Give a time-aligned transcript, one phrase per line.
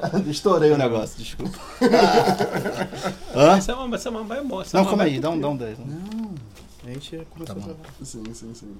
[0.28, 1.58] Estourei o negócio, desculpa.
[3.34, 3.56] Hã?
[3.56, 4.66] Essa é uma, essa é uma, vai embora.
[4.72, 5.78] Não, calma aí, dá um, dá um 10.
[5.78, 6.34] Não,
[6.84, 7.90] a gente começou tá a gravar.
[8.02, 8.76] Sim, sim, sim.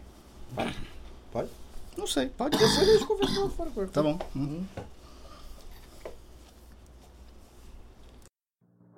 [1.33, 1.48] Pode?
[1.96, 2.56] Não sei, pode.
[2.56, 3.71] Depois a gente conversa lá fora.
[3.88, 4.19] Tá bom.
[4.35, 4.64] Uhum.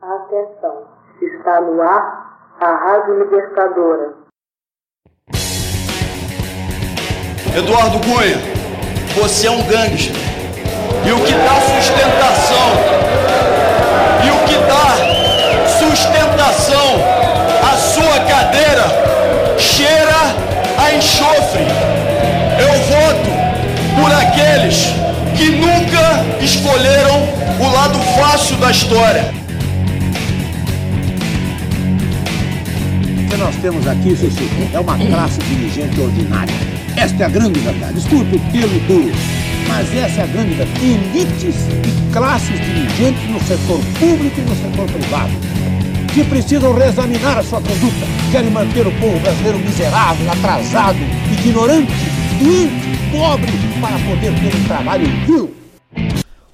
[0.00, 0.88] Atenção,
[1.20, 4.14] está no ar a Rádio Libertadora.
[7.56, 8.38] Eduardo Cunha,
[9.14, 10.31] você é um gangster.
[11.04, 12.68] E o que dá sustentação,
[14.24, 16.88] e o que dá sustentação
[17.62, 18.84] à sua cadeira
[19.58, 20.34] cheira
[20.78, 21.66] a enxofre.
[22.58, 23.30] Eu voto
[24.00, 24.94] por aqueles
[25.36, 27.28] que nunca escolheram
[27.60, 29.42] o lado fácil da história.
[33.42, 36.54] nós temos aqui, Ceci, é uma classe dirigente ordinária.
[36.96, 37.98] Esta é a grande verdade.
[37.98, 39.41] Escuta o termo duro.
[39.68, 40.84] Mas essa é a grande verdade.
[40.84, 45.32] Elites e classes dirigentes no setor público e no setor privado
[46.12, 48.06] que precisam reexaminar a sua conduta.
[48.30, 50.98] Querem manter o povo brasileiro miserável, atrasado,
[51.32, 51.92] ignorante,
[52.38, 55.62] doente, pobre, para poder ter um trabalho vil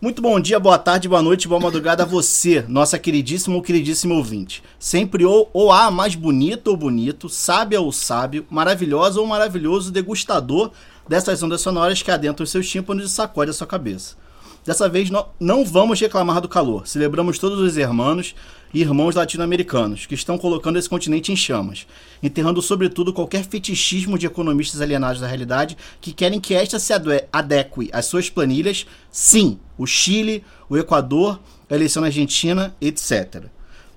[0.01, 4.15] muito bom dia, boa tarde, boa noite, boa madrugada a você, nossa queridíssima ou queridíssimo
[4.15, 4.63] ouvinte.
[4.79, 10.71] Sempre ou, ou a mais bonito ou bonito, sábia ou sábio, maravilhosa ou maravilhoso degustador
[11.09, 14.17] dessas ondas sonoras que adentram os seus tímpanos e sacode a sua cabeça.
[14.65, 18.35] Dessa vez não, não vamos reclamar do calor, celebramos todos os irmãos
[18.75, 21.87] e irmãos latino-americanos que estão colocando esse continente em chamas,
[22.23, 26.93] enterrando sobretudo qualquer fetichismo de economistas alienados da realidade que querem que esta se
[27.33, 33.45] adeque às suas planilhas, sim, o Chile, o Equador, a eleição na Argentina, etc.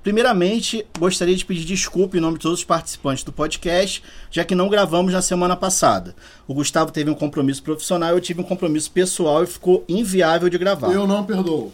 [0.04, 4.56] Primeiramente, gostaria de pedir desculpa em nome de todos os participantes do podcast, já que
[4.56, 6.16] não gravamos na semana passada.
[6.48, 10.58] O Gustavo teve um compromisso profissional, eu tive um compromisso pessoal e ficou inviável de
[10.58, 10.92] gravar.
[10.92, 11.72] Eu não perdoo.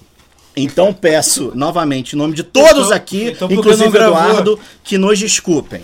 [0.58, 5.84] Então peço novamente, em nome de todos então, aqui, então inclusive Eduardo, que nos desculpem.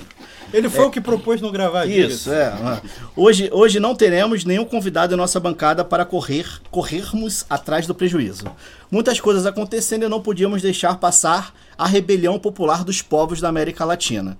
[0.54, 1.86] Ele foi é, o que propôs não gravar.
[1.86, 2.54] Isso, é.
[3.16, 8.46] Hoje, hoje não teremos nenhum convidado em nossa bancada para correr, corrermos atrás do prejuízo.
[8.92, 13.84] Muitas coisas acontecendo e não podíamos deixar passar a rebelião popular dos povos da América
[13.84, 14.38] Latina.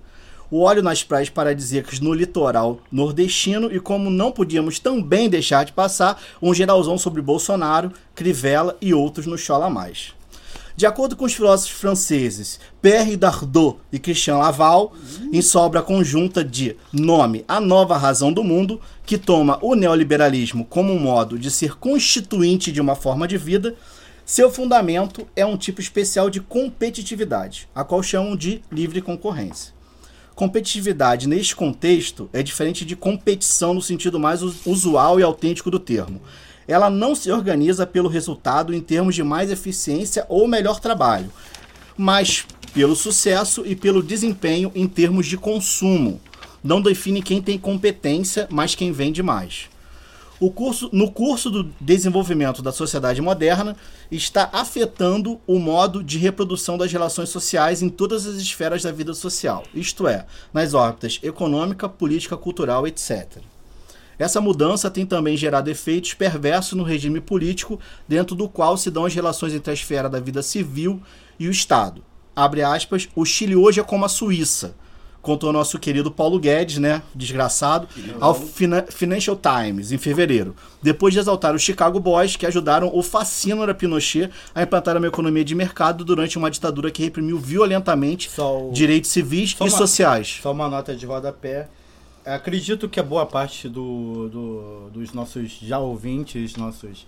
[0.50, 5.72] O óleo nas praias paradisíacas no litoral nordestino e como não podíamos também deixar de
[5.72, 10.14] passar um geralzão sobre Bolsonaro, Crivella e outros no Chola Mais.
[10.76, 14.92] De acordo com os filósofos franceses Pierre Dardot e Christian Laval,
[15.32, 20.64] em sua obra conjunta de Nome A Nova Razão do Mundo, que toma o neoliberalismo
[20.64, 23.76] como um modo de ser constituinte de uma forma de vida,
[24.26, 29.72] seu fundamento é um tipo especial de competitividade, a qual chamam de livre concorrência.
[30.34, 36.20] Competitividade, neste contexto, é diferente de competição no sentido mais usual e autêntico do termo
[36.66, 41.30] ela não se organiza pelo resultado em termos de mais eficiência ou melhor trabalho,
[41.96, 46.20] mas pelo sucesso e pelo desempenho em termos de consumo.
[46.62, 49.68] Não define quem tem competência, mas quem vende mais.
[50.54, 53.76] Curso, no curso do desenvolvimento da sociedade moderna,
[54.10, 59.14] está afetando o modo de reprodução das relações sociais em todas as esferas da vida
[59.14, 63.38] social, isto é, nas órbitas econômica, política, cultural, etc.
[64.18, 69.04] Essa mudança tem também gerado efeitos perversos no regime político, dentro do qual se dão
[69.04, 71.02] as relações entre a esfera da vida civil
[71.38, 72.02] e o Estado.
[72.34, 74.74] Abre aspas, o Chile hoje é como a Suíça,
[75.24, 77.88] contou nosso querido Paulo Guedes, né, desgraçado,
[78.20, 83.74] ao Financial Times em fevereiro, depois de exaltar os Chicago Boys que ajudaram o fascínora
[83.74, 88.70] Pinochet a implantar uma economia de mercado durante uma ditadura que reprimiu violentamente o...
[88.70, 90.40] direitos civis só e uma, sociais.
[90.42, 91.68] Só uma nota de rodapé.
[92.24, 97.06] Acredito que a boa parte do, do, dos nossos já ouvintes, nossos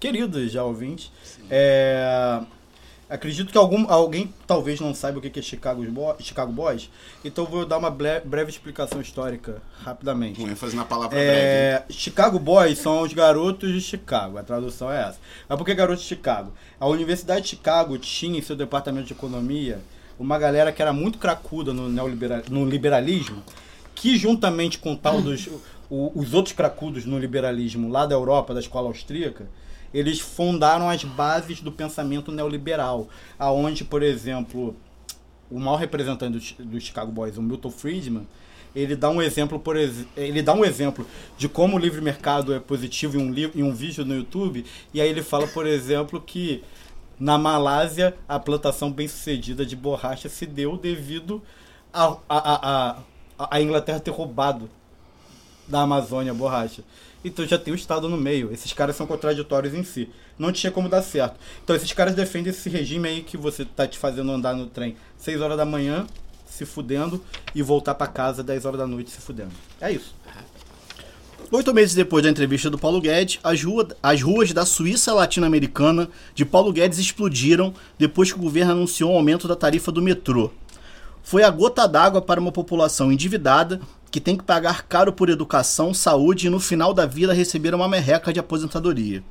[0.00, 1.10] queridos já ouvintes,
[1.50, 2.40] é,
[3.08, 5.84] acredito que algum, alguém talvez não saiba o que é Chicago,
[6.20, 6.90] Chicago Boys,
[7.24, 10.40] então vou dar uma breve explicação histórica, rapidamente.
[10.40, 11.92] Com ênfase na palavra é, breve.
[11.92, 15.18] Chicago Boys são os garotos de Chicago, a tradução é essa.
[15.48, 16.52] Mas por que garotos de Chicago?
[16.80, 19.80] A Universidade de Chicago tinha em seu departamento de economia
[20.18, 23.42] uma galera que era muito cracuda no, neoliberal, no liberalismo,
[23.94, 25.48] que juntamente com tal dos
[25.90, 29.46] o, os outros cracudos no liberalismo lá da Europa, da escola austríaca,
[29.92, 33.08] eles fundaram as bases do pensamento neoliberal,
[33.38, 34.74] aonde, por exemplo,
[35.50, 38.26] o maior representante do, do Chicago Boys, o Milton Friedman,
[38.74, 41.06] ele dá um exemplo por ele dá um exemplo
[41.38, 44.64] de como o livre mercado é positivo em um livro em um vídeo no YouTube
[44.92, 46.60] e aí ele fala por exemplo que
[47.16, 51.40] na Malásia a plantação bem sucedida de borracha se deu devido
[51.92, 52.96] a, a, a, a
[53.38, 54.68] a Inglaterra ter roubado
[55.66, 56.82] da Amazônia, borracha.
[57.24, 58.52] Então já tem o Estado no meio.
[58.52, 60.10] Esses caras são contraditórios em si.
[60.38, 61.36] Não tinha como dar certo.
[61.62, 64.94] Então esses caras defendem esse regime aí que você tá te fazendo andar no trem
[65.16, 66.06] 6 horas da manhã,
[66.46, 67.22] se fudendo,
[67.54, 69.52] e voltar pra casa 10 horas da noite se fudendo.
[69.80, 70.14] É isso.
[71.50, 76.08] Oito meses depois da entrevista do Paulo Guedes, as, rua- as ruas da Suíça latino-americana
[76.34, 80.50] de Paulo Guedes explodiram depois que o governo anunciou o aumento da tarifa do metrô.
[81.26, 83.80] Foi a gota d'água para uma população endividada
[84.10, 87.88] que tem que pagar caro por educação, saúde e no final da vida receber uma
[87.88, 89.24] merreca de aposentadoria.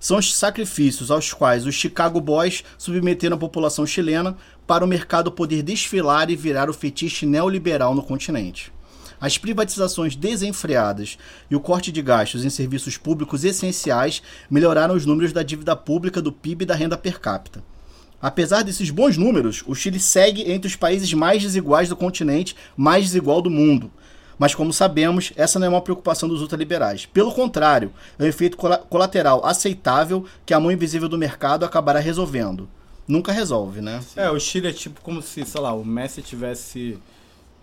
[0.00, 5.30] São os sacrifícios aos quais os Chicago Boys submeteram a população chilena para o mercado
[5.30, 8.72] poder desfilar e virar o fetiche neoliberal no continente.
[9.20, 11.18] As privatizações desenfreadas
[11.50, 16.22] e o corte de gastos em serviços públicos essenciais melhoraram os números da dívida pública,
[16.22, 17.62] do PIB e da renda per capita.
[18.20, 23.04] Apesar desses bons números, o Chile segue entre os países mais desiguais do continente, mais
[23.04, 23.90] desigual do mundo.
[24.38, 27.06] Mas, como sabemos, essa não é uma preocupação dos ultraliberais.
[27.06, 31.98] Pelo contrário, é um efeito cola- colateral aceitável que a mão invisível do mercado acabará
[31.98, 32.68] resolvendo.
[33.06, 34.00] Nunca resolve, né?
[34.16, 36.98] É, o Chile é tipo como se, sei lá, o Messi tivesse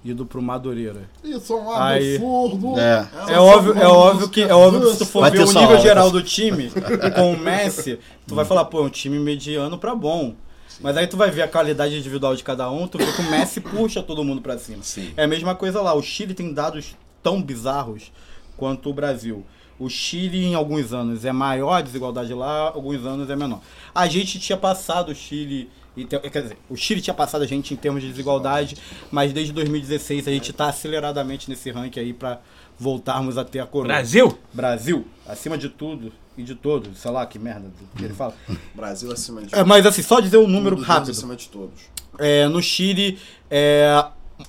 [0.05, 1.09] ido pro Madureira.
[1.23, 2.79] Isso é um Aí- absurdo.
[2.79, 3.07] É.
[3.29, 5.61] É óbvio, é óbvio que é óbvio que se tu for Vai ver o nível
[5.63, 5.79] aula.
[5.79, 6.69] geral do time
[7.15, 10.35] com o Messi, tu vai falar, pô, é um time mediano pra bom.
[10.81, 13.31] Mas aí tu vai ver a qualidade individual de cada um, tu vê que o
[13.31, 14.83] Messi puxa todo mundo pra cima.
[14.83, 15.11] Sim.
[15.17, 18.11] É a mesma coisa lá, o Chile tem dados tão bizarros
[18.57, 19.43] quanto o Brasil.
[19.79, 23.61] O Chile, em alguns anos, é maior a desigualdade lá, alguns anos é menor.
[23.93, 25.69] A gente tinha passado o Chile.
[26.09, 28.77] Quer dizer, o Chile tinha passado a gente em termos de desigualdade,
[29.11, 32.41] mas desde 2016 a gente está aceleradamente nesse ranking aí para
[32.77, 33.87] voltarmos a ter a coroa.
[33.87, 34.37] Brasil?
[34.53, 38.33] Brasil, acima de tudo e de todos, sei lá que merda que ele fala.
[38.75, 41.11] Brasil acima de É, mas assim, só dizer um número Deus rápido.
[41.11, 41.81] acima de todos.
[42.17, 43.17] É, no Chile,
[43.49, 44.05] é,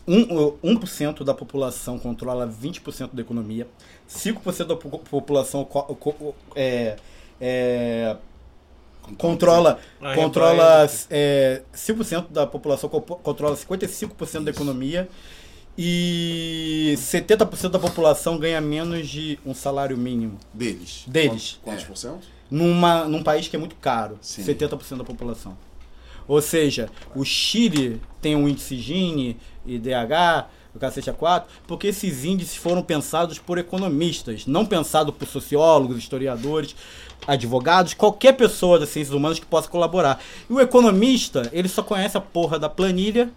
[0.06, 3.68] um, 1% da população controla 20% da economia,
[4.08, 6.96] 5% da po- população co- co- é,
[7.40, 8.16] é,
[9.18, 15.08] controla, Ah, controla é, 5% da população co- controla 55% da economia
[15.78, 20.38] e 70% da população ganha menos de um salário mínimo.
[20.52, 21.04] Deles.
[21.06, 21.58] Deles.
[21.62, 22.26] Quantos, quantos por cento?
[22.50, 24.42] Numa, num país que é muito caro, Sim.
[24.42, 25.56] 70% da população.
[26.28, 30.46] Ou seja, o Chile tem um índice Gini, IDH,
[30.76, 36.74] o cacete A4, porque esses índices foram pensados por economistas, não pensados por sociólogos, historiadores,
[37.26, 40.20] advogados, qualquer pessoa das ciências humanas que possa colaborar.
[40.48, 43.30] E o economista, ele só conhece a porra da planilha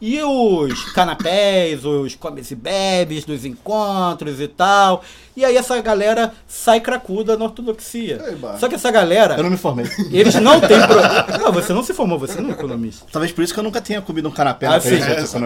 [0.00, 5.04] e os canapés, os comes e bebes dos encontros e tal.
[5.36, 8.20] E aí essa galera sai cracuda na ortodoxia.
[8.26, 8.58] Ei.
[8.58, 9.86] Só que essa galera, Eu não me formei.
[10.10, 10.78] eles não têm.
[10.80, 11.38] Pro...
[11.38, 13.06] Não, você não se formou, você não é economista.
[13.12, 14.96] Talvez por isso que eu nunca tenha comido um canapé na Assim,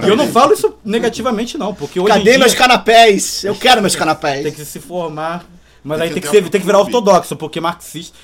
[0.04, 3.44] e eu não falo isso negativamente, não, porque hoje em Cadê dia meus canapés?
[3.44, 4.42] Eu quero meus canapés.
[4.42, 5.44] tem que se formar.
[5.82, 8.16] Mas Tem aí que tem que, ser, tem que virar ortodoxo, porque marxista.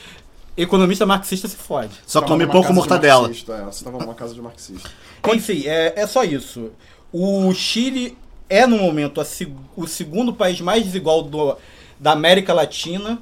[0.62, 1.92] Economista marxista se fode.
[2.06, 3.22] Só Tava come pouco mortadela.
[3.22, 4.90] marxista, é, Você tava numa casa de marxista.
[5.32, 6.70] Enfim, é, é só isso.
[7.12, 8.16] O Chile
[8.48, 9.26] é, no momento, a
[9.76, 11.56] o segundo país mais desigual do-
[11.98, 13.20] da América Latina.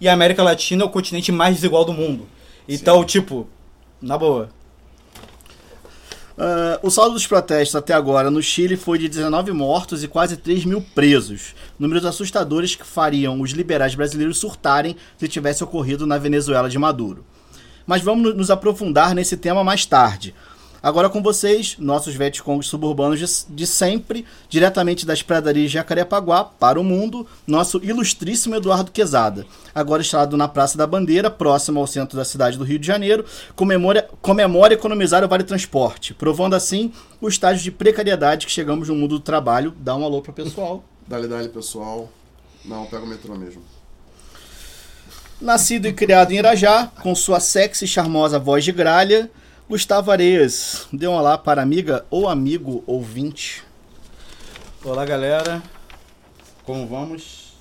[0.00, 2.26] E a América Latina é o continente mais desigual do mundo.
[2.68, 3.48] Então, tipo,
[4.00, 4.48] na boa.
[6.38, 10.36] Ah, o saldo dos protestos até agora no Chile foi de 19 mortos e quase
[10.36, 11.54] 3 mil presos.
[11.78, 17.24] Números assustadores que fariam os liberais brasileiros surtarem se tivesse ocorrido na Venezuela de Maduro.
[17.86, 20.34] Mas vamos no- nos aprofundar nesse tema mais tarde.
[20.88, 26.80] Agora com vocês, nossos Vietcongs suburbanos de, de sempre, diretamente das pradarias de Jacarepaguá para
[26.80, 29.44] o mundo, nosso ilustríssimo Eduardo Quezada.
[29.74, 33.26] Agora instalado na Praça da Bandeira, próximo ao centro da cidade do Rio de Janeiro,
[33.54, 36.90] comemora, comemora economizar o Vale Transporte, provando assim
[37.20, 39.74] o estágio de precariedade que chegamos no mundo do trabalho.
[39.78, 40.82] Dá um alô pro pessoal.
[41.06, 42.08] Dale, dale, pessoal.
[42.64, 43.62] Não, pega o metrô mesmo.
[45.38, 49.30] Nascido e criado em Irajá, com sua sexy e charmosa voz de gralha,
[49.68, 50.86] Gustavo Areias.
[50.92, 53.62] Dê um olá para amiga ou amigo ouvinte.
[54.82, 55.62] Olá, galera.
[56.64, 57.52] Como vamos?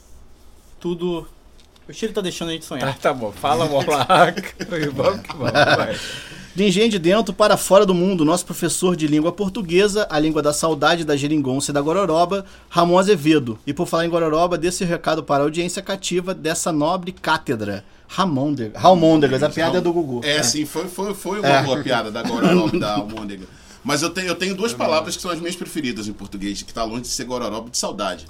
[0.80, 1.28] Tudo.
[1.88, 2.98] O Chile tá deixando a gente Tá, sonhar.
[2.98, 3.32] tá bom.
[3.32, 4.42] Fala, molaca.
[4.94, 6.00] vamos que vamos, vai.
[6.58, 10.42] De engenho de dentro para fora do mundo, nosso professor de língua portuguesa, a língua
[10.42, 13.60] da saudade, da geringonça e da gororoba, Ramon Azevedo.
[13.68, 17.86] E por falar em gororoba, seu recado para a audiência cativa dessa nobre cátedra.
[18.08, 18.80] Ramôndega.
[18.80, 20.22] Ramôndegas, a piada é do Gugu.
[20.26, 21.62] É, sim, foi, foi, foi uma É.
[21.62, 23.46] boa piada da Gororoba da Almôndega.
[23.84, 26.74] Mas eu tenho, eu tenho duas palavras que são as minhas preferidas em português, que
[26.74, 28.26] tá longe de ser Gororoba de saudade.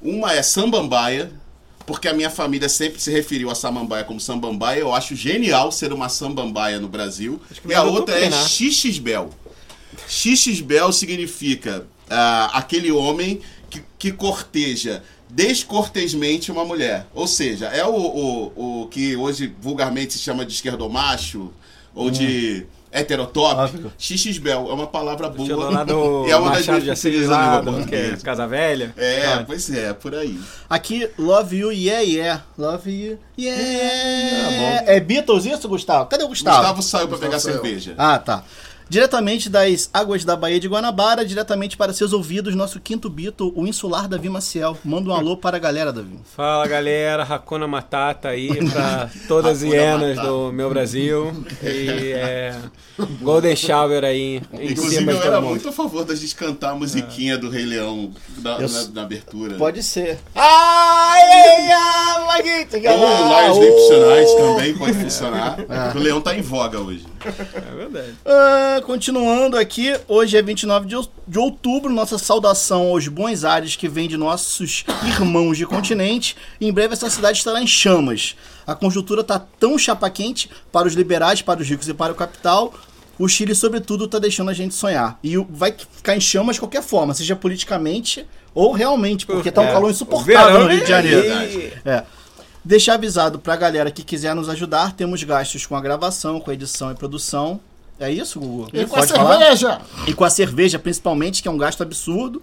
[0.00, 1.30] Uma é sambambaia,
[1.90, 4.78] porque a minha família sempre se referiu a samambaia como sambambaia.
[4.78, 7.40] Eu acho genial ser uma sambambaia no Brasil.
[7.68, 8.48] E a outra é combinar.
[8.48, 9.30] xixisbel.
[10.06, 17.08] Xixisbel significa ah, aquele homem que, que corteja descortesmente uma mulher.
[17.12, 21.50] Ou seja, é o, o, o que hoje vulgarmente se chama de esquerdomacho
[21.92, 23.92] ou de heterotópico.
[23.98, 25.70] Xixisbel é uma palavra boa.
[25.70, 28.24] lá do é uma das Machado minhas de Assis preferidas da língua que é portuguesa.
[28.24, 28.94] Casa Velha.
[28.96, 30.38] É, Ah, pois é, por aí.
[30.68, 32.42] Aqui, Love You, yeah, yeah.
[32.58, 34.84] Love You, yeah.
[34.86, 36.06] Tá é Beatles isso, Gustavo?
[36.06, 36.56] Cadê o Gustavo?
[36.58, 37.54] Gustavo saiu pra Gustavo pegar saiu.
[37.54, 37.94] cerveja.
[37.96, 38.42] Ah, tá.
[38.90, 43.64] Diretamente das águas da Baía de Guanabara, diretamente para seus ouvidos, nosso quinto Beatle, o
[43.64, 44.76] insular Davi Maciel.
[44.84, 46.18] Manda um alô para a galera, Davi.
[46.36, 50.28] Fala galera, Hakuna Matata aí pra todas as hienas Matata.
[50.28, 51.32] do meu Brasil.
[51.62, 52.56] E é,
[53.22, 56.74] Golden Shower aí em Inclusive, cima eu era muito a favor da gente cantar a
[56.74, 59.54] musiquinha do Rei Leão na, Eu na- na abertura.
[59.56, 60.18] Pode ser.
[60.34, 65.56] Ai, ai, ai, Ou Sleep Tonight também pode funcionar.
[65.60, 65.96] É.
[65.96, 67.04] O Leão tá em voga hoje.
[67.24, 68.14] É verdade.
[68.24, 73.76] Ah, continuando aqui, hoje é 29 de, ou- de outubro, nossa saudação aos bons ares
[73.76, 76.36] que vem de nossos irmãos de continente.
[76.60, 78.36] Em breve essa cidade estará em chamas.
[78.66, 82.16] A conjuntura tá tão chapa quente para os liberais, para os ricos e para o
[82.16, 82.72] capital.
[83.18, 85.18] O Chile, sobretudo, tá deixando a gente sonhar.
[85.22, 88.24] E vai ficar em chamas de qualquer forma, seja politicamente
[88.54, 91.26] ou realmente, porque tá um É, calor insuportável no Rio de é- Janeiro.
[91.26, 92.04] e- É.
[92.70, 96.54] Deixar avisado pra galera que quiser nos ajudar, temos gastos com a gravação, com a
[96.54, 97.58] edição e produção.
[97.98, 98.68] É isso, Gugu?
[98.72, 99.38] E com a Pode falar?
[99.40, 99.80] cerveja.
[100.06, 102.40] E com a cerveja, principalmente, que é um gasto absurdo.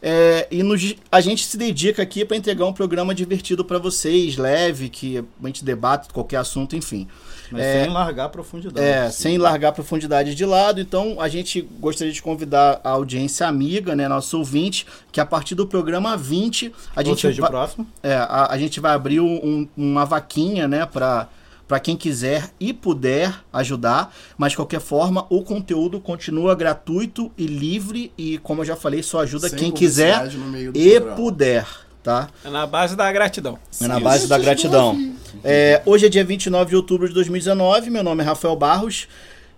[0.00, 4.36] É, e nos- a gente se dedica aqui para entregar um programa divertido para vocês,
[4.36, 7.08] leve, que a gente debate qualquer assunto, enfim.
[7.50, 8.86] Mas É, sem largar a profundidade.
[8.86, 10.80] é, sem largar a profundidade de lado.
[10.80, 15.54] Então, a gente gostaria de convidar a audiência amiga, né, nosso ouvinte, que a partir
[15.54, 17.86] do programa 20, a Ou gente seja, vai, próximo.
[18.02, 21.28] é, a, a gente vai abrir um- uma vaquinha, né, para
[21.66, 27.46] para quem quiser e puder ajudar, mas de qualquer forma o conteúdo continua gratuito e
[27.46, 30.28] livre e como eu já falei, só ajuda Sem quem quiser
[30.74, 31.16] e programa.
[31.16, 31.66] puder,
[32.04, 32.28] tá?
[32.44, 33.58] É na base da gratidão.
[33.80, 34.96] É na base da gratidão.
[35.46, 37.90] É, hoje é dia 29 de outubro de 2019.
[37.90, 39.08] Meu nome é Rafael Barros,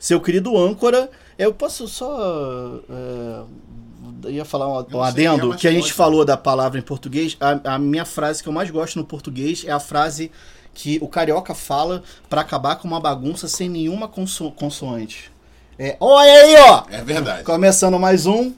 [0.00, 1.08] seu querido âncora.
[1.38, 2.80] Eu posso só.
[2.90, 3.42] É,
[4.24, 7.36] eu ia falar um, um adendo, é, que a gente falou da palavra em português.
[7.38, 10.32] A, a minha frase que eu mais gosto no português é a frase
[10.74, 15.30] que o carioca fala pra acabar com uma bagunça sem nenhuma conso consoante.
[15.78, 16.84] É, olha aí, ó!
[16.90, 17.44] É verdade.
[17.44, 18.52] Começando mais um.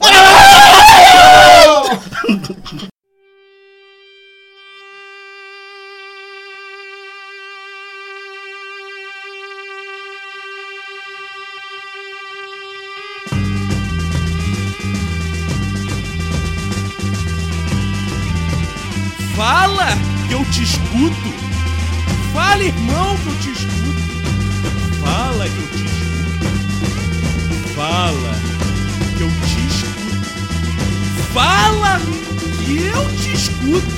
[20.28, 21.32] que eu te escuto.
[22.32, 24.02] Fala, irmão, que eu te escuto.
[25.00, 26.48] Fala que eu te escuto.
[27.74, 28.34] Fala
[29.16, 29.98] que eu te escuto.
[31.32, 32.00] Fala
[32.64, 33.94] que eu te escuto.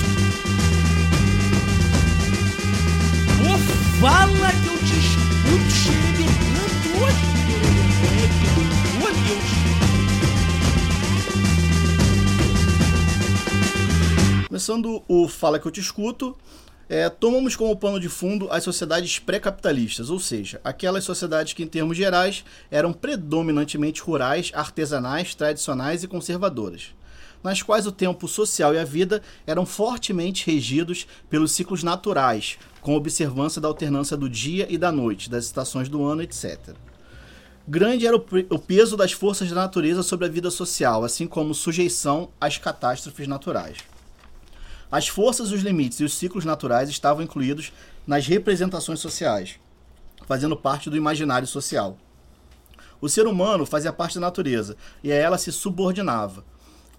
[3.43, 3.59] Ô,
[4.01, 7.25] fala que eu te escuto, xerebecando hoje.
[9.03, 9.90] Ô, Deus.
[14.61, 16.37] Começando o Fala que eu te escuto,
[16.87, 21.67] é, tomamos como pano de fundo as sociedades pré-capitalistas, ou seja, aquelas sociedades que, em
[21.67, 26.89] termos gerais, eram predominantemente rurais, artesanais, tradicionais e conservadoras,
[27.43, 32.95] nas quais o tempo social e a vida eram fortemente regidos pelos ciclos naturais, com
[32.95, 36.75] observância da alternância do dia e da noite, das estações do ano, etc.
[37.67, 41.55] Grande era o, o peso das forças da natureza sobre a vida social, assim como
[41.55, 43.79] sujeição às catástrofes naturais.
[44.91, 47.73] As forças, os limites e os ciclos naturais estavam incluídos
[48.07, 49.61] nas representações sociais,
[50.27, 51.97] fazendo parte do imaginário social.
[53.01, 56.45] O ser humano fazia parte da natureza e a ela se subordinava.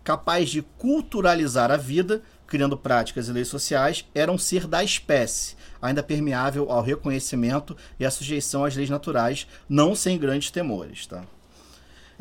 [0.03, 5.55] Capaz de culturalizar a vida, criando práticas e leis sociais, era um ser da espécie,
[5.81, 11.05] ainda permeável ao reconhecimento e à sujeição às leis naturais, não sem grandes temores.
[11.05, 11.23] Tá?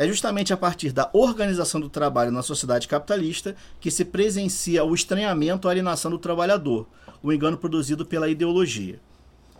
[0.01, 4.95] É justamente a partir da organização do trabalho na sociedade capitalista que se presencia o
[4.95, 6.89] estranhamento à alienação do trabalhador,
[7.23, 8.99] o engano produzido pela ideologia.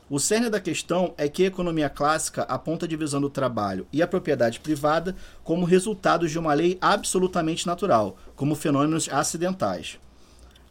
[0.09, 4.01] O cerne da questão é que a economia clássica aponta a divisão do trabalho e
[4.01, 9.99] a propriedade privada como resultados de uma lei absolutamente natural, como fenômenos acidentais.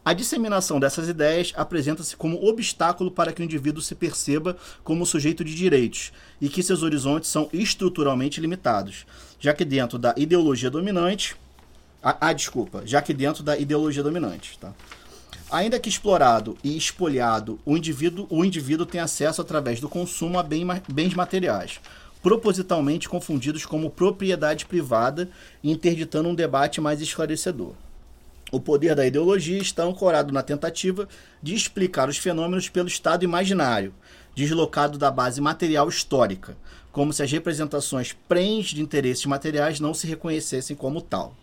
[0.04, 5.44] A disseminação dessas ideias apresenta-se como obstáculo para que o indivíduo se perceba como sujeito
[5.44, 9.06] de direitos e que seus horizontes são estruturalmente limitados,
[9.40, 11.36] já que dentro da ideologia dominante.
[12.02, 14.74] Ah, desculpa, já que dentro da ideologia dominante, tá?
[15.52, 20.44] Ainda que explorado e espoliado, o indivíduo, o indivíduo tem acesso através do consumo a
[20.44, 21.82] bens materiais,
[22.24, 25.30] propositalmente confundidos como propriedade privada
[25.62, 27.74] interditando um debate mais esclarecedor.
[28.52, 31.08] O poder da ideologia está ancorado na tentativa
[31.42, 33.94] de explicar os fenômenos pelo estado imaginário,
[34.36, 36.58] deslocado da base material histórica,
[36.92, 41.36] como se as representações prens de interesses materiais não se reconhecessem como tal.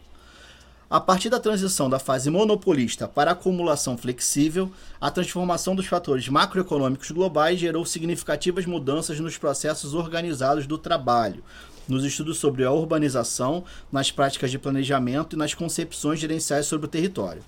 [0.88, 4.70] A partir da transição da fase monopolista para a acumulação flexível,
[5.00, 11.42] a transformação dos fatores macroeconômicos globais gerou significativas mudanças nos processos organizados do trabalho,
[11.88, 16.90] nos estudos sobre a urbanização, nas práticas de planejamento e nas concepções gerenciais sobre o
[16.90, 17.42] território.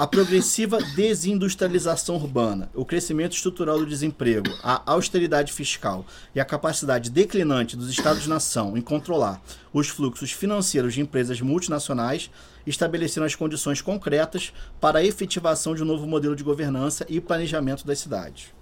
[0.00, 7.10] A progressiva desindustrialização urbana, o crescimento estrutural do desemprego, a austeridade fiscal e a capacidade
[7.10, 9.42] declinante dos Estados-nação em controlar
[9.74, 12.30] os fluxos financeiros de empresas multinacionais
[12.66, 17.86] estabeleceram as condições concretas para a efetivação de um novo modelo de governança e planejamento
[17.86, 18.54] das cidades.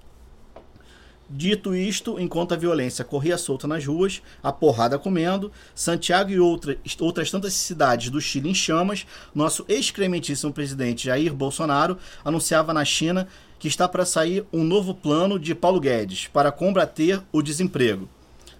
[1.30, 6.78] Dito isto, enquanto a violência corria solta nas ruas, a porrada comendo, Santiago e outra,
[7.00, 13.28] outras tantas cidades do Chile em chamas, nosso excrementíssimo presidente Jair Bolsonaro anunciava na China
[13.58, 18.08] que está para sair um novo plano de Paulo Guedes para combater o desemprego.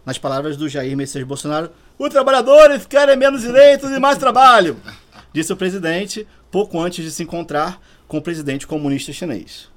[0.05, 4.77] Nas palavras do Jair Messias Bolsonaro, os trabalhadores querem menos direitos e mais trabalho,
[5.33, 9.71] disse o presidente pouco antes de se encontrar com o presidente comunista chinês.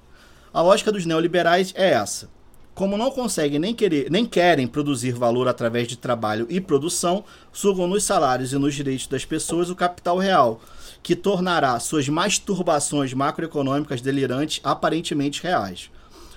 [0.54, 2.41] A lógica dos neoliberais é essa
[2.74, 7.86] como não conseguem nem, querer, nem querem produzir valor através de trabalho e produção, sugam
[7.86, 10.62] nos salários e nos direitos das pessoas o capital real,
[11.04, 15.90] que tornará suas masturbações macroeconômicas delirantes aparentemente reais.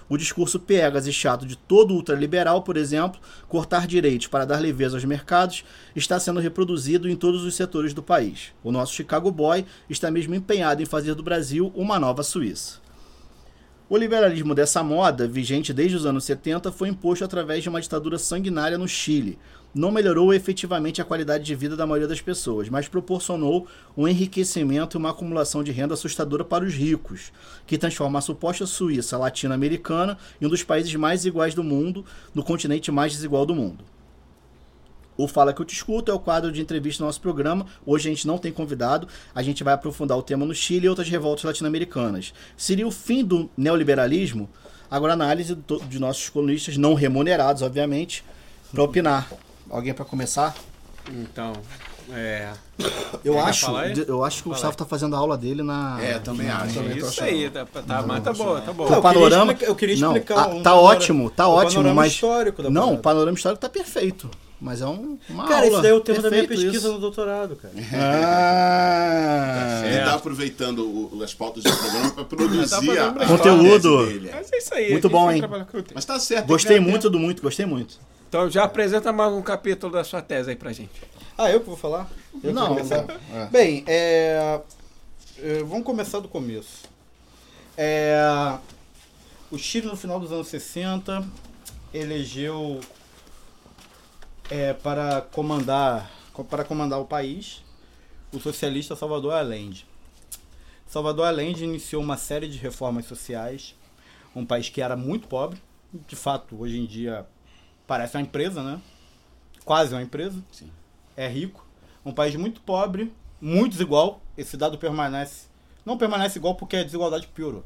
[0.06, 4.96] O discurso piegas e chato de todo ultraliberal, por exemplo, cortar direitos para dar leveza
[4.96, 5.64] aos mercados,
[5.96, 8.52] está sendo reproduzido em todos os setores do país.
[8.62, 12.83] O nosso Chicago Boy está mesmo empenhado em fazer do Brasil uma nova Suíça.
[13.86, 18.16] O liberalismo dessa moda, vigente desde os anos 70, foi imposto através de uma ditadura
[18.16, 19.38] sanguinária no Chile.
[19.74, 24.96] Não melhorou efetivamente a qualidade de vida da maioria das pessoas, mas proporcionou um enriquecimento
[24.96, 27.30] e uma acumulação de renda assustadora para os ricos,
[27.66, 32.42] que transforma a suposta Suíça latino-americana em um dos países mais iguais do mundo, no
[32.42, 33.84] continente mais desigual do mundo.
[35.16, 37.66] O Fala Que Eu Te Escuto é o quadro de entrevista do nosso programa.
[37.86, 40.88] Hoje a gente não tem convidado, a gente vai aprofundar o tema no Chile e
[40.88, 42.32] outras revoltas latino-americanas.
[42.56, 44.48] Seria o fim do neoliberalismo?
[44.90, 45.56] Agora, análise
[45.88, 48.24] de nossos colunistas, não remunerados, obviamente,
[48.70, 49.30] para opinar.
[49.70, 50.54] Alguém para começar?
[51.10, 51.52] Então,
[52.12, 52.48] é.
[53.24, 53.66] Eu acho,
[54.06, 55.98] eu acho que o Gustavo tá fazendo a aula dele na.
[56.02, 56.74] É, também acho.
[56.74, 58.90] Também Isso aí, tá, tá, mas tá boa, tá boa.
[58.90, 59.54] O eu panorama.
[59.54, 62.12] queria explicar- eu queria não, explicar um tá ótimo, tá o ótimo, panorama mas.
[62.12, 64.30] histórico da não, o panorama histórico tá perfeito.
[64.60, 65.72] Mas é um, uma Cara, aula.
[65.72, 66.94] isso daí é o tema da minha Perfeito pesquisa isso.
[66.94, 67.74] no doutorado, cara.
[68.54, 70.78] Ah, Ele tá aproveitando
[71.12, 72.80] o- as pautas do programa pra produzir Tá
[73.22, 74.06] a, Conteúdo.
[74.06, 74.30] dele.
[74.32, 74.90] Mas é isso aí.
[74.92, 75.42] Muito bom, hein?
[75.42, 75.92] o.
[75.94, 76.46] Mas tá certo.
[76.46, 77.96] gostei muito do muito, gostei muito.
[78.28, 80.90] Então já apresenta mais um capítulo da sua tese aí pra gente.
[81.36, 82.08] Ah, eu que vou falar?
[82.42, 83.04] Eu Não, vou começar?
[83.32, 83.46] é.
[83.46, 84.60] Bem, é,
[85.38, 86.82] é, vamos começar do começo.
[87.76, 88.56] É,
[89.50, 91.26] o Chile, no final dos anos 60,
[91.92, 92.80] elegeu
[94.48, 96.10] é, para, comandar,
[96.48, 97.62] para comandar o país
[98.32, 99.86] o socialista Salvador Allende.
[100.86, 103.74] Salvador Allende iniciou uma série de reformas sociais,
[104.34, 105.60] um país que era muito pobre,
[105.92, 107.26] de fato, hoje em dia
[107.86, 108.80] parece uma empresa, né?
[109.64, 110.42] Quase uma empresa.
[110.50, 110.70] Sim.
[111.16, 111.64] É rico.
[112.04, 114.20] Um país muito pobre, muito desigual.
[114.36, 115.46] Esse dado permanece.
[115.84, 117.64] Não permanece igual porque a desigualdade piorou.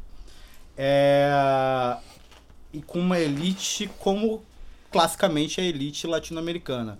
[0.76, 1.96] É,
[2.72, 4.42] e com uma elite como
[4.90, 6.98] classicamente a elite latino-americana.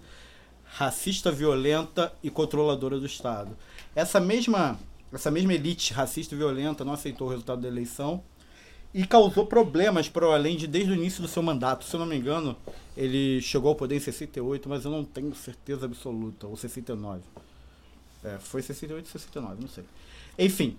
[0.64, 3.56] Racista, violenta e controladora do Estado.
[3.94, 4.78] Essa mesma,
[5.12, 8.22] essa mesma elite racista e violenta não aceitou o resultado da eleição
[8.92, 11.84] e causou problemas para o Allende desde o início do seu mandato.
[11.84, 12.56] Se eu não me engano,
[12.96, 17.20] ele chegou ao poder em 68, mas eu não tenho certeza absoluta, ou 69.
[18.24, 19.84] É, foi 68 ou 69, não sei.
[20.38, 20.76] Enfim,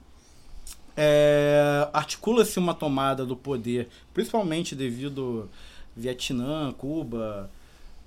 [0.97, 5.49] é, articula-se uma tomada do poder, principalmente devido
[5.95, 7.49] Vietnã, Cuba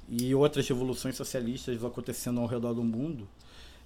[0.08, 3.26] e outras revoluções socialistas acontecendo ao redor do mundo.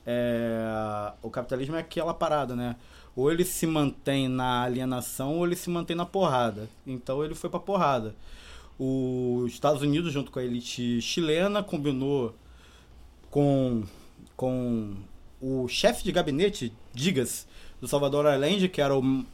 [0.04, 2.76] É, o capitalismo é aquela parada, né?
[3.16, 6.68] Ou ele se mantém na alienação ou ele se mantém na porrada.
[6.86, 8.14] Então ele foi pra porrada.
[8.78, 12.36] Os Estados Unidos, junto com a elite chilena, combinou
[13.30, 13.84] com,
[14.36, 14.94] com
[15.40, 17.46] o chefe de gabinete, diga-se,
[17.80, 19.24] do Salvador Allende, que era o.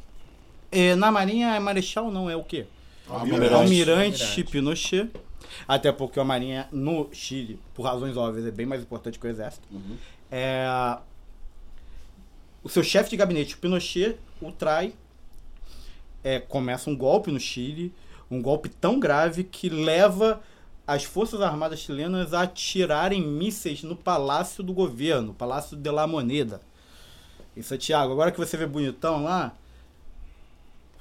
[0.71, 2.67] é, na Marinha é Marechal, não, é o quê?
[3.09, 3.55] Almirante.
[3.55, 5.11] Almirante Pinochet.
[5.67, 9.31] Até porque a Marinha no Chile, por razões óbvias, é bem mais importante que o
[9.31, 9.67] Exército.
[10.31, 10.67] É,
[12.63, 14.95] o seu chefe de gabinete, o Pinochet, o trai.
[16.23, 17.93] É, começa um golpe no Chile,
[18.31, 20.41] um golpe tão grave que leva
[20.87, 26.61] as Forças Armadas chilenas a atirarem mísseis no palácio do governo, Palácio de la Moneda.
[27.57, 28.13] em Santiago.
[28.13, 29.55] Agora que você vê bonitão lá,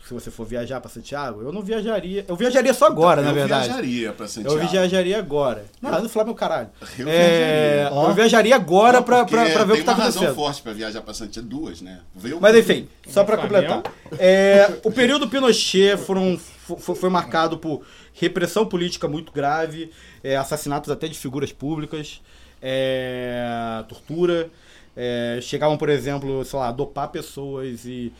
[0.08, 2.26] se você for viajar pra Santiago, eu não viajaria.
[2.28, 3.66] Eu viajaria só agora, na eu verdade.
[3.68, 4.60] viajaria pra Santiago.
[4.60, 5.66] Eu viajaria agora.
[5.82, 6.70] Não, não falar meu caralho.
[6.98, 8.08] Eu É, viajaria.
[8.10, 10.22] eu viajaria agora Não, pra, porque pra, pra ver o que tem tá uma razão
[10.24, 10.36] acontecendo.
[10.46, 12.00] forte pra viajar pra Santiago, duas, né?
[12.16, 13.74] Veio Mas enfim, só pra Flamengo?
[13.84, 13.94] completar.
[14.20, 17.82] É, o período Pinochet foram, fo- fo- foi marcado por
[18.14, 19.92] repressão política muito grave,
[20.24, 22.22] é, assassinatos até de figuras públicas,
[22.62, 24.50] é, tortura.
[24.96, 28.12] é, chegavam, por exemplo, sei lá, a dopar pessoas e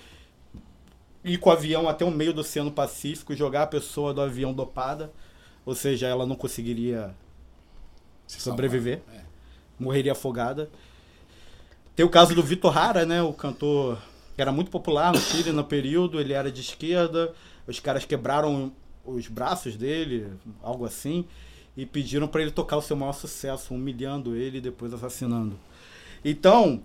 [1.24, 4.22] ir com o avião até o meio do Oceano Pacífico e jogar a pessoa do
[4.22, 5.12] avião dopada.
[5.66, 7.14] Ou seja, ela não conseguiria
[8.28, 9.02] Se sobreviver.
[9.06, 9.22] salvar.
[9.22, 9.26] É.
[9.80, 10.70] morreria afogada.
[11.96, 13.22] Tem o caso do Vitor Hara, né?
[13.22, 14.00] O cantor
[14.36, 17.34] que era muito popular no Chile no período, ele era de esquerda,
[17.68, 18.72] os caras quebraram
[19.06, 20.32] os braços dele,
[20.64, 21.26] algo assim,
[21.76, 25.60] e pediram para ele tocar o seu maior sucesso, humilhando ele e depois assassinando.
[26.24, 26.82] Então,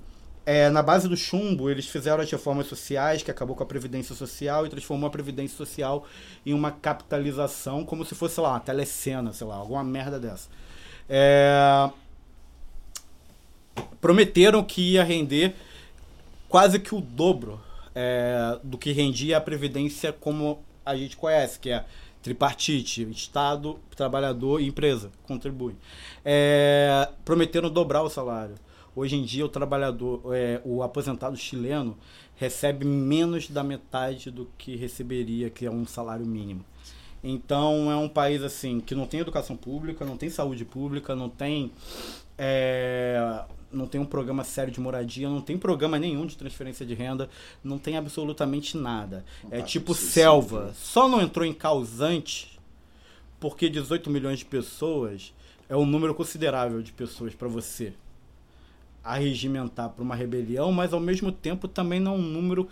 [0.46, 4.14] é, na base do chumbo, eles fizeram as reformas sociais, que acabou com a Previdência
[4.14, 6.06] Social e transformou a Previdência Social
[6.46, 10.48] em uma capitalização, como se fosse, sei lá, uma telecena, sei lá, alguma merda dessa.
[11.08, 11.90] É,
[14.00, 15.52] prometeram que ia render
[16.48, 17.60] quase que o dobro
[17.92, 21.84] é, do que rendia a Previdência como a gente conhece, que é
[22.22, 25.74] tripartite, Estado, trabalhador e empresa, contribui.
[26.24, 28.54] É, prometeram dobrar o salário.
[28.96, 31.98] Hoje em dia o trabalhador, é, o aposentado chileno
[32.34, 36.64] recebe menos da metade do que receberia, que é um salário mínimo.
[37.22, 41.28] Então é um país assim que não tem educação pública, não tem saúde pública, não
[41.28, 41.70] tem
[42.38, 46.94] é, não tem um programa sério de moradia, não tem programa nenhum de transferência de
[46.94, 47.28] renda,
[47.62, 49.26] não tem absolutamente nada.
[49.50, 50.72] É passa tipo selva.
[50.74, 52.58] Só não entrou em causante
[53.38, 55.34] porque 18 milhões de pessoas
[55.68, 57.92] é um número considerável de pessoas para você
[59.06, 62.68] arregimentar para uma rebelião, mas ao mesmo tempo também não é um número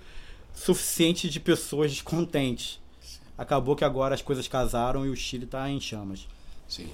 [0.53, 2.81] suficiente de pessoas descontentes.
[3.37, 6.27] Acabou que agora as coisas casaram e o Chile está em chamas.
[6.69, 6.89] Sim.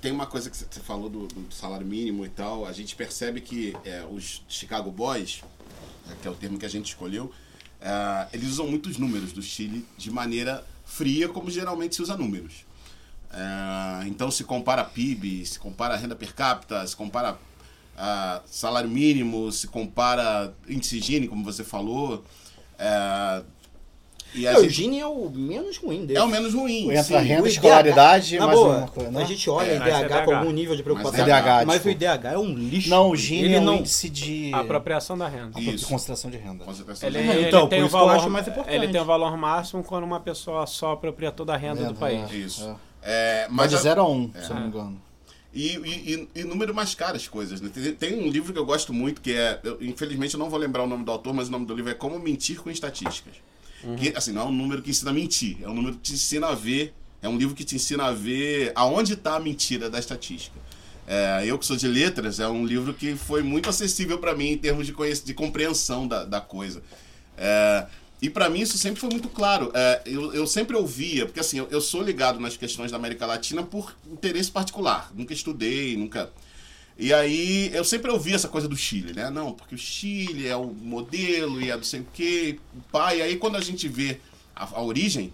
[0.00, 2.66] Tem uma coisa que você falou do, do salário mínimo e tal.
[2.66, 5.42] A gente percebe que é, os Chicago Boys,
[6.06, 7.32] né, que é o termo que a gente escolheu,
[7.80, 12.64] é, eles usam muitos números do Chile de maneira fria, como geralmente se usa números.
[13.32, 17.38] É, então se compara PIB, se compara renda per capita, se compara
[18.04, 22.24] ah, salário mínimo, se compara índice Gini, como você falou.
[22.76, 23.42] É,
[24.34, 26.18] e a É, o gente- Gini é o menos ruim dele.
[26.18, 26.90] é o menos ruim.
[26.90, 27.16] Entra sim.
[27.18, 29.26] renda, O escolaridade, na mais boa, uma coisa, A né?
[29.26, 30.36] gente olha É, IDH, mas é com IDH.
[30.38, 31.12] algum nível de preocupação.
[31.20, 32.88] Mas é IDH, mas o tipo- IDH é um lixo.
[32.90, 33.76] Não, o Gini Ele é um não...
[33.76, 34.50] índice de...
[34.54, 35.60] A apropriação da renda.
[35.60, 35.86] Isso.
[35.86, 36.64] concentração de renda.
[36.64, 38.48] Concentração Ele, de É, ele então, tem por o isso que eu valor, acho mais
[38.48, 38.74] importante.
[38.74, 42.30] Ele tem o valor máximo quando uma pessoa só apropria toda a renda do país.
[42.32, 42.34] é.
[42.34, 42.76] Isso.
[43.04, 43.44] É.
[43.44, 45.02] É, mas de a- 0 a 1, um, se eu não me engano.
[45.54, 47.70] E, e, e, número mais caro as coisas, né?
[47.72, 49.60] Tem, tem um livro que eu gosto muito, que é.
[49.62, 51.90] eu- infelizmente eu não vou lembrar o nome do autor, mas o nome do livro
[51.90, 53.34] é Como Mentir com Estatísticas.
[53.96, 56.12] Que, assim, não é um número que ensina a mentir, é um número que te
[56.14, 56.94] ensina a ver.
[57.20, 60.56] É um livro que te ensina a ver aonde está a mentira da estatística.
[61.06, 64.52] É, eu que sou de letras, é um livro que foi muito acessível para mim
[64.52, 64.92] em termos de,
[65.24, 66.82] de compreensão da, da coisa.
[67.36, 67.86] É,
[68.22, 69.70] e para mim isso sempre foi muito claro.
[69.74, 73.26] É, eu, eu sempre ouvia, porque assim, eu, eu sou ligado nas questões da América
[73.26, 75.10] Latina por interesse particular.
[75.14, 76.30] Nunca estudei, nunca.
[76.98, 79.28] E aí eu sempre ouvi essa coisa do Chile, né?
[79.28, 82.58] Não, porque o Chile é o modelo e é não sei o quê,
[82.92, 83.18] pai.
[83.18, 84.20] E aí quando a gente vê
[84.54, 85.32] a, a origem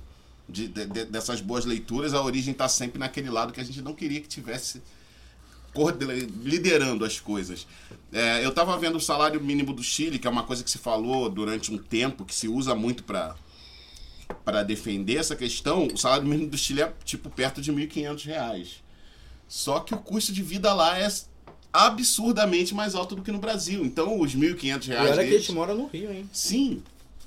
[0.49, 3.83] de- de- de- dessas boas leituras, a origem está sempre naquele lado que a gente
[3.83, 4.81] não queria que tivesse
[6.43, 7.67] liderando as coisas.
[8.13, 10.79] É, eu estava vendo o salário mínimo do Chile, que é uma coisa que se
[10.79, 13.37] falou durante um tempo, que se usa muito para
[14.45, 15.87] para defender essa questão.
[15.87, 18.69] O salário mínimo do Chile é tipo perto de 1.500 reais.
[19.47, 21.09] Só que o custo de vida lá é
[21.73, 23.85] absurdamente mais alto do que no Brasil.
[23.85, 25.41] Então, os R$ 1.500 E reais olha que a deles...
[25.43, 26.29] gente mora no Rio, hein?
[26.33, 26.83] Sim,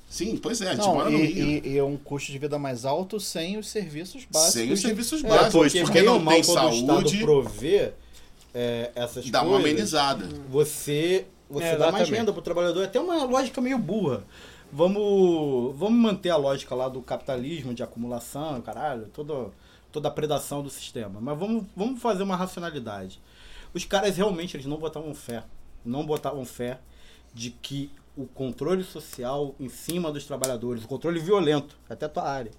[0.10, 1.46] sim, pois é, a gente Não, mora no e, Rio.
[1.66, 4.54] e- e é um custo de vida mais alto sem os serviços básicos.
[4.54, 7.24] Sem os serviços É, básicos, Porque, porque ou não mal, tem quando o saúde, Estado
[7.24, 7.94] prover
[8.54, 10.26] é, essas dá uma coisas, amenizada.
[10.50, 12.82] você, você É, dá mais renda pro trabalhador.
[12.82, 14.24] É até uma lógica meio burra.
[14.72, 19.52] Vamos, vamos manter a lógica lá do capitalismo, de acumulação, caralho, toda,
[19.92, 21.20] toda a predação do sistema.
[21.20, 23.20] Mas vamos, vamos fazer uma racionalidade.
[23.74, 25.44] Os caras realmente eles não botavam fé.
[25.84, 26.80] Não botavam fé
[27.34, 32.52] de que o controle social em cima dos trabalhadores, o controle violento, até tua área.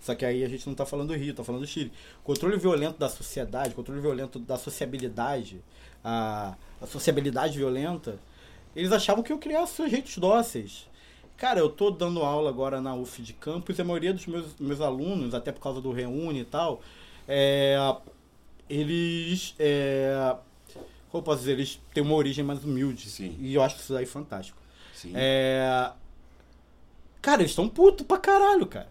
[0.00, 1.92] Só que aí a gente não está falando do Rio, está falando do Chile.
[2.24, 5.62] Controle violento da sociedade, controle violento da sociabilidade,
[6.02, 8.18] a, a sociabilidade violenta,
[8.74, 10.88] eles achavam que eu criar sujeitos dóceis.
[11.36, 14.56] Cara, eu tô dando aula agora na UF de campus e a maioria dos meus,
[14.58, 16.82] meus alunos, até por causa do Reúne e tal,
[17.26, 17.76] é,
[18.68, 19.54] eles.
[19.58, 20.36] É,
[21.10, 21.52] como eu posso dizer?
[21.52, 23.10] Eles têm uma origem mais humilde.
[23.10, 23.36] Sim.
[23.40, 24.56] E eu acho isso daí fantástico.
[24.94, 25.12] Sim.
[25.14, 25.90] É...
[27.20, 28.88] Cara, eles estão putos pra caralho, cara.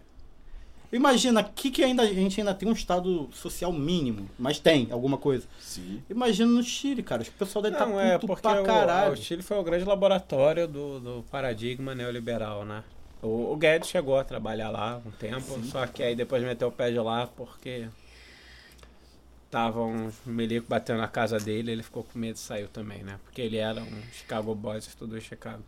[0.92, 5.16] Imagina aqui que ainda, a gente ainda tem um estado social mínimo, mas tem alguma
[5.16, 5.46] coisa.
[5.60, 6.02] Sim.
[6.10, 7.22] Imagina no Chile, cara.
[7.22, 9.12] O pessoal deve estar tá é porque pra o, caralho.
[9.12, 12.82] o Chile foi o grande laboratório do, do paradigma neoliberal, né?
[13.22, 16.72] O, o Guedes chegou a trabalhar lá um tempo, só que aí depois meteu o
[16.72, 17.86] pé de lá porque
[19.44, 23.18] estavam uns milico batendo na casa dele, ele ficou com medo e saiu também, né?
[23.24, 25.62] Porque ele era um Chicago Boys, estudou em Chicago.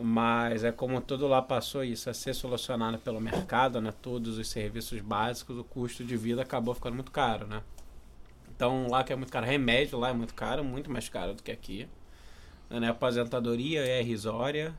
[0.00, 3.92] Mas é como tudo lá passou isso a ser solucionado pelo mercado, né?
[4.00, 7.60] Todos os serviços básicos, o custo de vida acabou ficando muito caro, né?
[8.56, 11.42] Então lá que é muito caro, remédio lá é muito caro, muito mais caro do
[11.42, 11.86] que aqui.
[12.70, 12.88] Né?
[12.88, 14.74] Aposentadoria é irrisória.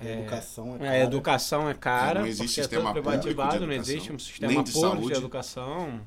[0.00, 0.98] A educação é A cara.
[1.04, 4.72] educação é cara, Não existe porque é sistema privativado, não existe um sistema nem de
[4.72, 5.12] público saúde.
[5.12, 6.00] de educação.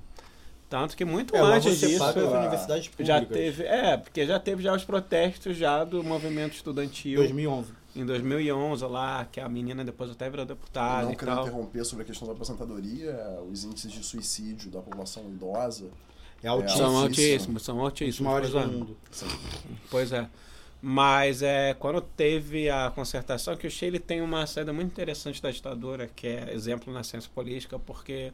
[0.69, 3.07] Tanto que muito É, antes você disso paga a- universidades públicas.
[3.07, 7.73] já teve, é, porque já teve já os protestos já do movimento estudantil 2011.
[7.95, 11.47] Em 2011 lá, que a menina depois até virou deputada não e querendo tal.
[11.47, 15.89] interromper sobre a questão da aposentadoria, os índices de suicídio da população idosa.
[16.43, 16.77] É altíssimo.
[16.77, 17.31] São altíssimo.
[17.31, 18.19] altíssimos, são Os altíssimos.
[18.21, 18.73] maiores pois do é.
[18.73, 18.97] mundo.
[19.89, 20.29] Pois é.
[20.81, 25.51] Mas é, quando teve a concertação, que o Chile tem uma saída muito interessante da
[25.51, 28.33] ditadura, que é exemplo na ciência política, porque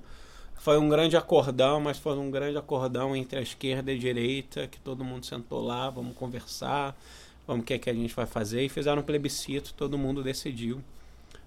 [0.56, 4.66] foi um grande acordão, mas foi um grande acordão entre a esquerda e a direita,
[4.68, 6.98] que todo mundo sentou lá, vamos conversar,
[7.48, 10.22] vamos o que, é que a gente vai fazer, e fizeram um plebiscito, todo mundo
[10.22, 10.82] decidiu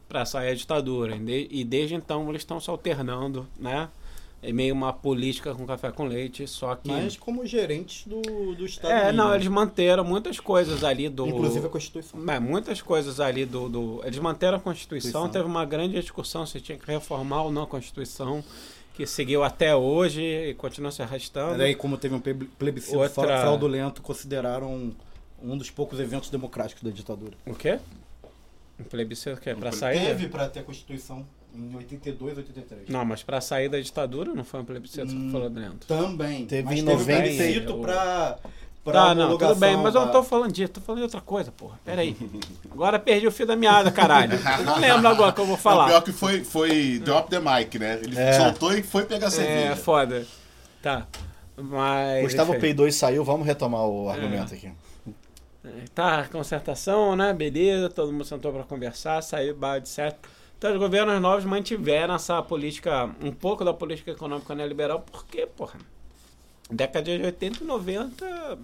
[0.09, 1.15] para sair a ditadura.
[1.15, 3.89] E, de- e desde então eles estão se alternando, né?
[4.43, 6.89] É meio uma política com café com leite, só que.
[6.91, 8.23] Mas como gerentes do,
[8.55, 9.35] do Estado É, não, mínimo.
[9.35, 11.27] eles manteram muitas coisas ali do.
[11.27, 12.19] Inclusive a Constituição.
[12.31, 15.29] É, muitas coisas ali do, do- Eles manteram a Constituição, Constituição.
[15.31, 18.43] teve uma grande discussão se tinha que reformar ou não a Constituição,
[18.95, 21.51] que seguiu até hoje e continua se arrastando.
[21.53, 24.91] Mas aí, como teve um pleb- plebiscito Outra- fra- fraudulento, consideraram
[25.43, 27.33] um dos poucos eventos democráticos da ditadura.
[27.47, 27.79] O quê?
[28.79, 30.01] Um plebiscito que é pra Um sair?
[30.07, 32.89] Teve para ter a Constituição em 82, 83.
[32.89, 35.87] Não, mas pra sair da ditadura não foi um plebiscito Hum, que falou dentro.
[35.87, 36.47] Também.
[36.47, 38.39] Teve mas em teve um 90 plebiscito o- pra,
[38.85, 41.21] pra Tá, não, tudo bem, mas eu não tô falando disso, tô falando de outra
[41.21, 41.79] coisa, porra.
[41.85, 42.17] Pera aí.
[42.71, 44.39] Agora perdi o fio da meada, caralho.
[44.59, 45.89] Eu não lembro agora que eu vou Não, falar.
[45.89, 48.01] pior que foi, foi drop the mic, né?
[48.03, 48.33] Ele É.
[48.33, 49.73] soltou e foi pegar cerveja.
[49.73, 50.27] É, foda.
[50.81, 51.07] Tá.
[51.57, 52.23] Mas.
[52.23, 52.61] Gustavo enfim.
[52.61, 54.71] peidou e saiu, vamos retomar o argumento aqui.
[55.95, 57.33] Tá, concertação, né?
[57.35, 60.29] Beleza, todo mundo sentou pra conversar, saiu, bate certo.
[60.57, 65.79] Então, os governos novos mantiveram essa política, um pouco da política econômica neoliberal, porque, porra,
[66.71, 68.59] década de 80 e 90,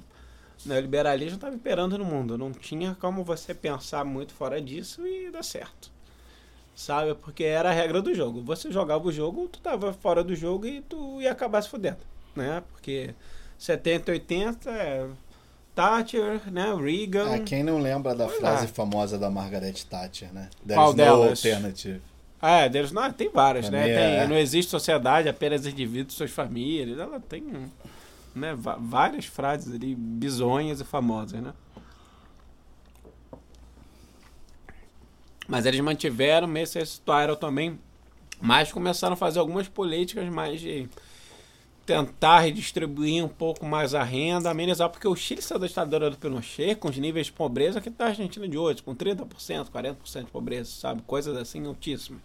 [0.65, 2.39] neoliberalismo estava imperando no mundo.
[2.39, 5.91] Não tinha como você pensar muito fora disso e dar certo.
[6.75, 7.15] Sabe?
[7.15, 8.43] Porque era a regra do jogo.
[8.43, 11.99] Você jogava o jogo, tu tava fora do jogo e tu ia acabar se fudendo,
[12.35, 12.63] né?
[12.73, 13.15] Porque
[13.59, 15.09] 70, 80, é
[15.77, 16.75] Thatcher, né?
[16.75, 17.35] Reagan.
[17.35, 18.69] Ah, quem não lembra da frase é.
[18.69, 20.49] famosa da Margaret Thatcher, né?
[20.67, 21.45] Qual There's no delas?
[21.45, 22.01] alternative.
[22.41, 23.85] É, deles não, tem várias, né?
[23.85, 24.27] Tem, é.
[24.27, 26.99] Não existe sociedade, apenas indivíduos, suas famílias.
[26.99, 27.71] Ela tem
[28.35, 31.53] né, várias frases ali bizonhas e famosas, né?
[35.47, 37.79] Mas eles mantiveram, meio se situaram também,
[38.41, 40.89] mas começaram a fazer algumas políticas mais de
[41.87, 46.19] tentar redistribuir um pouco mais a renda, amenizar, porque o Chile saiu da ditadura do
[46.19, 50.25] Pinochet com os níveis de pobreza que tá a Argentina de hoje, com 30%, 40%
[50.25, 51.01] de pobreza, sabe?
[51.07, 52.21] Coisas assim altíssimas.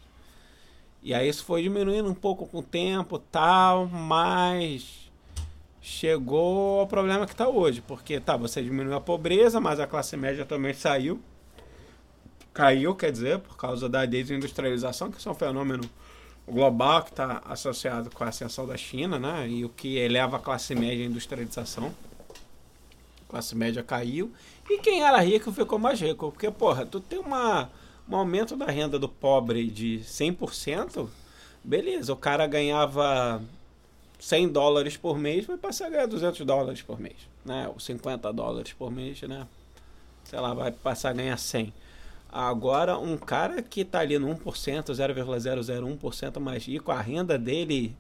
[1.04, 5.12] E aí isso foi diminuindo um pouco com o tempo tal, mas
[5.80, 10.18] chegou ao problema que está hoje, porque tá, você diminuiu a pobreza, mas a classe
[10.18, 11.22] média também saiu.
[12.52, 15.84] Caiu, quer dizer, por causa da desindustrialização, que isso é um fenômeno
[16.48, 19.48] global que está associado com a ascensão da China, né?
[19.48, 21.94] E o que eleva a classe média à industrialização.
[23.28, 24.32] A classe média caiu.
[24.70, 26.32] E quem era rico ficou mais rico.
[26.32, 27.70] Porque, porra, tu tem uma,
[28.10, 31.08] um aumento da renda do pobre de 100%,
[31.64, 33.42] beleza, o cara ganhava
[34.20, 37.68] 100 dólares por mês, vai passar a ganhar 200 dólares por mês, né?
[37.68, 39.48] Ou 50 dólares por mês, né?
[40.24, 41.74] Sei lá, vai passar a ganhar 100.
[42.32, 47.94] Agora, um cara que tá ali no 1%, 0,001% mais rico, a renda dele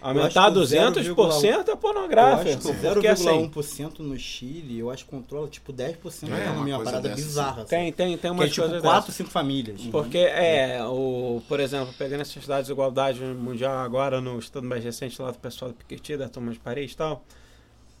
[0.00, 2.50] aumentar acho que o 200% é Eu pornográfico.
[2.50, 6.38] acho que porque assim, 0,1% no Chile, eu acho que controla tipo 10% da É,
[6.38, 7.64] uma economia, uma coisa parada dessa, bizarra.
[7.64, 9.14] tem, tem, tem Que é umas tipo coisas 4, dessas.
[9.16, 9.80] 5 famílias.
[9.86, 14.84] Porque é, o, por exemplo, pegando essas dados de igualdade mundial agora no estudo mais
[14.84, 17.24] recente lá do pessoal do Piketty, da turma de Paris e tal,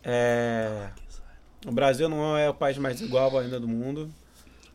[0.04, 0.88] é,
[1.66, 4.10] o Brasil não é o país mais desigual ainda do mundo.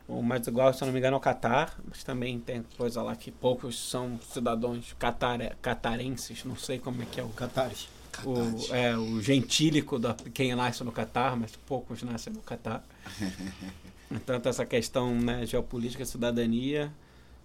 [0.08, 3.02] O mais desigual, se eu não me engano, é o Catar, mas também tem coisa
[3.02, 7.88] lá que poucos são cidadãos catare, catarenses, não sei como é que é o, Catares.
[8.24, 12.84] o, é, o gentílico da quem nasce no Catar, mas poucos nascem no Catar.
[14.24, 16.92] tanto essa questão né, geopolítica, cidadania,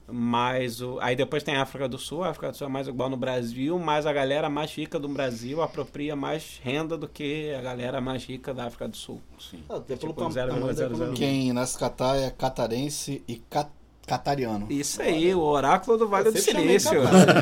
[0.07, 2.87] mas o, aí depois tem a África do Sul, a África do Sul é mais
[2.87, 7.53] igual no Brasil, mas a galera mais rica do Brasil apropria mais renda do que
[7.53, 9.21] a galera mais rica da África do Sul.
[9.39, 9.63] Sim.
[9.67, 10.85] Pelo Tipo, tamanho da 0,00.
[10.87, 11.13] economia.
[11.15, 13.69] Quem nasce Catar é catarense e ca-
[14.05, 14.67] catariano.
[14.69, 16.93] Isso aí, o oráculo do Vale Eu do Silício.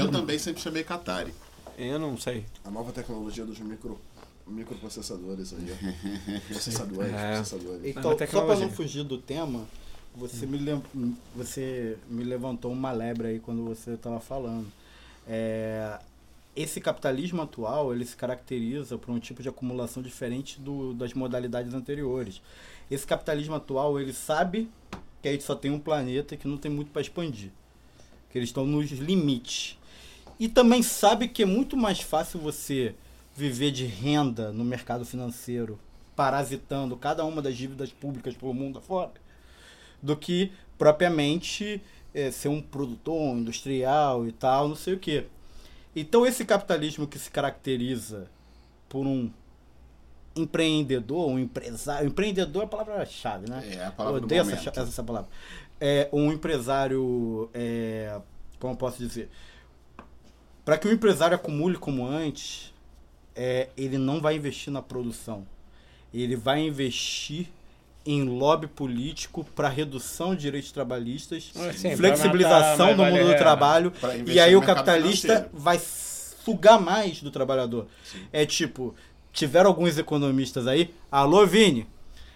[0.02, 1.34] Eu também sempre chamei Qatari.
[1.78, 2.46] Eu não sei.
[2.66, 3.98] A nova tecnologia dos micro,
[4.46, 6.40] microprocessadores aí, ó.
[6.50, 7.36] Processadores, É.
[7.36, 7.82] processadores.
[7.86, 9.66] Então, só para não fugir do tema,
[10.20, 10.60] você me,
[11.36, 14.68] você me levantou uma lebre aí quando você estava falando.
[15.28, 15.98] É,
[16.56, 21.74] esse capitalismo atual, ele se caracteriza por um tipo de acumulação diferente do, das modalidades
[21.74, 22.42] anteriores.
[22.92, 24.70] Esse capitalismo atual, ele sabe
[25.22, 27.52] que a gente só tem um planeta e que não tem muito para expandir.
[28.30, 29.78] Que eles estão nos limites.
[30.40, 32.94] E também sabe que é muito mais fácil você
[33.36, 35.80] viver de renda no mercado financeiro,
[36.16, 39.12] parasitando cada uma das dívidas públicas pelo mundo afora,
[40.02, 41.82] do que propriamente
[42.14, 45.26] eh, ser um produtor um industrial e tal, não sei o quê.
[45.96, 48.30] Então esse capitalismo que se caracteriza
[48.88, 49.30] por um
[50.36, 53.64] empreendedor, um empresário, empreendedor é a palavra-chave, né?
[53.76, 54.76] É a palavra Eu odeio essa, momento.
[54.76, 55.30] cha- essa palavra.
[55.82, 58.20] É um empresário, é,
[58.60, 59.30] como eu posso dizer,
[60.64, 62.74] para que o empresário acumule como antes,
[63.36, 65.46] é, ele não vai investir na produção.
[66.14, 67.48] Ele vai investir
[68.06, 73.38] em lobby político para redução de direitos trabalhistas, Ah, sim, flexibilização matar do mundo do
[73.38, 73.94] trabalho,
[74.26, 75.80] e aí o capitalista vai
[76.44, 77.88] sugar mais do trabalhador.
[78.32, 78.96] É tipo,
[79.32, 81.86] tiveram alguns economistas aí, alô Vini,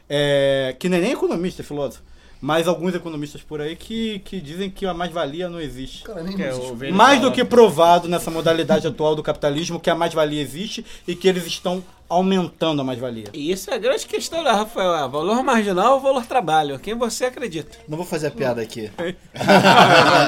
[0.09, 2.03] é, que não é nem economista, é filósofo,
[2.43, 6.03] mas alguns economistas por aí que, que dizem que a mais-valia não existe.
[6.03, 6.91] Cara, nem Que existe.
[6.91, 11.25] Mais do que provado nessa modalidade atual do capitalismo que a mais-valia existe e que
[11.25, 13.27] eles estão aumentando a mais-valia.
[13.31, 14.93] E isso é a grande questão, né, Rafael?
[14.93, 16.77] É Valor marginal ou valor trabalho?
[16.79, 17.77] Quem você acredita?
[17.87, 18.91] Não vou fazer a piada aqui.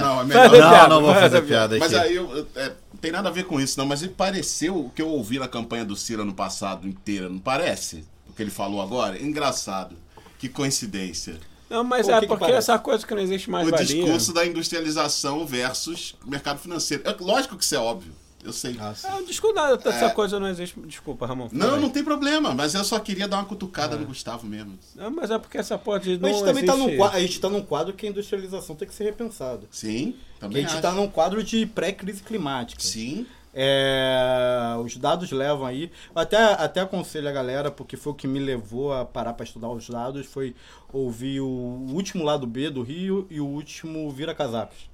[0.01, 2.08] não, não, é a piada, Não, não vou faz fazer a piada Mas aqui.
[2.08, 3.86] aí eu, eu- é, tem nada a ver com isso, não.
[3.86, 7.39] Mas ele pareceu o que eu ouvi na campanha do Ciro no passado inteira, não
[7.39, 8.06] parece?
[8.30, 9.21] O que ele falou agora?
[9.21, 9.97] Engraçado.
[10.39, 11.36] Que coincidência.
[11.76, 12.72] Não, mas Pô, o é que que porque parece?
[12.72, 13.86] essa coisa que não existe mais o valia.
[13.86, 17.04] discurso da industrialização versus mercado financeiro.
[17.06, 18.14] É lógico que isso é óbvio.
[18.44, 18.78] Eu sei.
[18.80, 20.10] É, o discurso da- dessa É.
[20.12, 20.80] coisa não existe.
[20.82, 21.50] Desculpa, Ramon.
[21.52, 21.82] Não, aí.
[21.82, 24.78] não tem problema, mas eu só queria dar uma cutucada no Gustavo mesmo.
[24.96, 26.92] Não, mas é porque essa porra de Mas a gente também está existe...
[26.92, 29.64] num, qua- a gente tá num quadro que a industrialização tem que ser repensada.
[29.72, 30.76] Sim, Que a também gente acho.
[30.78, 32.84] está num quadro de pré-crise climática.
[32.84, 33.26] Sim,
[33.58, 35.89] É, os dados levam aí.
[36.13, 39.70] Até, até aconselho a galera, porque foi o que me levou a parar para estudar
[39.70, 40.54] os dados, foi
[40.91, 44.89] ouvir o último lado B do Rio e o último Vira Casacos.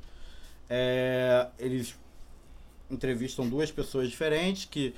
[0.69, 1.95] É, eles
[2.89, 4.93] entrevistam duas pessoas diferentes, que,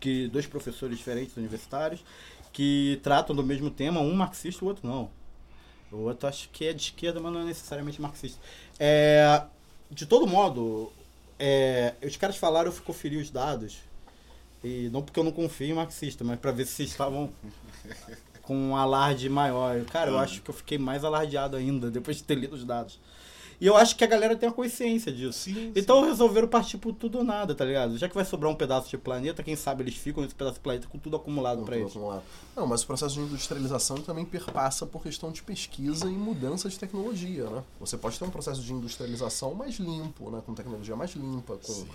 [0.00, 2.02] que dois professores diferentes universitários,
[2.50, 5.10] que tratam do mesmo tema, um marxista o outro não.
[5.92, 8.40] O outro acho que é de esquerda, mas não é necessariamente marxista.
[8.78, 9.42] É,
[9.90, 10.90] de todo modo,
[11.38, 13.78] é, os caras falaram, eu fui conferir os dados.
[14.64, 17.30] E não porque eu não confio em marxista, mas para ver se estavam
[18.42, 19.84] com um alarde maior.
[19.84, 22.98] Cara, eu acho que eu fiquei mais alardeado ainda depois de ter lido os dados.
[23.60, 25.38] E eu acho que a galera tem a consciência disso.
[25.40, 27.96] Sim, então resolveram partir por tudo ou nada, tá ligado?
[27.96, 30.60] Já que vai sobrar um pedaço de planeta, quem sabe eles ficam nesse pedaço de
[30.60, 31.90] planeta com tudo acumulado pra Tudo eles.
[31.90, 32.22] acumulado.
[32.54, 36.78] Não, mas o processo de industrialização também perpassa por questão de pesquisa e mudança de
[36.78, 37.62] tecnologia, né?
[37.80, 40.42] Você pode ter um processo de industrialização mais limpo, né?
[40.44, 41.86] Com tecnologia mais limpa, com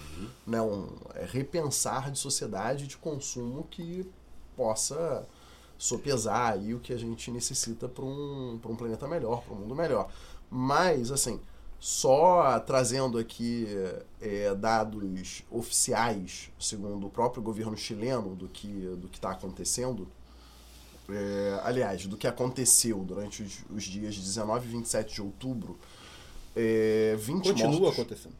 [0.47, 4.09] né, um é, repensar de sociedade de consumo que
[4.55, 5.25] possa
[5.77, 9.57] sopesar aí o que a gente necessita para um, pra um planeta melhor, para um
[9.57, 10.09] mundo melhor.
[10.49, 11.39] Mas, assim,
[11.83, 13.67] só trazendo aqui
[14.21, 18.67] é, dados oficiais, segundo o próprio governo chileno, do que
[18.99, 20.07] do está acontecendo,
[21.09, 25.79] é, aliás, do que aconteceu durante os, os dias 19 e 27 de outubro,
[26.55, 27.99] é, 20 Continua mortos.
[27.99, 28.35] acontecendo.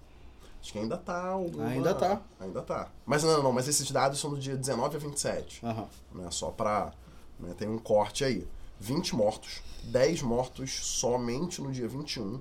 [0.61, 1.25] Acho que ainda tá.
[1.29, 2.21] alguma- Ainda tá.
[2.39, 2.91] Ainda tá.
[3.07, 5.87] Mas não, não, mas esses dados são do dia 19 a 27 Aham.
[6.13, 6.29] né?
[6.29, 6.93] Só pra.
[7.39, 8.47] Né, tem um corte aí.
[8.79, 12.39] 20 mortos, 10 mortos somente no dia 21,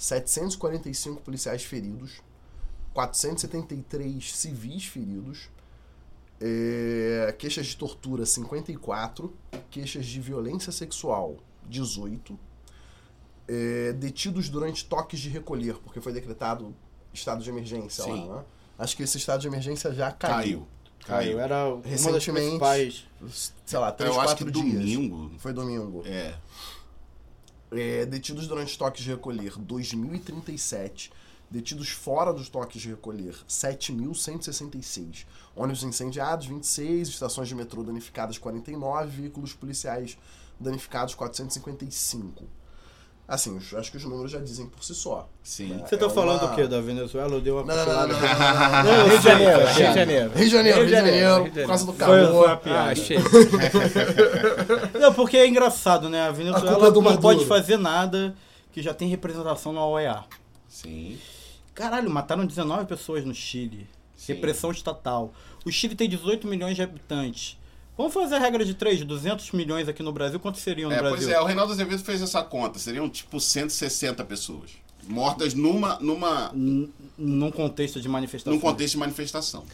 [0.00, 2.22] 745 policiais feridos,
[2.94, 5.50] 473 civis feridos,
[6.40, 9.30] é, queixas de tortura 54,
[9.70, 11.36] queixas de violência sexual
[11.68, 12.38] 18,
[13.46, 16.74] é, detidos durante toques de recolher, porque foi decretado
[17.12, 18.26] estado de emergência Sim.
[18.26, 18.44] lá, né?
[18.78, 20.32] Acho que esse estado de emergência já caiu.
[20.34, 20.68] caiu.
[21.04, 21.32] Caiu.
[21.34, 21.40] Caiu.
[21.40, 23.06] Era uma das Recentemente, principais.
[23.66, 24.54] sei lá, três, Eu acho que dias.
[24.54, 25.30] domingo.
[25.38, 26.02] Foi domingo.
[26.06, 26.34] É.
[27.72, 31.10] É, detidos durante toques de recolher, 2.037.
[31.50, 35.26] Detidos fora dos toques de recolher, 7.166.
[35.56, 37.08] Ônibus incendiados, 26.
[37.08, 39.22] Estações de metrô danificadas, 49.
[39.22, 40.16] Veículos policiais
[40.60, 42.44] danificados, 455.
[43.32, 45.28] Assim, acho que os números já dizem por si só.
[45.40, 45.80] Sim.
[45.86, 46.66] Você tá É falando uma- o quê?
[46.66, 47.32] Da Venezuela?
[47.36, 48.82] Eu dei uma Não, não, não, não, não, pincelada.
[48.82, 49.08] não, não, não.
[49.08, 50.30] Rio de Janeiro, Rio de Janeiro.
[50.34, 52.46] Rio de Janeiro, Rio de Janeiro, por causa do Foi, foi calor.
[52.48, 52.78] uma piada.
[52.80, 53.18] Ah, achei.
[55.00, 56.22] Não, porque é engraçado, né?
[56.22, 58.34] A A Venezuela culpa é do não pode fazer nada
[58.72, 60.24] que já tem representação na OEA.
[60.68, 61.18] Sim.
[61.74, 63.86] Caralho, mataram 19 pessoas no Chile.
[64.16, 64.34] Sim.
[64.34, 65.32] Repressão estatal.
[65.64, 67.58] O Chile tem 18 milhões de habitantes.
[68.00, 70.40] Vamos fazer a regra de 3, 200 milhões aqui no Brasil.
[70.40, 71.18] Quantos seriam no É, Brasil?
[71.18, 72.78] pois é, o Reinaldo Azevedo fez essa conta.
[72.78, 74.70] Seriam tipo 160 pessoas.
[75.06, 76.88] Mortas numa, numa, N-
[77.18, 78.52] Num contexto de manifestação.
[78.54, 79.64] num contexto de manifestação.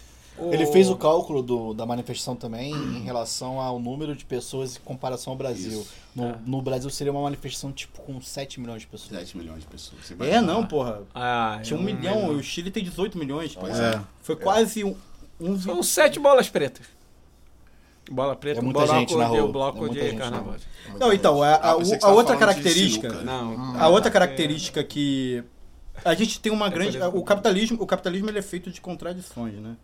[0.53, 4.81] Ele fez o cálculo do- da manifestação também em relação ao número de pessoas em
[4.81, 5.87] comparação ao Brasil.
[6.15, 9.19] No, no Brasil seria uma manifestação tipo com 7 milhões de pessoas.
[9.19, 10.01] 7 milhões de pessoas.
[10.05, 11.03] Você É, não, porra.
[11.15, 13.55] Ah, Tinha um é milhão, o Chile tem 18 milhões.
[13.55, 13.95] Pois É.
[13.95, 14.01] é.
[14.23, 14.95] Foi quase um.
[15.41, 16.85] um São sete bolas pretas.
[18.11, 19.49] Bola preta, É muita bloco gente na rua.
[19.53, 20.55] bloco É de carnaval.
[20.99, 23.09] Não, então, a, a- a você outra característica.
[23.23, 23.77] Não.
[23.81, 25.43] A outra característica que
[26.05, 29.55] a gente tem uma grande, coisa- o capitalismo, o capitalismo ele é feito de contradições,
[29.55, 29.77] né?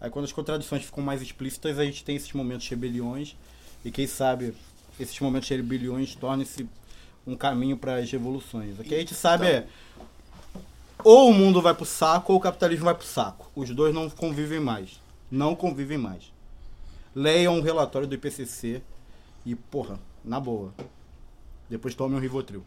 [0.00, 3.36] Aí quando as contradições ficam mais explícitas, a gente tem esses momentos de rebeliões
[3.84, 4.54] e quem sabe
[4.98, 6.66] esses momentos de rebeliões tornem-se
[7.26, 8.78] um caminho para as revoluções.
[8.78, 9.66] O que a gente sabe é
[11.04, 13.50] ou o mundo vai pro saco ou o capitalismo vai pro saco.
[13.54, 14.98] Os dois não convivem mais.
[15.30, 16.32] Não convivem mais.
[17.14, 18.82] Leiam um relatório do IPCC
[19.44, 20.72] e, porra, na boa.
[21.68, 22.64] Depois tomem um Rivotril.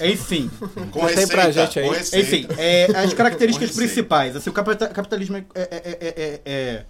[0.00, 0.50] Enfim,
[0.90, 1.88] Com receita, pra gente aí.
[2.20, 4.34] enfim, é, as características principais.
[4.34, 6.86] Assim, o capita- capitalismo é, é, é, é, é-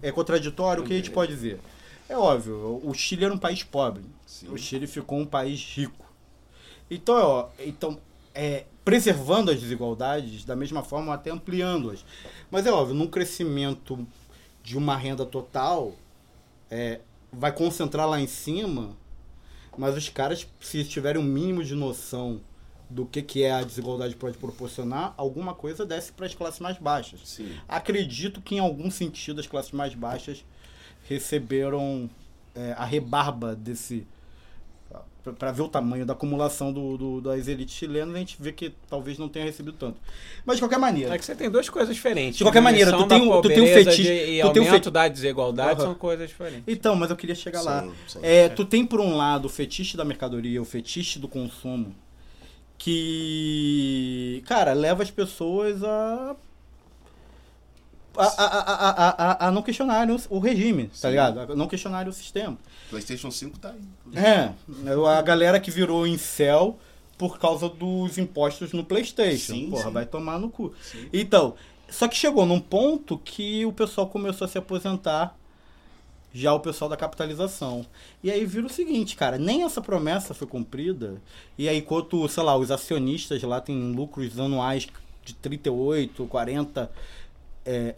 [0.00, 1.58] é contraditório, o que a gente pode dizer?
[2.08, 4.04] É óbvio, o Chile era um país pobre.
[4.24, 4.48] Sim.
[4.50, 6.06] O Chile ficou um país rico.
[6.90, 7.98] Então, ó, então
[8.34, 12.04] é, preservando as desigualdades, da mesma forma até ampliando-as.
[12.50, 14.06] Mas é óbvio, num crescimento
[14.62, 15.92] de uma renda total,
[16.70, 17.00] é,
[17.32, 18.96] vai concentrar lá em cima,
[19.76, 22.40] mas os caras, se tiverem um mínimo de noção
[22.90, 26.78] do que, que é a desigualdade pode proporcionar, alguma coisa desce para as classes mais
[26.78, 27.20] baixas.
[27.24, 27.52] Sim.
[27.68, 30.44] Acredito que em algum sentido as classes mais baixas
[31.06, 32.08] receberam
[32.54, 34.06] é, a rebarba desse.
[35.38, 38.72] Para ver o tamanho da acumulação do, do- das elites chilenas, a gente vê que
[38.88, 39.98] talvez não tenha recebido tanto.
[40.46, 41.14] Mas de qualquer maneira.
[41.14, 42.38] É que você tem duas coisas diferentes.
[42.38, 44.08] De qualquer maneira, tu tem um- tu tem um fetiche- de-
[44.38, 45.88] E tu tem um aumento feti- da desigualdade Aham.
[45.88, 46.62] são coisas diferentes.
[46.66, 47.82] Então, mas eu queria chegar lá.
[47.82, 48.18] Sim, sim.
[48.22, 51.94] É, tu tem por um lado o fetiche da mercadoria, o fetiche do consumo,
[52.78, 56.36] que, cara, leva as pessoas a.
[58.20, 61.08] A, a, a, a, não questionarem o, regime, tá Sim.
[61.08, 61.40] ligado?
[61.40, 62.58] A não questionarem o sistema.
[62.90, 64.18] PlayStation 5 tá aí.
[64.18, 64.52] É,
[65.08, 66.78] a galera que virou incel
[67.16, 69.52] por causa dos impostos no PlayStation.
[69.52, 69.90] Sim, Porra, sim.
[69.90, 70.72] vai tomar no cu.
[71.12, 71.54] Então,
[71.88, 75.36] só que chegou num ponto que o pessoal começou a se aposentar,
[76.32, 77.84] já o pessoal da capitalização.
[78.22, 81.20] E aí vira o seguinte, cara, nem essa promessa foi cumprida.
[81.56, 84.86] E aí, enquanto, sei lá, os acionistas lá têm lucros anuais
[85.24, 86.90] de 38, 40,
[87.64, 87.94] é,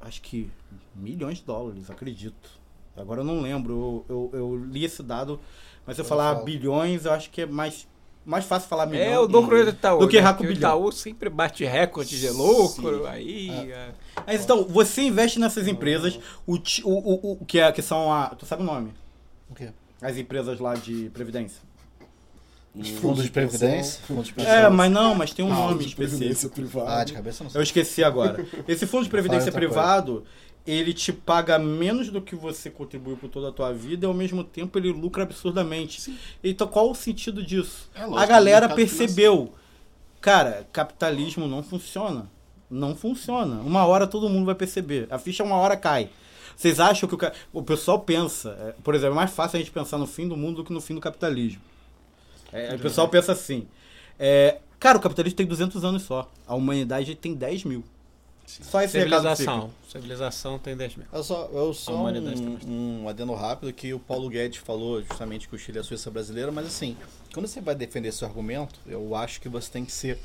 [0.00, 0.50] acho que
[0.94, 2.58] milhões de dólares, acredito.
[2.96, 5.40] Agora eu não lembro, eu, eu, eu li esse dado,
[5.86, 6.44] mas se eu falar falo.
[6.44, 7.86] bilhões, eu acho que é mais,
[8.24, 9.08] mais fácil falar milhões.
[9.08, 9.98] É o lucro do Itaú.
[10.00, 10.28] do que né?
[10.32, 10.70] Porque o bilhão.
[10.70, 13.02] Itaú sempre bate recorde de lucro.
[13.02, 13.06] Sim.
[13.06, 13.70] Aí.
[13.70, 13.92] é.
[14.26, 18.28] Mas então, você investe nessas empresas, o, o, o, o que, é, que são a.
[18.30, 18.92] Tu sabe o nome?
[19.48, 19.70] O quê?
[20.02, 21.67] As empresas lá de Previdência.
[23.00, 24.00] Fundos de previdência?
[24.06, 24.70] Fundos de É, previdência.
[24.70, 26.54] mas não, mas tem um nome de previdência específico.
[26.54, 27.00] privada.
[27.00, 27.58] Ah, de cabeça não sei.
[27.58, 28.46] Eu esqueci agora.
[28.68, 30.24] Esse fundo de previdência privado,
[30.66, 34.14] ele te paga menos do que você contribuiu por toda a tua vida e ao
[34.14, 36.12] mesmo tempo ele lucra absurdamente.
[36.44, 37.88] Então qual o sentido disso?
[37.94, 39.52] É lógico, a galera percebeu.
[40.20, 42.30] Cara, capitalismo não funciona.
[42.70, 43.60] Não funciona.
[43.62, 45.06] Uma hora todo mundo vai perceber.
[45.10, 46.10] A ficha uma hora cai.
[46.56, 49.60] Vocês acham que o, ca- o pessoal pensa, é, por exemplo, é mais fácil a
[49.60, 51.60] gente pensar no fim do mundo do que no fim do capitalismo.
[52.52, 53.66] É, o pessoal pensa assim.
[54.18, 56.30] é, cara, o capitalismo tem 200 anos só.
[56.46, 57.84] A humanidade tem 10 mil.
[58.46, 58.92] Só esse.
[58.98, 59.70] Civilização.
[59.86, 61.06] Civilização tem 10 mil.
[61.12, 64.58] Eu só, eu só humanidade tem mais um, um adendo rápido que o Paulo Guedes
[64.60, 66.96] falou justamente que o Chile é a Suíça brasileira, mas assim,
[67.34, 70.18] quando você vai defender seu argumento, eu acho que você tem que ser,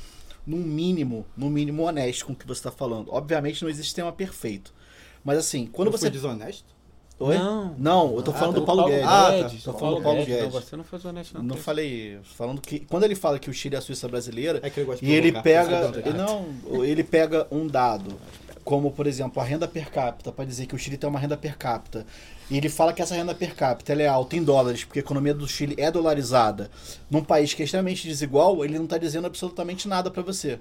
[0.48, 3.14] no mínimo, no mínimo honesto com o que você está falando.
[3.14, 4.74] Obviamente não existe sistema perfeito.
[5.22, 6.06] Mas assim, quando Eu você.
[6.06, 6.73] fui desonesto?
[7.20, 7.38] Oi?
[7.38, 7.76] Não.
[7.78, 8.60] Não, eu tô Ah, falando tá.
[8.60, 9.06] do Paulo Guedes.
[9.08, 9.50] Ah, tá.
[9.72, 10.44] Tô falando do Paulo Guedes.
[10.44, 11.44] Não, você não foi honesto, não.
[11.44, 12.20] Não falei.
[12.24, 12.80] Falando que.
[12.80, 15.12] Quando ele fala que o Chile é a Suíça brasileira, É que ele gosta de
[15.12, 15.92] e ele pega.
[16.06, 18.20] é não, ele pega um dado,
[18.66, 21.38] como por exemplo a renda per capita, para dizer que o Chile tem uma renda
[21.38, 22.06] per capita.
[22.52, 25.02] E ele fala que essa renda per capita ela é alta em dólares, porque a
[25.02, 26.70] economia do Chile é dolarizada.
[27.10, 30.60] Num país que é extremamente desigual, ele não tá dizendo absolutamente nada para você.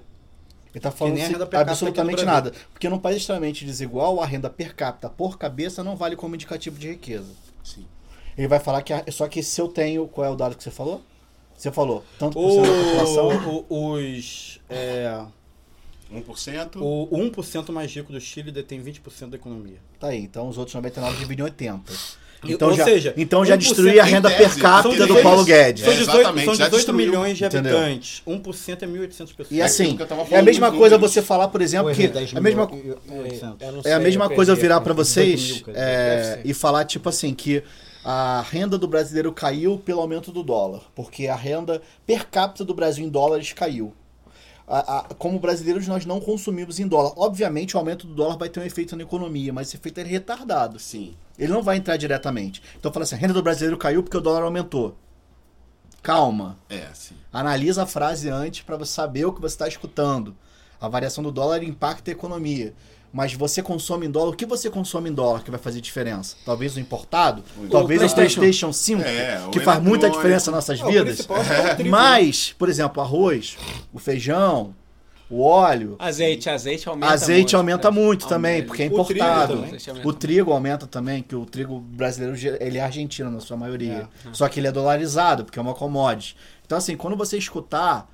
[0.73, 2.51] Ele tá falando nem a se- renda per capita absolutamente nada.
[2.71, 6.79] Porque num país extremamente desigual, a renda per capita por cabeça não vale como indicativo
[6.79, 7.31] de riqueza.
[7.63, 7.85] Sim.
[8.37, 8.91] Ele vai falar que.
[8.91, 10.07] a- só que se eu tenho.
[10.07, 11.01] Qual é o dado que você falou?
[11.55, 13.65] Você falou, tanto por cento da população.
[13.69, 14.59] O, os.
[14.69, 15.23] É,
[16.11, 16.75] 1%.
[16.81, 19.77] o 1% mais rico do Chile detém 20% da economia.
[19.99, 21.93] Tá aí, então os outros 99 dividem em 80.
[22.51, 25.23] Então ou já, seja, então já 1% destruí a renda tese, per capita do 18
[25.23, 25.83] Paulo Guedes.
[25.83, 27.05] São É, 18, exatamente, são já 18 destruiu.
[27.07, 27.77] milhões de Entendeu?
[27.77, 28.21] habitantes.
[28.27, 29.51] 1% é 1.800 pessoas.
[29.51, 31.95] E assim, que eu tava é a mesma dos coisa você falar, por exemplo, Ou
[31.95, 33.61] que é 10 a mesma, mil, 800.
[33.61, 36.15] Eu não é a mesma coisa eu virar pra vocês 18 mil, quer dizer, é,
[36.15, 36.49] deve ser.
[36.49, 37.63] e falar tipo assim que
[38.05, 42.73] a renda do brasileiro caiu pelo aumento do dólar, porque a renda per capita do
[42.73, 43.93] Brasil em dólares caiu.
[44.67, 47.11] A- a- como brasileiros nós não consumimos em dólar.
[47.17, 50.03] Obviamente o aumento do dólar vai ter um efeito na economia, mas esse efeito é
[50.03, 50.79] retardado.
[50.79, 51.13] Sim.
[51.37, 52.61] Ele não vai entrar diretamente.
[52.79, 54.95] Então fala assim, a renda do brasileiro caiu porque o dólar aumentou.
[56.01, 56.57] Calma.
[56.69, 57.15] É, sim.
[57.31, 60.35] Analisa a frase antes para você saber o que você está escutando.
[60.79, 62.73] A variação do dólar impacta a economia.
[63.13, 66.35] Mas você consome em dólar, o que você consome em dólar que vai fazer diferença?
[66.43, 67.43] Talvez o importado?
[67.69, 68.39] Talvez o PlayStation.
[68.41, 71.19] PlayStation 5, É, o que faz muita diferença nas nossas o vidas.
[71.29, 73.55] é o trigo, Mas, por exemplo, arroz,
[73.93, 74.73] o feijão,
[75.29, 77.97] o óleo, Azeite, azeite aumenta azeite muito, aumenta né?
[78.01, 78.67] muito também, Aumenta.
[78.67, 79.53] porque é O trigo importado.
[79.57, 80.05] também.
[80.05, 84.09] O trigo aumenta também, que o trigo brasileiro ele é argentino na sua maioria.
[84.31, 86.35] Só que ele é dolarizado, porque é uma commodity.
[86.65, 88.09] Então, assim, quando você escutar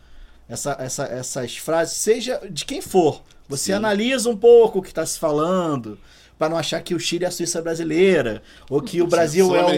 [0.50, 3.74] essa, essa- essas frases, seja de quem for, você Sim.
[3.74, 5.98] analisa um pouco o que está se falando.
[6.38, 9.62] Pra não achar que o Chile é a Suíça brasileira, ou que o Brasil é
[9.66, 9.70] o,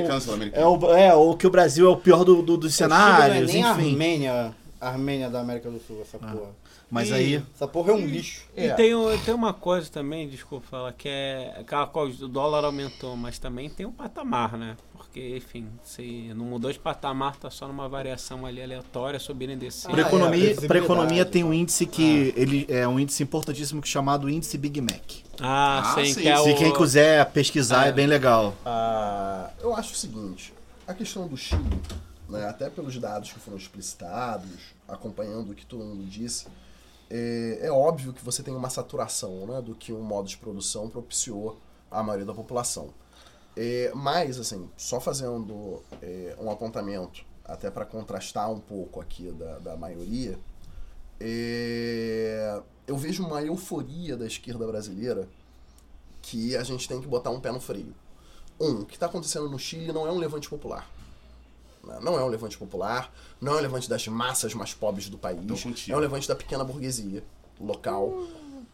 [0.54, 0.94] é o.
[0.96, 3.50] É, ou que o Brasil é o pior do, do- dos O Chile cenários, não
[3.50, 3.92] é nem a enfim.
[3.94, 6.52] Armênia, a Armênia da América do Sul, essa porra.
[6.92, 7.44] Mas E- aí.
[7.56, 8.44] Essa porra é um lixo.
[8.56, 12.66] E tem, o- tem uma coisa também, desculpa falar, que é aquela coisa, o dólar
[12.66, 14.76] aumentou, mas também tem um patamar, né?
[14.94, 19.56] Porque, enfim, se não mudou de patamar, tá só numa variação ali aleatória, subindo e
[19.56, 19.94] descendo.
[19.94, 23.82] Para Ah, é, economia, pra economia tem um índice que ele é um índice importantíssimo
[23.86, 25.02] chamado índice Big Mac.
[25.40, 26.44] Ah, Ah, sim, sim, que é sim.
[26.44, 26.58] Se o...
[26.58, 28.54] quem quiser pesquisar é bem legal.
[28.66, 30.54] Ah, eu acho o seguinte,
[30.86, 31.64] a questão do Chile,
[32.30, 34.50] né, até pelos dados que foram explicitados,
[34.88, 36.46] acompanhando o que todo mundo disse,
[37.12, 40.90] é, é óbvio que você tem uma saturação né, do que um modo de produção
[40.90, 41.60] propiciou
[41.92, 42.94] à maioria da população.
[43.56, 49.60] É, mas, assim, só fazendo é, um apontamento, até para contrastar um pouco aqui da,
[49.60, 50.40] da maioria,
[51.20, 55.28] é, eu vejo uma euforia da esquerda brasileira
[56.22, 57.94] que a gente tem que botar um pé no freio.
[58.58, 60.90] Um, o que está acontecendo no Chile não é um levante popular.
[61.84, 62.00] Né?
[62.02, 65.38] Não é um levante popular, não é um levante das massas mais pobres do país,
[65.90, 67.24] é um levante da pequena burguesia
[67.60, 68.14] local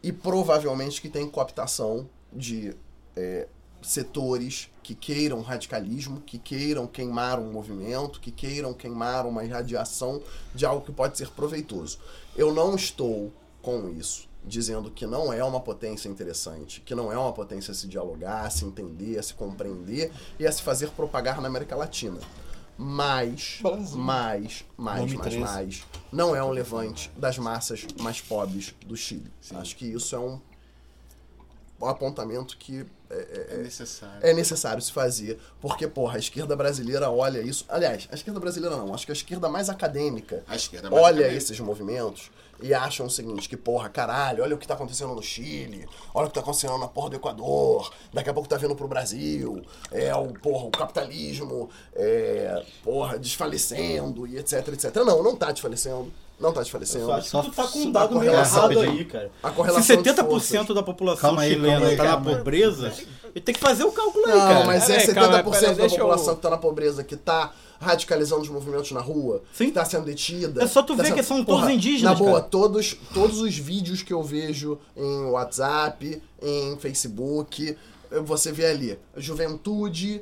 [0.02, 2.76] e provavelmente que tem cooptação de
[3.16, 3.48] é,
[3.82, 10.22] setores que queiram radicalismo, que queiram queimar um movimento, que queiram queimar uma irradiação
[10.54, 12.00] de algo que pode ser proveitoso.
[12.36, 17.18] Eu não estou com isso dizendo que não é uma potência interessante, que não é
[17.18, 20.90] uma potência a se dialogar, a se entender, a se compreender e a se fazer
[20.92, 22.20] propagar na América Latina.
[22.78, 25.40] Mas, mais, mais, mais, 13.
[25.40, 29.32] mais, não é um levante das massas mais pobres do Chile.
[29.56, 30.40] Acho que isso é um
[31.82, 34.20] apontamento que É necessário.
[34.22, 37.66] é necessário se fazer, porque, porra, a esquerda brasileira olha isso.
[37.70, 41.04] Aliás, a esquerda brasileira não, acho que a esquerda mais acadêmica A esquerda é mais
[41.04, 41.38] olha acadêmica.
[41.38, 42.30] esses movimentos
[42.62, 46.26] e acham o seguinte, que, porra, caralho, olha o que tá acontecendo no Chile, olha
[46.26, 49.62] o que tá acontecendo na porra do Equador, daqui a pouco tá vindo pro Brasil,
[49.92, 54.96] é o, porra, o capitalismo, é, porra, desfalecendo e etc, etc.
[54.98, 57.06] Não, não tá desfalecendo, não tá desfalecendo.
[57.06, 59.32] Eu acho que tu tá com um dado meio errado aí, cara.
[59.44, 60.76] A Se correlação de 70% forças.
[60.76, 62.94] da população Calma aí, chilena aí, tá na pobreza,
[63.36, 64.66] ele tem que fazer o cálculo aí, Não, cara.
[64.66, 67.54] mas é Peraí, 70% calma, peraí, da eu- população que tá na pobreza, que tá
[67.80, 69.68] radicalizando os movimentos na rua, Sim.
[69.68, 70.64] que tá sendo detida.
[70.64, 72.44] É só tu tá ver sendo- que são todos Porra, indígenas, Na boa, cara.
[72.50, 77.78] todos, todos os vídeos que eu vejo em WhatsApp, em Facebook,
[78.24, 80.22] você vê ali, juventude,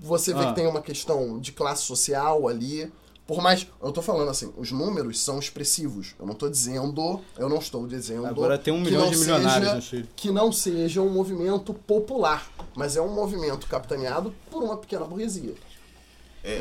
[0.00, 0.46] você vê Ah.
[0.48, 2.90] que tem uma questão de classe social ali.
[3.26, 6.14] Por mais, eu tô falando assim, os números são expressivos.
[6.18, 9.82] Eu não tô dizendo, eu não estou dizendo Agora tem um milhão de milionários no
[9.82, 10.08] Chile.
[10.16, 15.54] que não seja um movimento popular, mas é um movimento capitaneado por uma pequena burguesia.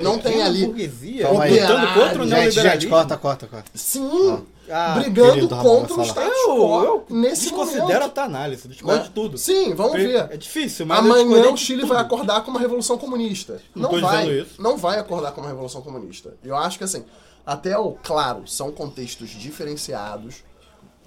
[0.01, 0.65] Não tem ali.
[0.65, 2.89] burguesia lutando contra o Gente, gente, neoliberalismo.
[2.89, 3.71] corta, corta, corta.
[3.73, 8.03] Sim, Ah, brigando contra o status Eu, quo eu nesse desconsidero momento.
[8.03, 9.37] a tua análise, discordo de tudo.
[9.37, 10.27] Sim, vamos ver.
[10.31, 13.61] É difícil, mas eu Amanhã o Chile vai acordar com uma revolução comunista.
[13.75, 14.45] Não Não, vai.
[14.59, 16.35] Não vai acordar com uma revolução comunista.
[16.43, 17.05] Eu acho que assim,
[17.45, 20.43] até o claro, são contextos diferenciados,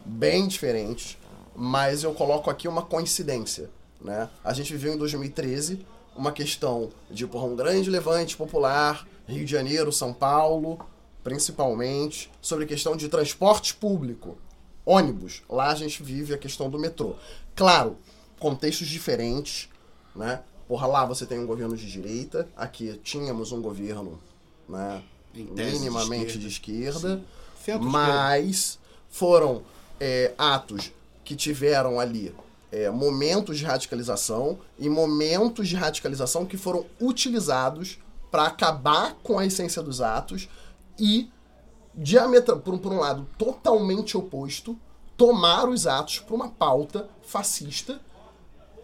[0.07, 1.19] bem diferentes,
[1.55, 3.69] mas eu coloco aqui uma coincidência,
[4.01, 4.29] né?
[4.43, 5.85] A gente viveu em 2013
[6.21, 10.79] uma questão de porra, um grande levante popular, Rio de Janeiro, São Paulo,
[11.25, 14.37] principalmente, sobre questão de transporte público,
[14.85, 15.43] ônibus.
[15.49, 17.15] Lá a gente vive a questão do metrô.
[17.57, 17.97] Claro,
[18.39, 19.71] contextos diferentes,
[20.15, 20.43] né?
[20.69, 24.21] Porra, lá você tem um governo de direita, aqui tínhamos um governo,
[24.69, 25.03] né?
[25.33, 27.17] Tese, de minimamente esquerda.
[27.17, 27.25] de
[27.57, 29.63] esquerda, mas foram
[29.99, 30.93] é, atos
[31.25, 32.35] que tiveram ali
[32.73, 37.99] é, momentos de radicalização e momentos de radicalização que foram utilizados
[38.31, 40.49] para acabar com a essência dos atos
[40.99, 41.29] e
[41.95, 44.79] diametra por, um- por um lado totalmente oposto
[45.17, 48.01] tomar os atos para uma pauta fascista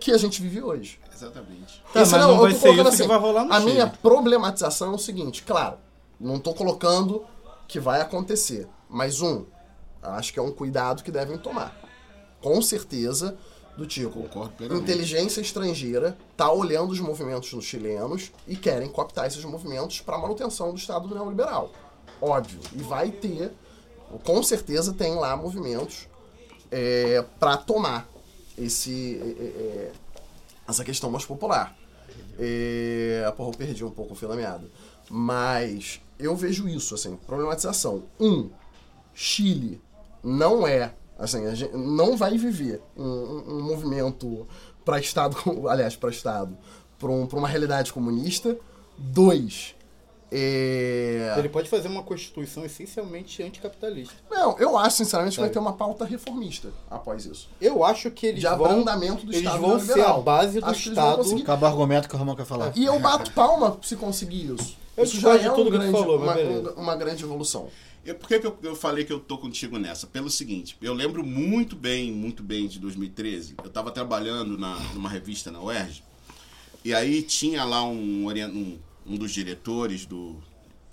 [0.01, 0.99] que a gente vive hoje.
[1.15, 1.83] Exatamente.
[1.93, 3.53] Tá, Esse mas não, não eu vai tô ser colocando isso que vai rolar no
[3.53, 3.73] A Chile.
[3.73, 5.79] minha problematização é o seguinte, claro,
[6.21, 7.25] não tô colocando
[7.67, 9.47] que vai acontecer, mas um,
[10.03, 11.75] acho que é um cuidado que devem tomar.
[12.43, 13.37] Com certeza,
[13.77, 14.27] do tipo,
[14.75, 20.71] inteligência estrangeira tá olhando os movimentos dos chilenos e querem cooptar esses movimentos para manutenção
[20.71, 21.73] do Estado neoliberal.
[22.21, 22.59] Óbvio.
[22.75, 23.53] E vai ter,
[24.25, 26.09] com certeza tem lá movimentos
[26.71, 28.09] é, para tomar
[28.57, 29.93] esse, é, é,
[30.67, 31.77] essa questão mais popular.
[32.39, 34.67] É, porra, eu perdi um pouco o fio da meada.
[35.11, 38.05] Mas eu vejo isso, assim, problematização.
[38.19, 38.51] Um,
[39.15, 39.81] Chile
[40.23, 44.47] não é, assim, a gente não vai viver um, um- um movimento
[44.85, 45.37] para Estado,
[45.69, 46.57] aliás, para Estado,
[46.99, 48.57] para uma realidade comunista.
[48.99, 49.76] Dois,
[50.31, 51.35] é...
[51.39, 54.15] Ele pode fazer uma constituição essencialmente anticapitalista.
[54.31, 55.55] Não, eu acho, sinceramente, que vai Sabe?
[55.55, 57.49] ter uma pauta reformista após isso.
[57.61, 60.67] Eu acho que eles De vão, abrandamento do eles Estado vão ser a base do
[60.67, 61.19] Acho Estado.
[61.19, 61.43] conseguir.
[61.43, 62.73] Acaba o argumento que o Romão quer falar.
[62.75, 64.77] E eu bato palma se conseguir isso.
[64.97, 67.69] Eu isso já é um tudo que tu grande, falou, uma, uma grande evolução.
[68.05, 70.07] Eu, por que, que eu, eu falei que eu tô contigo nessa?
[70.07, 73.57] Pelo seguinte, eu lembro muito bem, muito bem de 2013.
[73.63, 76.03] Eu tava trabalhando na, numa revista na UERJ,
[76.85, 80.43] e aí tinha lá um, um, um dos diretores do,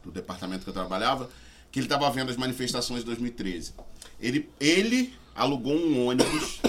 [0.03, 1.29] do departamento que eu trabalhava,
[1.71, 3.73] que ele tava vendo as manifestações de 2013.
[4.19, 6.61] Ele, ele alugou um ônibus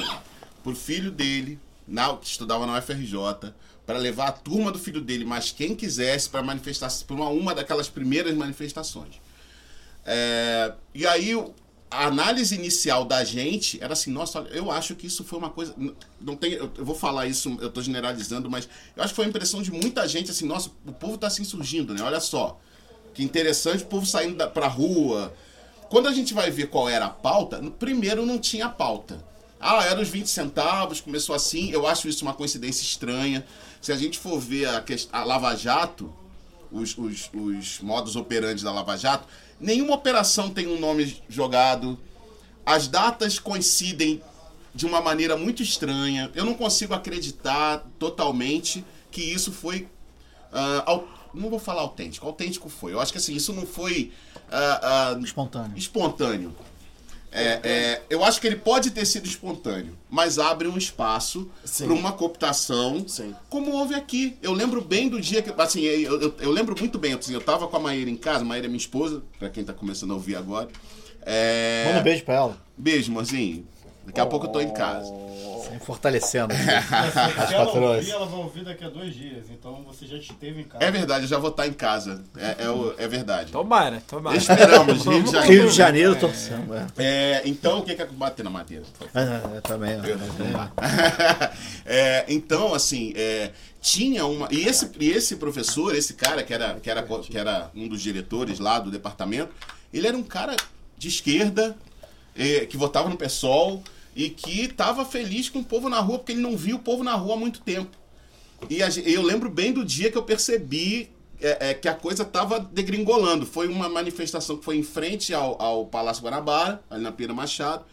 [0.63, 3.53] pro filho dele, na, que estudava na UFRJ,
[3.85, 7.55] para levar a turma do filho dele, mas quem quisesse, para manifestar, para uma, uma
[7.55, 9.21] daquelas primeiras manifestações.
[10.07, 11.35] É, e aí
[11.95, 15.75] a análise inicial da gente era assim, nossa, eu acho que isso foi uma coisa.
[16.21, 19.29] Não tem, eu, vou falar isso, eu tô generalizando, mas eu acho que foi a
[19.29, 22.03] impressão de muita gente assim, nossa, o povo tá se insurgindo, né?
[22.03, 22.59] Olha só.
[23.15, 25.33] Que interessante o povo saindo da, pra rua.
[25.89, 29.25] Quando a gente vai ver qual era a pauta, no primeiro não tinha pauta.
[29.61, 31.71] Ah, era os 20 centavos, começou assim.
[31.71, 33.47] Eu acho isso uma coincidência estranha.
[33.81, 36.13] Se a gente for ver a, a Lava Jato,
[36.73, 39.29] os, os, os modos operantes da Lava Jato,
[39.61, 41.99] nenhuma operação tem um nome jogado.
[42.67, 44.23] As datas coincidem
[44.75, 46.31] de uma maneira muito estranha.
[46.35, 49.87] Eu não consigo acreditar totalmente que isso foi.
[50.87, 52.93] au- não vou falar autêntico, autêntico foi.
[52.93, 54.13] Eu acho que assim, isso não foi
[54.51, 55.77] ah, ah, Espontâneo.
[55.77, 56.55] espontâneo.
[57.37, 61.93] É, é, eu acho que ele pode ter sido espontâneo, mas abre um espaço para
[61.93, 63.35] uma cooptação, Sim.
[63.51, 64.37] como houve aqui.
[64.41, 65.53] Eu lembro bem do dia que.
[65.61, 67.13] Assim, eu, eu, eu lembro muito bem.
[67.13, 69.65] Assim, eu tava com a Maíra em casa, a Maíra é minha esposa, para quem
[69.65, 70.69] tá começando a ouvir agora.
[71.23, 72.57] É, Manda um beijo pra ela.
[72.77, 73.67] Beijo, amorzinho.
[74.07, 75.11] Daqui a pouco eu tô em casa.
[75.75, 76.55] Sempre fortalecendo.
[76.55, 77.97] Se As ela patroas.
[77.99, 79.47] ouvir, ela vai ouvir daqui a dois dias.
[79.51, 80.85] Então você já esteve em casa.
[80.85, 82.23] É verdade, eu já vou estar em casa.
[82.37, 83.51] É, é, o- é verdade.
[83.53, 84.37] Tomara, tomara.
[84.37, 85.53] Esperamos, Rio de Janeiro.
[85.63, 86.75] Rio de Janeiro, torcendo.
[86.75, 86.87] É.
[86.99, 88.85] É, então, o que que é bater na madeira?
[89.15, 89.93] É, é, também.
[89.93, 91.55] é,
[91.87, 93.51] É, então, assim, é,
[93.81, 94.49] tinha uma.
[94.51, 98.01] E esse, e esse professor, esse cara que era, que, era, que era um dos
[98.01, 99.53] diretores lá do departamento,
[99.93, 100.57] ele era um cara
[100.97, 101.77] de esquerda,
[102.37, 103.83] é, que votava no PSOL
[104.15, 107.03] e que estava feliz com o povo na rua, porque ele não via o povo
[107.03, 107.97] na rua há muito tempo.
[108.71, 111.11] E a eu lembro bem do dia que eu percebi
[111.41, 113.45] é, é, que a coisa estava degringolando.
[113.45, 117.85] Foi uma manifestação que foi em frente ao, ao Palácio Guanabara, ali na Pira Machado.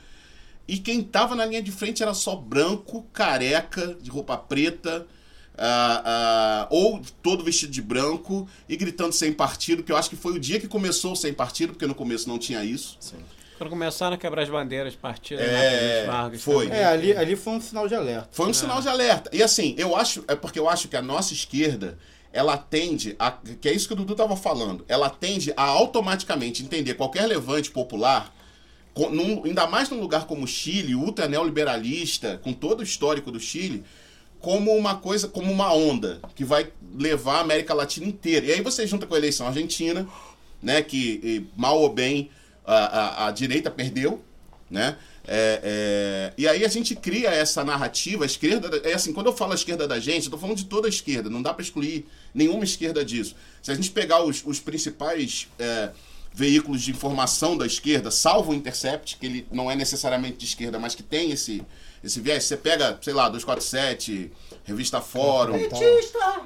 [0.68, 5.06] E quem tava na linha de frente era só branco, careca, de roupa preta,
[5.58, 10.16] ah, ah, ou todo vestido de branco e gritando sem partido, que eu acho que
[10.16, 12.98] foi o dia que começou sem partido, porque no começo não tinha isso.
[13.62, 16.66] Quando começaram a quebrar as bandeiras, partidas, É, Vargas foi.
[16.66, 16.80] também.
[16.80, 18.28] É, ali, ali foi um sinal de alerta.
[18.32, 19.30] Foi um sinal de alerta.
[19.32, 21.96] E assim, eu acho, é porque eu acho que a nossa esquerda,
[22.34, 26.64] ela tende a, que é isso que o Dudu tava falando, ela tende a automaticamente
[26.64, 28.34] entender qualquer levante popular,
[28.96, 33.32] com- num- ainda mais num lugar como o Chile, ultra neoliberalista, com todo o histórico
[33.32, 33.84] do Chile,
[34.40, 38.48] como uma coisa, como uma onda que vai levar a América Latina inteira.
[38.48, 40.08] E aí você junta com a eleição argentina,
[40.64, 42.32] né, que e, mal ou bem
[42.66, 44.24] a, a, direita perdeu,
[44.70, 44.98] né?
[45.28, 49.28] É, é, e aí a gente cria essa narrativa, a esquerda, da- é assim, quando
[49.28, 51.54] eu falo a esquerda da gente, eu tô falando de toda a esquerda, não dá
[51.54, 53.36] para excluir nenhuma esquerda disso.
[53.62, 55.92] Se a gente pegar os, os principais é,
[56.34, 60.80] veículos de informação da esquerda, salvo o Intercept, que ele não é necessariamente de esquerda,
[60.80, 61.62] mas que tem esse,
[62.04, 62.44] esse viés.
[62.44, 64.32] Você pega, sei lá, 247,
[64.64, 65.60] Revista Fórum,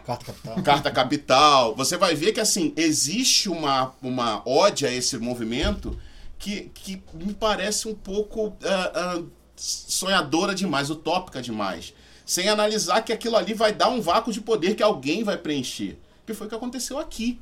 [0.05, 0.63] Carta Capital.
[0.63, 5.97] Carta Capital, você vai ver que assim, existe uma, uma ode a esse movimento
[6.37, 9.23] que, que me parece um pouco ah, ah,
[9.55, 11.93] sonhadora demais, utópica demais.
[12.25, 15.97] Sem analisar que aquilo ali vai dar um vácuo de poder que alguém vai preencher.
[16.25, 17.39] Que foi o que aconteceu aqui.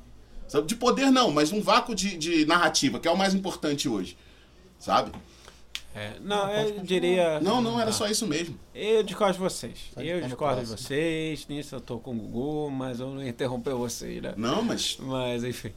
[0.48, 0.68] Sabe?
[0.68, 4.18] De poder não, mas um vácuo de, de narrativa, que é o mais importante hoje.
[4.78, 5.12] Sabe?
[5.96, 7.40] É, não, eu diria.
[7.40, 8.58] Não, não, era só isso mesmo.
[8.74, 9.92] Eu discordo de vocês.
[9.96, 11.48] Eu discordo de vocês.
[11.48, 14.34] Nisso eu tô com o Gugu, mas eu não interrompeu vocês, né?
[14.36, 15.72] Não, mas Mas, enfim.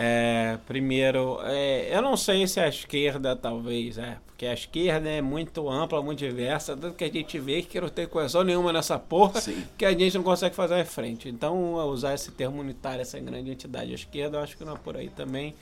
[0.00, 4.16] É, primeiro, é, eu não sei se a esquerda, talvez, é.
[4.28, 6.76] Porque a esquerda é muito ampla, muito diversa.
[6.76, 9.64] Tanto que a gente vê que não tem coesão nenhuma nessa porra, Sim.
[9.76, 11.28] que a gente não consegue fazer em frente.
[11.28, 14.78] Então, usar esse termo unitário, essa grande entidade à esquerda, eu acho que não é
[14.78, 15.56] por aí também.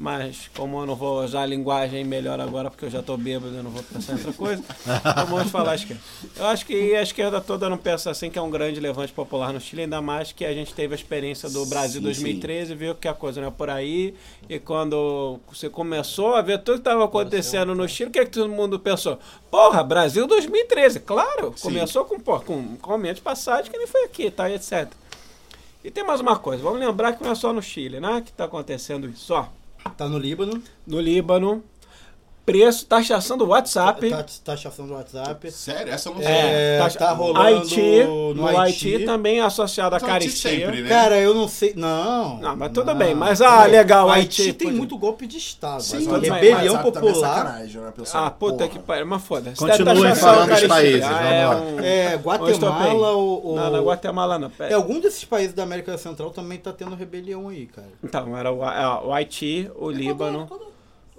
[0.00, 3.54] Mas, como eu não vou usar a linguagem melhor agora, porque eu já tô bêbado,
[3.54, 6.02] eu não vou pensar em outra coisa, então vamos falar a esquerda.
[6.38, 9.52] Eu acho que a esquerda toda não pensa assim que é um grande levante popular
[9.52, 12.74] no Chile, ainda mais que a gente teve a experiência do Brasil Sim, 2013 e
[12.74, 14.14] viu que a coisa não é por aí.
[14.48, 18.24] E quando você começou a ver tudo que estava acontecendo no Chile, o que, é
[18.24, 19.18] que todo mundo pensou?
[19.50, 21.52] Porra, Brasil 2013, claro!
[21.54, 21.64] Sim.
[21.64, 24.50] Começou com, pô, com, com aumento de passagem que nem foi aqui, tá?
[24.50, 24.88] Etc.
[25.84, 28.22] E tem mais uma coisa, vamos lembrar que não é só no Chile, né?
[28.24, 29.59] Que está acontecendo isso, ó.
[29.96, 31.62] Tá no Líbano, No Líbano,
[32.50, 34.10] preço, taxação do WhatsApp.
[34.10, 35.50] tá, taxação do WhatsApp.
[35.50, 36.30] sério, essa eu não sei.
[36.32, 39.04] É, taxa- tá rolando Haiti, no no Haiti, Haiti.
[39.04, 40.50] também associado à Então, caristia.
[40.50, 40.88] sempre, né?
[40.88, 41.72] Cara, eu não sei.
[41.76, 42.38] Não.
[42.38, 45.26] Não, mas tudo bem, mas, ah, Peraí, legal, o Haiti, Haiti tem pode- muito golpe
[45.26, 45.82] de Estado.
[45.82, 47.44] Sim, mas bem, rebelião é popular.
[47.60, 48.24] né, pessoal?
[48.26, 48.68] Ah, puta Porra.
[48.68, 49.56] que pariu, mas foda-se.
[49.56, 52.72] Continuem falando dos países, ah, um- É, um estopim.
[52.72, 53.56] Guatemala ou.
[53.56, 54.50] Não, não, Guatemala não.
[54.50, 54.70] pera.
[54.70, 57.88] É, algum desses países da América Central também tá tendo rebelião aí, cara.
[58.02, 60.48] Então, era o, é, o Haiti, o Líbano,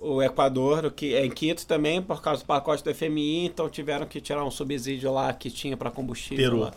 [0.02, 3.70] o Equador, o que é em Quito também, por causa do pacote do FMI, então
[3.70, 6.44] tiveram que tirar um subsídio lá que tinha para combustível.
[6.44, 6.60] Peru.
[6.60, 6.74] lá.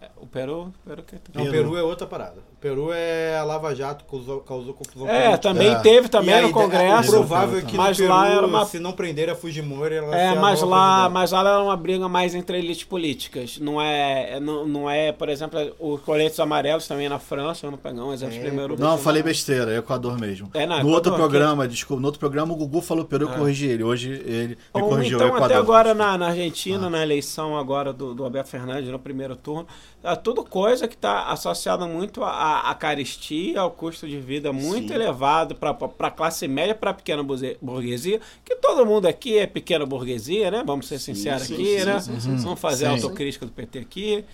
[0.00, 0.74] É, O Peru?
[0.84, 2.42] Peru que Não, o Peru é outra parada.
[2.64, 5.74] Peru é a Lava Jato, causou, causou confusão É, também É.
[5.80, 7.10] teve E também aí, no Congresso.
[7.10, 9.96] O provável é que mas no Peru, lá era uma se não prender a Fujimori,
[9.96, 13.58] ela É, a mas lá, mas lá era uma briga mais entre elites políticas.
[13.58, 18.02] Não é, não, não é, por exemplo, os coletes amarelos também na França, vamos pegar
[18.02, 18.80] um exemplo É, primeiro.
[18.80, 20.48] Não, falei besteira, é Equador mesmo.
[20.54, 23.36] É, não, no Equador, outro programa, desculpa, no outro programa o Gugu falou Peru, eu
[23.36, 23.84] corrigi ele.
[23.84, 25.44] Hoje ele me Ou corrigiu, é então, Equador.
[25.44, 29.66] até agora na, na Argentina, na eleição agora do, do Alberto Fernandes, no primeiro turno,
[30.02, 32.24] é tudo coisa que está associada muito
[32.60, 34.94] à caristia, ao custo de vida muito Sim.
[34.94, 37.22] elevado para a classe média, para a pequena
[37.60, 40.62] burguesia, que todo mundo aqui é pequena burguesia, né?
[40.64, 42.00] Vamos ser sinceros sim, aqui, sim, né?
[42.00, 44.24] sim, Vamos fazer a autocrítica do PT aqui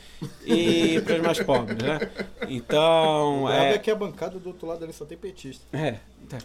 [0.44, 1.98] e para os mais pobres, né?
[2.48, 3.78] Então, O é é...
[3.78, 5.64] que a bancada do outro lado ali só tem petista.
[5.72, 5.96] é,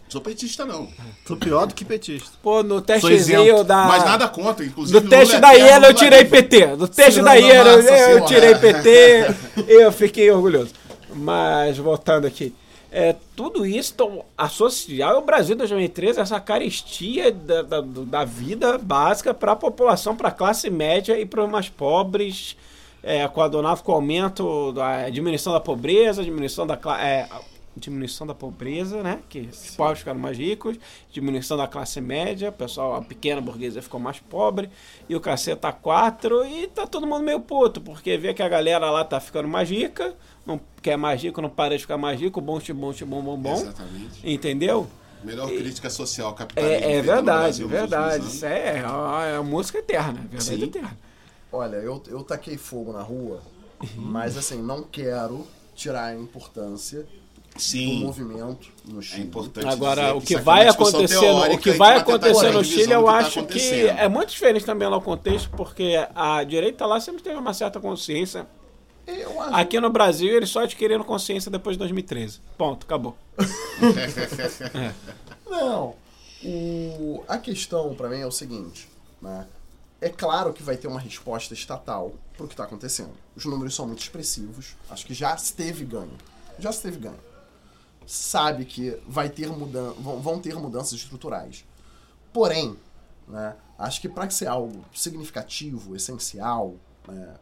[0.08, 0.88] Sou petista, não.
[1.24, 2.30] Tô pior do que petista.
[2.42, 3.84] Pô, no Sou testezinho da...
[3.84, 4.98] Mas nada contra, inclusive.
[5.00, 6.76] Do teste é da eterno, Iena eu tirei é PT.
[6.76, 9.34] Do teste da Iena eu, eu tirei PT.
[9.68, 10.72] eu fiquei orgulhoso.
[11.16, 12.54] Mas, voltando aqui.
[12.90, 19.34] É, tudo isso tão associar ao Brasil 2013, essa carestia da, da, da vida básica
[19.34, 22.56] para a população, para a classe média e para os mais pobres,
[23.02, 27.28] é, coadunado com o aumento da diminuição da pobreza, diminuição da, é,
[27.76, 29.20] diminuição da pobreza, né?
[29.28, 30.78] Que os pobres ficaram mais ricos,
[31.12, 34.70] diminuição da classe média, o pessoal, a pequena burguesia ficou mais pobre,
[35.08, 38.90] e o caceta 4, e tá todo mundo meio puto, porque vê que a galera
[38.90, 40.14] lá tá ficando mais rica,
[40.44, 43.54] não quer mais rico, não para de ficar mais rico, bom, bom, bom, bom, bom,
[43.54, 44.28] Exatamente.
[44.28, 44.86] entendeu?
[45.22, 46.74] Melhor crítica social capitalismo.
[46.74, 48.26] É, é feita no verdade, Brasil nos verdade.
[48.26, 50.64] Isso é, é a música eterna, é verdade Sim.
[50.64, 50.98] eterna.
[51.52, 53.42] Olha, eu, eu taquei fogo na rua,
[53.96, 57.06] mas assim, não quero tirar a importância
[57.56, 57.64] anos.
[57.64, 59.22] do Sim, movimento no é Chile.
[59.22, 59.66] importante.
[59.66, 63.00] Agora, dizer o que é vai acontecer, no, o que vai acontecer no Chile, eu
[63.00, 67.00] do tá acho que é muito diferente também lá o contexto, porque a direita lá
[67.00, 68.46] sempre teve uma certa consciência.
[69.06, 72.40] Eu acho Aqui no Brasil, eles só adquiriram consciência depois de 2013.
[72.58, 73.16] Ponto, acabou.
[75.48, 75.94] Não.
[76.44, 78.88] O, a questão pra mim é o seguinte,
[79.22, 79.46] né?
[80.00, 83.12] É claro que vai ter uma resposta estatal pro que tá acontecendo.
[83.34, 84.76] Os números são muito expressivos.
[84.90, 86.12] Acho que já se teve ganho.
[86.58, 87.18] Já se teve ganho.
[88.06, 91.64] Sabe que vai ter mudan vão, vão ter mudanças estruturais.
[92.32, 92.76] Porém,
[93.26, 96.74] né, acho que para ser algo significativo, essencial,
[97.08, 97.34] né,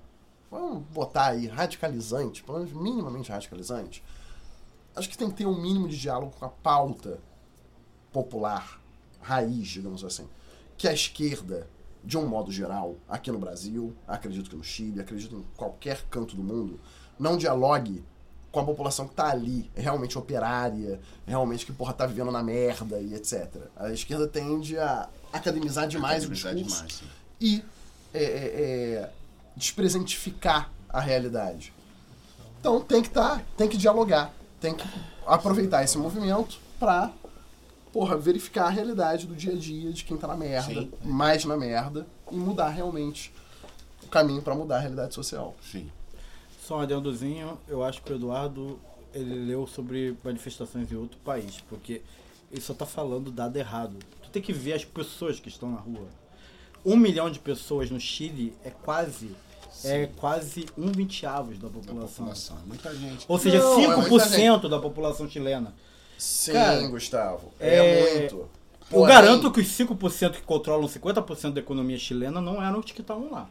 [0.50, 4.02] vamos botar aí radicalizante, pelo menos minimamente radicalizante,
[4.96, 7.18] acho que tem que ter um mínimo de diálogo com a pauta
[8.12, 8.80] popular,
[9.20, 10.28] raiz, digamos assim,
[10.76, 11.68] que a esquerda,
[12.02, 16.36] de um modo geral, aqui no Brasil, acredito que no Chile, acredito em qualquer canto
[16.36, 16.80] do mundo,
[17.18, 18.04] não dialogue
[18.54, 22.30] com a população que tá ali, é realmente operária, é realmente que, porra, tá vivendo
[22.30, 23.56] na merda e etc.
[23.76, 27.02] A esquerda tende a academizar demais Academizar o discurso demais,
[27.40, 27.64] e
[28.14, 29.10] é, é,
[29.56, 31.72] despresentificar a realidade.
[32.60, 34.88] Então tem que tá, tem que dialogar, tem que
[35.26, 37.10] aproveitar esse movimento pra,
[37.92, 40.92] porra, verificar a realidade do dia a dia de quem tá na merda, Sim.
[41.02, 43.34] mais na merda, e mudar realmente
[44.00, 45.56] o caminho pra mudar a realidade social.
[45.60, 45.90] Sim.
[46.66, 48.78] Só um adendozinho, eu acho que o Eduardo
[49.12, 52.00] ele leu sobre manifestações em outro país, porque
[52.50, 53.96] ele só tá falando dado errado.
[54.22, 56.08] Tu tem que ver as pessoas que estão na rua.
[56.84, 59.30] Um milhão de pessoas no Chile é quase
[59.84, 62.08] é quase um vinteavos da Da população.
[62.26, 62.56] população.
[62.62, 63.24] É muita gente.
[63.28, 65.74] Ou seja, Não, é muita 5% da população chilena.
[66.16, 67.52] Sim, Cara, Gustavo.
[67.58, 68.36] é- É, muito.
[68.36, 68.48] Eu
[68.90, 73.00] Porém, garanto que os 5% que controlam 50% da economia chilena não eram os que
[73.00, 73.48] estavam lá.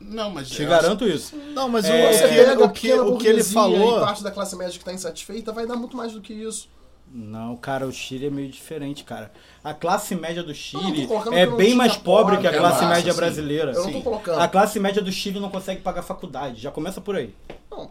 [0.00, 0.48] Não, mas.
[0.50, 1.34] Te eu garanto isso.
[1.54, 3.98] Não, mas É, o, que, pega ele- o, que, o que ele falou.
[3.98, 6.68] e parte da classe média que tá insatisfeita, vai dar muito mais do que isso.
[7.10, 9.32] Não, cara, o Chile é meio diferente, cara.
[9.62, 13.18] A classe média do Chile é bem mais pobre que a classe massa, média sim.
[13.18, 13.70] brasileira.
[13.72, 14.02] Eu não tô Sim.
[14.02, 14.40] colocando.
[14.40, 16.60] A classe média do Chile não consegue pagar faculdade.
[16.60, 17.32] Já começa por aí.
[17.70, 17.90] Não.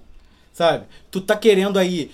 [0.54, 0.86] Sabe?
[1.10, 2.12] Tu tá querendo aí,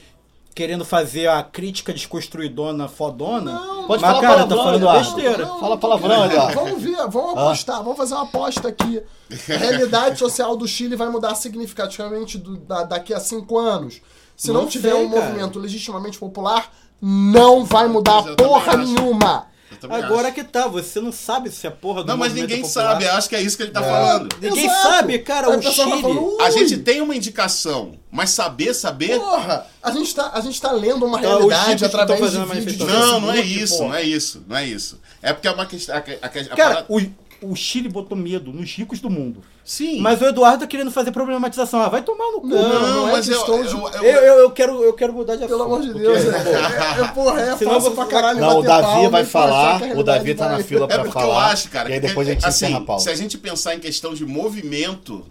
[0.53, 3.53] querendo fazer a crítica desconstruidona fodona.
[3.53, 5.15] Não, Pode mas, falar cara, tá palavrão, falando Eduardo.
[5.15, 5.45] besteira.
[5.45, 6.53] Não, Fala palavrão, Eduardo.
[6.55, 9.01] Vamos ver, vamos apostar, vamos fazer uma aposta aqui.
[9.31, 14.01] A realidade social do Chile vai mudar significativamente do- da- daqui a cinco anos.
[14.35, 15.25] Se não, Não tiver sei, um cara.
[15.25, 16.71] movimento legitimamente popular,
[17.01, 19.47] não vai mudar porra nenhuma.
[19.89, 20.35] Agora acho.
[20.35, 22.91] que tá, você não sabe se a porra do Não, mas movimento ninguém é popular.
[22.91, 23.07] sabe.
[23.07, 24.29] Acho que é isso que ele tá falando.
[24.41, 24.81] Ninguém Exato.
[24.83, 26.01] sabe, cara, Aí o vai Chile.
[26.01, 29.19] falando, A "Ui, gente tem uma indicação, mas saber, saber.
[29.19, 32.25] Porra, a gente tá, a gente tá lendo uma Tá, os realidade que através de
[32.25, 33.07] fazendo vídeo de manifestação.
[33.19, 33.87] Não, não é isso, porra.
[33.89, 34.99] não é isso, não é isso.
[35.21, 35.95] É porque é uma questão.
[35.95, 37.01] A, a, a, a Cara, parada- o,
[37.41, 39.41] o Chile botou medo nos ricos do mundo.
[39.65, 39.99] sim.
[39.99, 41.81] Mas o Eduardo tá querendo fazer problematização.
[41.81, 42.47] Ah, vai tomar no cu.
[42.47, 44.93] Não, não, não é mas eu, questão eu, de- eu- Eu, eu, eu quero, eu
[44.93, 45.57] quero mudar de assunto.
[45.57, 48.39] Pelo amor de porque- Deus, é, é, é, porra, é Senão fácil eu pra caralho
[48.39, 51.17] Não, o Davi palma vai falar, o Davi tá vai- na fila É pra porque
[51.17, 51.47] eu falar.
[51.51, 51.89] acho, cara.
[51.89, 53.03] E aí que- depois a gente assim, encerra a pauta.
[53.03, 55.25] Se a gente pensar em questão de movimento,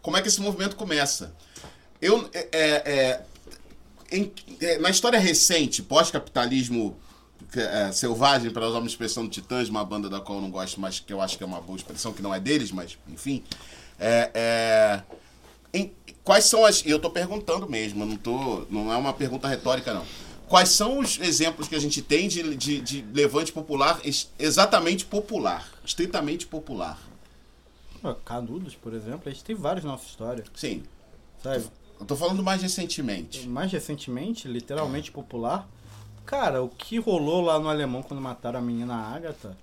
[0.00, 1.34] como é que esse movimento começa?
[2.00, 3.20] Eu, é, é, é,
[4.16, 6.96] em- é, na história recente, pós-capitalismo
[7.56, 10.80] é, selvagem, para usar uma expressão do Titãs, uma banda da qual eu não gosto,
[10.80, 13.42] mas que eu acho que é uma boa expressão, que não é deles, mas enfim.
[13.98, 15.02] É, é,
[15.72, 15.92] em-
[16.24, 16.82] quais são as.
[16.86, 20.04] Eu tô perguntando mesmo, não, tô, não é uma pergunta retórica, não.
[20.48, 25.04] Quais são os exemplos que a gente tem de, de, de levante popular, ex- exatamente
[25.04, 26.98] popular, estritamente popular?
[28.00, 30.84] Pô, Canudos, por exemplo, a gente tem vários na nossa história, Sim,
[31.42, 31.64] sabe?
[31.98, 33.48] eu tô falando mais recentemente.
[33.48, 35.68] Mais recentemente, literalmente popular.
[36.26, 39.56] Cara, o que rolou lá no Alemão quando mataram a menina Agatha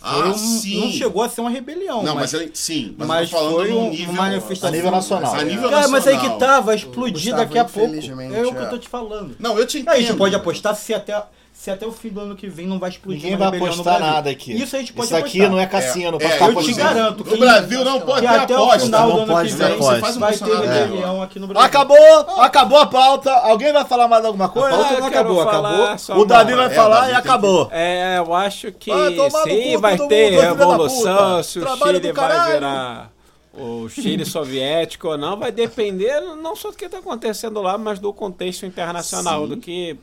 [0.00, 0.80] Ah, um- sim.
[0.80, 2.02] não chegou a ser uma rebelião.
[2.02, 4.68] Não, mas, mas, eu- sim, mas, mas eu tô falando foi um- nível, uma manifestação
[4.68, 5.34] A nível nacional.
[5.34, 6.38] A nível Cara, mas aí que nacional.
[6.38, 7.94] tá, vai explodir daqui a pouco.
[7.94, 8.62] É o que é.
[8.62, 9.36] eu tô te falando.
[9.38, 9.92] Não, eu te entendo.
[9.94, 11.20] Aí a gente pode apostar se até,
[11.60, 14.30] se até o fim do ano que vem não vai explodir Ninguém vai apostar nada
[14.30, 14.52] aqui.
[14.52, 15.50] Isso a gente pode Isso aqui apostar.
[15.50, 18.54] não é cassino, É, é, eu te garanto No Brasil não pode que ter até
[18.56, 18.78] o aposta.
[18.80, 20.00] final Não do ano pode que ter vem aposta.
[20.00, 21.66] Faz um vai ter rebelião aqui no Brasil.
[21.66, 21.96] Acabou!
[22.40, 23.32] Acabou a pauta.
[23.32, 25.00] Alguém vai falar mais alguma A pauta coisa?
[25.00, 26.22] não acabou, falar acabou.
[26.22, 27.68] O Davi vai É, falar Davi e que- acabou.
[27.72, 33.10] É, eu acho que no sim, vai ter revolução, se o Chile vai virar
[33.52, 37.98] o Chile soviético ou não, vai depender não só do que está acontecendo lá, mas
[37.98, 39.98] do contexto internacional, do que...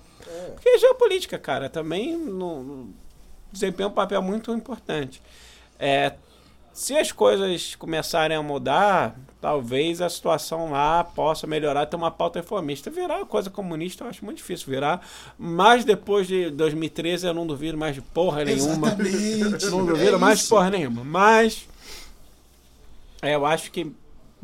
[0.54, 2.94] Porque é geopolítica, cara, também no, no-
[3.52, 5.22] desempenha um papel muito importante.
[5.80, 6.14] É,
[6.74, 12.40] se as coisas começarem a mudar, talvez a situação lá possa melhorar, ter uma pauta
[12.40, 12.90] reformista.
[12.90, 15.06] Virar coisa comunista eu acho muito difícil virar,
[15.38, 18.88] mas depois de 2013 eu não duvido mais de porra nenhuma.
[18.90, 19.66] Exatamente.
[19.68, 21.04] Não É duvido mais de porra nenhuma.
[21.04, 21.66] Mas
[23.22, 23.92] é, eu acho que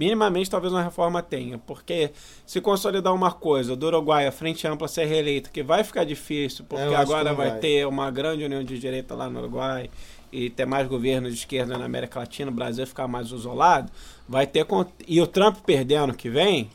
[0.02, 1.60] minimamente talvez uma reforma tenha.
[1.60, 2.10] Porque
[2.44, 6.66] se consolidar uma coisa, do Uruguai a frente ampla ser reeleita, que vai ficar difícil,
[6.68, 7.60] porque agora vai, vai.
[7.60, 9.92] ter uma grande união de direita lá no Uruguai
[10.32, 13.92] e ter mais governo de esquerda na América Latina, o Brasil ficar mais isolado,
[14.28, 14.66] vai ter
[15.08, 16.72] e o Trump perdendo que vem,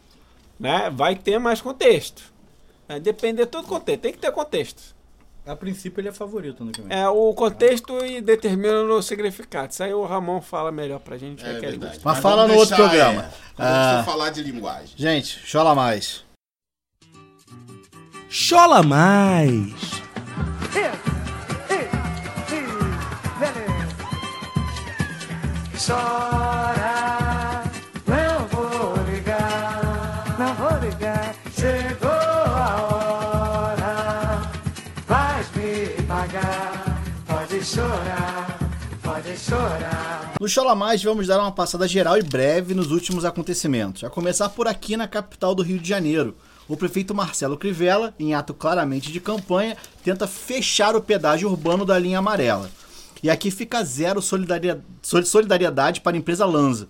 [0.60, 2.32] né, vai ter mais contexto.
[2.86, 4.94] Vai depender todo contexto, tem que ter contexto.
[5.46, 6.96] A princípio ele é favorito no que vem.
[6.98, 9.70] É o contexto e determina o significado.
[9.72, 11.44] Isso aí o Ramon fala melhor pra gente.
[11.44, 12.00] É que ele verdade.
[12.02, 13.22] Mas fala no outro programa.
[13.22, 14.04] é, quando a gente Ah.
[14.04, 14.88] falar de linguagem.
[14.96, 16.24] Gente, chola mais.
[18.28, 19.72] Chola mais.
[25.86, 26.65] Chora,
[40.38, 44.04] No Chola Mais, vamos dar uma passada geral e breve nos últimos acontecimentos.
[44.04, 46.36] A começar por aqui na capital do Rio de Janeiro,
[46.68, 51.96] O prefeito Marcelo Crivella, em ato claramente de campanha, tenta fechar o pedágio urbano da
[51.98, 52.68] linha amarela.
[53.22, 56.88] E aqui fica zero solidariedade para a empresa Lanza,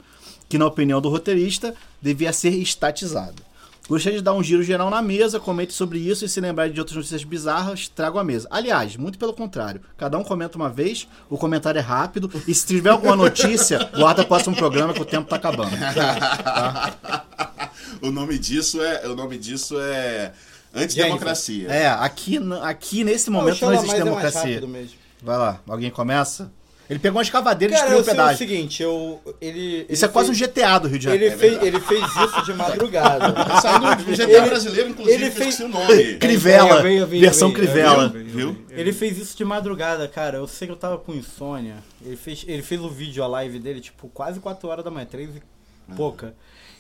[0.49, 3.46] que, na opinião do roteirista, devia ser estatizada.
[3.89, 6.81] Gostaria de dar um giro geral na mesa, comente sobre isso e se lembrar de
[6.81, 8.49] outras notícias bizarras, trago à mesa.
[8.51, 9.81] Aliás, muito pelo contrário.
[9.97, 14.17] Cada um comenta uma vez, o comentário é rápido, e se tiver alguma notícia, guarda
[14.17, 15.71] para o próximo programa que o tempo tá acabando.
[18.03, 19.07] o nome disso é.
[19.07, 20.33] O nome disso é.
[20.75, 21.69] Antidemocracia.
[21.69, 24.67] É, aqui, aqui nesse Não, momento não Xalá existe Mais é mais democracia.
[24.67, 24.97] mesmo.
[25.23, 26.51] Vai lá, alguém começa?
[26.89, 28.39] Ele pegou uma escavadeira e Cara, destruiu eu o sei o pedágio.
[28.39, 31.25] seguinte, eu, ele, Isso ele é quase um GTA do Rio de Janeiro.
[31.25, 33.35] Ele, É fez, ele fez isso de madrugada.
[33.61, 36.15] Saiu do GTA Ele- brasileiro, inclusive, ele fez- o nome.
[36.21, 38.09] Crivella, versão Crivella.
[38.09, 38.57] Viu?
[38.71, 40.39] Ele fez isso de madrugada, cara.
[40.39, 41.77] Eu sei que eu tava com insônia.
[42.05, 45.07] Ele fez, ele fez o vídeo, a live dele, tipo, quase 4 horas da manhã,
[45.07, 46.35] 3 e pouca.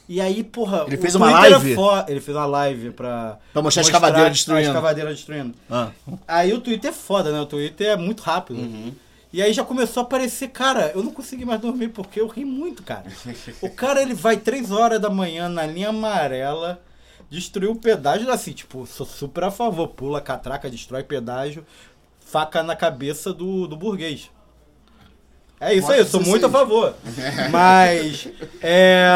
[0.09, 0.85] E aí, porra.
[0.87, 1.75] Ele o fez uma Twitter é live?
[1.75, 3.39] fo- Ele fez uma live pra.
[3.53, 4.67] Pra mostrar a escavadeira destruindo.
[4.69, 5.53] A escavadeira destruindo.
[5.69, 5.89] Ah.
[6.29, 7.41] Aí o Twitter é foda, né?
[7.41, 8.61] O Twitter é muito rápido.
[9.37, 12.43] E aí já começou a aparecer, cara, eu não consegui mais dormir porque eu ri
[12.43, 13.05] muito, cara.
[13.61, 16.80] O cara, ele vai 3 horas da manhã na linha amarela,
[17.28, 21.66] destruiu o pedágio, assim, tipo, sou super a favor, pula catraca, destrói pedágio,
[22.18, 24.30] faca na cabeça do, do burguês.
[25.61, 26.95] É isso aí, eu sou muito a favor.
[27.53, 28.28] Mas,
[28.62, 29.07] é...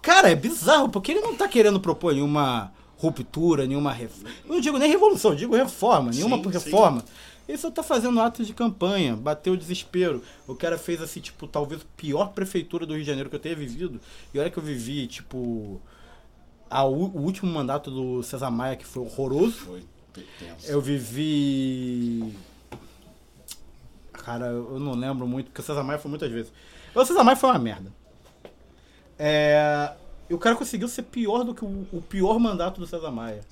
[0.00, 4.30] Cara, é bizarro, porque ele não tá querendo propor nenhuma ruptura, nenhuma reforma.
[4.46, 7.04] Não digo nem revolução, eu digo reforma, nenhuma Sim, reforma.
[7.46, 10.22] Ele só tá fazendo ato de campanha, bateu o desespero.
[10.46, 13.40] O cara fez assim, tipo, talvez a pior prefeitura do Rio de Janeiro que eu
[13.40, 14.00] tenha vivido.
[14.32, 15.80] E olha que eu vivi, tipo,
[16.70, 19.56] a o último mandato do César Maia, que foi horroroso.
[19.58, 19.84] Foi
[20.14, 20.66] te- tenso.
[20.70, 22.34] Eu vivi.
[24.12, 26.50] Cara, eu não lembro muito, porque o César Maia foi muitas vezes.
[26.94, 27.92] O César Maia foi uma merda.
[29.18, 29.92] É.
[30.30, 33.42] O cara conseguiu ser pior do que o, o pior mandato do César Maia.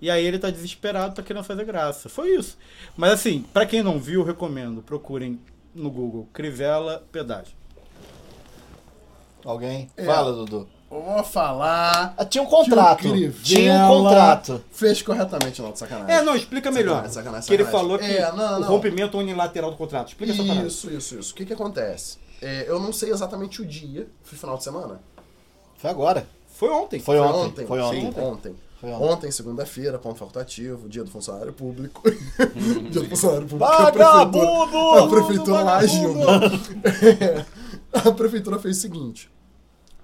[0.00, 2.08] E aí ele tá desesperado, tá querendo fazer graça.
[2.08, 2.56] Foi isso.
[2.96, 4.80] Mas assim, pra quem não viu, recomendo.
[4.82, 5.40] Procurem
[5.74, 7.54] no Google Crivella Pedágio.
[9.44, 9.88] Alguém?
[9.96, 10.04] É.
[10.04, 10.68] Fala, Dudu.
[10.90, 12.14] Vamos falar.
[12.16, 13.00] Ah, tinha um contrato.
[13.00, 14.64] que o Crivella Tinha um contrato.
[14.72, 16.14] Fez corretamente, não, de sacanagem.
[16.16, 17.06] É, não, explica melhor.
[17.08, 17.88] Sacanagem, sacanagem, que ele sacanagem.
[17.88, 18.68] falou que É, não, o não.
[18.68, 20.08] rompimento unilateral do contrato.
[20.08, 20.66] Explica essa parada.
[20.66, 21.32] Isso, isso, isso.
[21.32, 22.18] O que que acontece?
[22.40, 24.06] É, eu não sei exatamente o dia.
[24.22, 25.00] Foi final de semana?
[25.76, 26.26] Foi agora.
[26.54, 27.00] Foi ontem.
[27.00, 27.66] Foi ontem.
[27.66, 28.00] Foi ontem.
[28.00, 28.54] Sim, ontem.
[28.54, 29.04] Foi ontem.
[29.04, 32.02] Ontem, segunda-feira, ponto facultativo, dia do funcionário público.
[32.90, 33.70] dia do funcionário público.
[33.70, 34.78] Vagabundo!
[34.98, 35.80] A prefeitura lá.
[35.80, 37.46] Vagabundo!
[37.92, 39.30] a prefeitura fez o seguinte.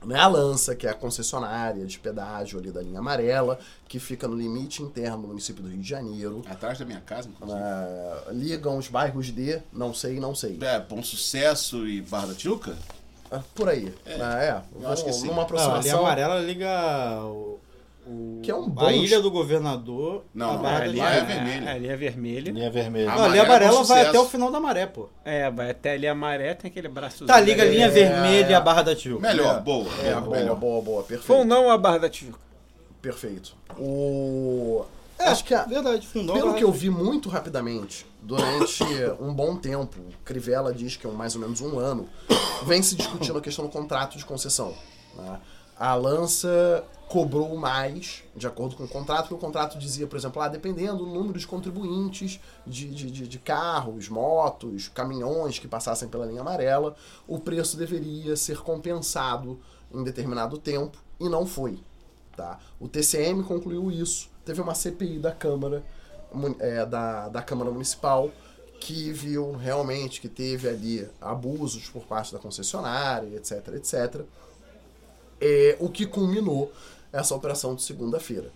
[0.05, 3.59] Né, a Lança, que é a concessionária de pedágio ali da linha amarela,
[3.89, 6.43] que fica no limite interno do município do Rio de Janeiro.
[6.47, 7.59] Atrás da minha casa, inclusive.
[7.59, 10.59] É, ligam os bairros de não sei, não sei.
[10.61, 12.77] É, Bom Sucesso e Barra da Tijuca?
[13.31, 13.95] É, Por aí.
[14.05, 15.27] É, é eu acho que sim.
[15.27, 15.83] numa Não, a aproximação.
[15.83, 17.59] linha amarela liga o,
[18.07, 20.25] o- Que é um bom a ilha do governador.
[20.35, 21.09] Não, a não, ali Tijuca.
[21.11, 21.71] é vermelha.
[21.73, 22.53] Ali é vermelha.
[22.53, 23.11] Linha vermelha.
[23.13, 25.09] Ah, Não, a linha Amarela é amarela vai até o final da maré, pô.
[25.25, 27.25] É, vai até ali a maré, tem aquele braço.
[27.27, 29.27] Tá, liga a linha vermelha e a Barra da Tijuca.
[29.27, 29.87] Melhor, boa.
[30.03, 30.57] É, boa, boa, melhor.
[30.57, 31.27] boa, boa, perfeito.
[31.27, 32.39] Fundão a Barra da Tijuca.
[33.01, 33.55] Perfeito.
[33.79, 34.85] O...
[35.19, 36.35] É, Acho que a- verdade, fundou.
[36.35, 38.83] Pelo que eu vi muito rapidamente, durante
[39.21, 42.09] um bom tempo, Crivella diz que é um- mais ou menos um ano,
[42.67, 44.75] vem se discutindo a questão do contrato de concessão.
[45.17, 45.39] né?
[45.79, 50.41] A Lança cobrou mais, de acordo com o contrato, porque o contrato dizia, por exemplo,
[50.43, 56.09] ah, dependendo do número de contribuintes de, de, de- de carros, motos, caminhões que passassem
[56.09, 56.97] pela linha amarela,
[57.29, 59.61] o preço deveria ser compensado
[59.93, 61.79] em determinado tempo, e não foi.
[62.37, 62.59] Tá?
[62.81, 64.29] O TCM concluiu isso.
[64.45, 65.85] Teve uma CPI da Câmara,
[66.59, 68.31] é, da, da Câmara Municipal,
[68.81, 74.23] que viu realmente que teve ali abusos por parte da concessionária, etc, etc.
[75.41, 76.73] É, o que culminou
[77.15, 78.51] essa operação de segunda-feira.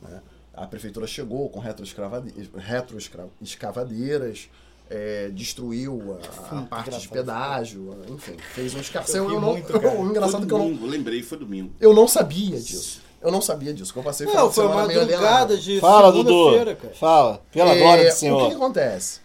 [0.00, 0.20] né?
[0.54, 4.48] A prefeitura chegou com retroescavadeiras,
[4.90, 6.18] é, destruiu
[6.50, 9.30] a, a parte de pedágio, enfim, fez um escarcel.
[9.30, 11.72] Eu não, muito, o engraçado Foi é que eu não, domingo, lembrei, foi domingo.
[11.80, 13.00] eu não sabia disso.
[13.22, 13.92] Eu não sabia disso.
[13.92, 16.28] que Eu passei Não, foi meio madrugada de Fala, Dudu.
[16.28, 16.94] segunda-feira, cara.
[16.94, 17.40] Fala.
[17.52, 18.52] Pela É, glória do O que, Senhor.
[18.52, 19.20] acontece?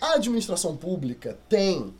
[0.00, 1.94] A administração pública tem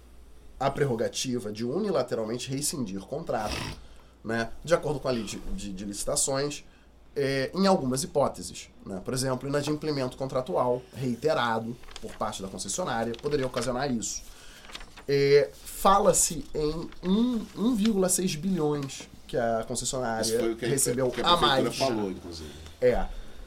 [0.58, 3.54] a prerrogativa de unilateralmente rescindir contrato,
[4.24, 6.64] né, de acordo com a lei de, de- de licitações,
[7.14, 8.68] é, em algumas hipóteses.
[8.86, 9.00] Né?
[9.04, 14.22] Por exemplo, inadimplemento contratual reiterado por parte da concessionária poderia ocasionar isso.
[15.08, 21.76] É, Fala-se em um- 1,6 bilhões que a concessionária que recebeu que a a mais.
[21.76, 22.48] falou, inclusive.
[22.80, 23.06] É.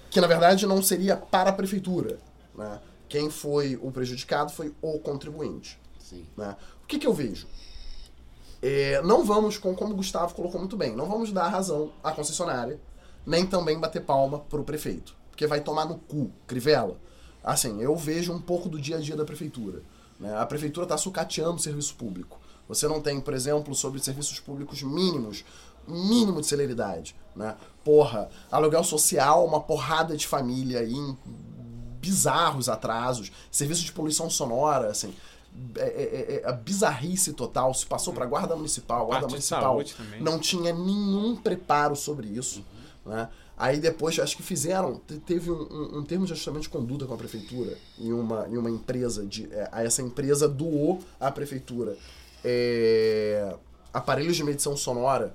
[0.10, 2.20] Que na verdade não seria para a prefeitura.
[2.54, 2.80] Né?
[3.08, 5.80] Quem foi o prejudicado foi o contribuinte.
[6.00, 6.26] Sim.
[6.36, 6.56] Né?
[6.84, 7.48] O que, que eu vejo?
[8.68, 12.12] É, não vamos, com- como o Gustavo colocou muito bem, não vamos dar razão à
[12.12, 12.80] concessionária
[13.26, 15.16] nem também bater palma pro prefeito.
[15.30, 16.96] Porque vai tomar no cu, Crivella.
[17.44, 19.82] Assim, eu vejo um pouco do dia a dia da prefeitura.
[20.20, 20.36] né?
[20.38, 22.40] A prefeitura está sucateando o serviço público.
[22.68, 25.44] Você não tem, por exemplo, sobre serviços públicos mínimos,
[25.88, 27.16] mínimo de celeridade.
[27.36, 27.56] Né?
[27.84, 31.18] Porra, aluguel social, uma porrada de família aí em
[32.00, 35.14] bizarros atrasos, serviço de poluição sonora, assim.
[35.78, 39.78] É, é- é- é a bizarrice total se passou para guarda municipal, a guarda municipal
[40.24, 42.64] não tinha nenhum preparo sobre isso,
[43.06, 43.30] né?
[43.58, 47.06] Aí depois acho que fizeram, te- teve um, um- um termo de ajustamento de conduta
[47.06, 51.32] com a prefeitura e uma, e uma empresa de, é, a essa empresa doou à
[51.32, 51.98] prefeitura
[52.44, 53.56] é,
[53.94, 55.34] aparelhos de medição sonora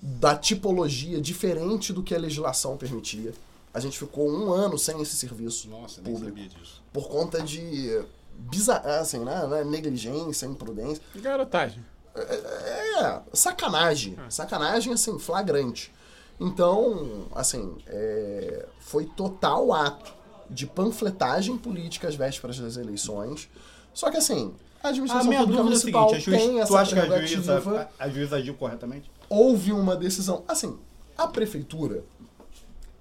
[0.00, 3.32] da tipologia diferente do que a legislação permitia.
[3.74, 6.82] A gente ficou um ano sem esse serviço Nossa, nem público sabia disso.
[6.92, 8.00] por conta de
[8.38, 11.02] bizar assim, né, né, negligência, imprudência.
[11.16, 11.84] Garotagem.
[12.14, 14.16] É, sacanagem.
[14.28, 15.92] Sacanagem, assim, flagrante.
[16.40, 20.14] Então, assim, é, foi total ato
[20.48, 23.48] de panfletagem política às vésperas das eleições.
[23.92, 26.52] Só que, assim, a A administração minha pública dúvida é municipal seguinte, a juiz, tem
[26.54, 29.10] tu essa acha que a juíza, a, a juíza agiu corretamente?
[29.28, 30.44] Houve uma decisão.
[30.46, 30.78] Assim,
[31.16, 32.04] a prefeitura,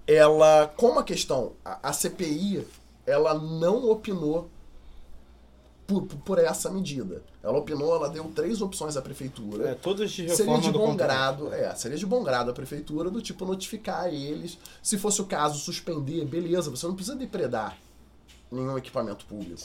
[0.08, 2.68] ela, como a questão, a, a CPI,
[3.06, 4.50] ela não opinou
[5.88, 7.24] por, por essa medida.
[7.42, 9.70] Ela opinou, ela deu três opções à prefeitura.
[9.70, 12.54] É, todas de Seria reforma de do bom grado, é, seria de bom grado a
[12.54, 14.58] prefeitura do tipo notificar eles.
[14.84, 17.78] Se fosse o caso, suspender, beleza, você não precisa depredar
[18.52, 19.62] nenhum equipamento público.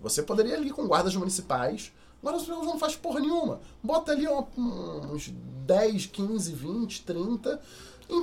[0.00, 1.92] Você poderia ir ali com guardas municipais.
[2.22, 3.60] Agora os não faz porra nenhuma.
[3.82, 5.32] Bota ali ó, uns
[5.66, 7.60] 10, 15, 20, 30.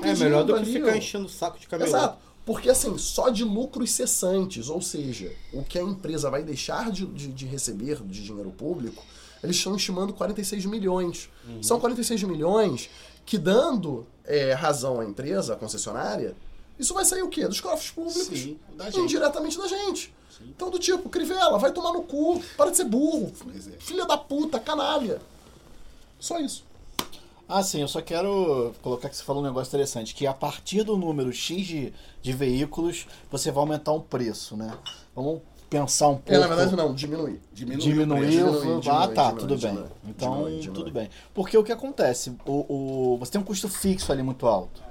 [0.02, 0.96] É melhor do que ali, ficar ó.
[0.96, 1.90] enchendo o saco de camelô.
[1.90, 2.18] Exato.
[2.46, 7.06] Porque assim, só de lucros cessantes, ou seja, o que a empresa vai deixar de,
[7.06, 9.04] de, de receber de dinheiro público,
[9.42, 11.30] eles estão estimando 46 milhões.
[11.48, 11.64] Uhum.
[11.64, 12.90] São 46 milhões
[13.26, 16.36] que, dando é, razão à empresa, à concessionária,
[16.78, 17.48] isso vai sair o quê?
[17.48, 18.40] Dos cofres públicos.
[18.40, 18.90] Sim, da.
[18.90, 20.14] Indiretamente da gente.
[20.42, 23.80] Então, do tipo, Crivella, vai tomar no cu, para de ser burro, é.
[23.80, 25.22] filha da puta, canalha.
[26.20, 26.66] Só isso.
[27.56, 30.82] Ah, sim, eu só quero colocar que você falou um negócio interessante, que a partir
[30.84, 34.76] do número X de, de veículos, você vai aumentar um preço, né?
[35.16, 36.34] Vamos pensar um pouco.
[36.34, 37.40] É, na verdade, não, diminuir.
[37.54, 37.80] Diminuiu.
[37.84, 38.30] Diminuiu,
[38.60, 39.84] Diminui, ah, tá, diminui, tudo bem.
[40.08, 41.10] Então, tudo bem.
[41.34, 42.36] Porque o que acontece?
[42.46, 44.82] O, o- você tem um custo fixo ali muito alto.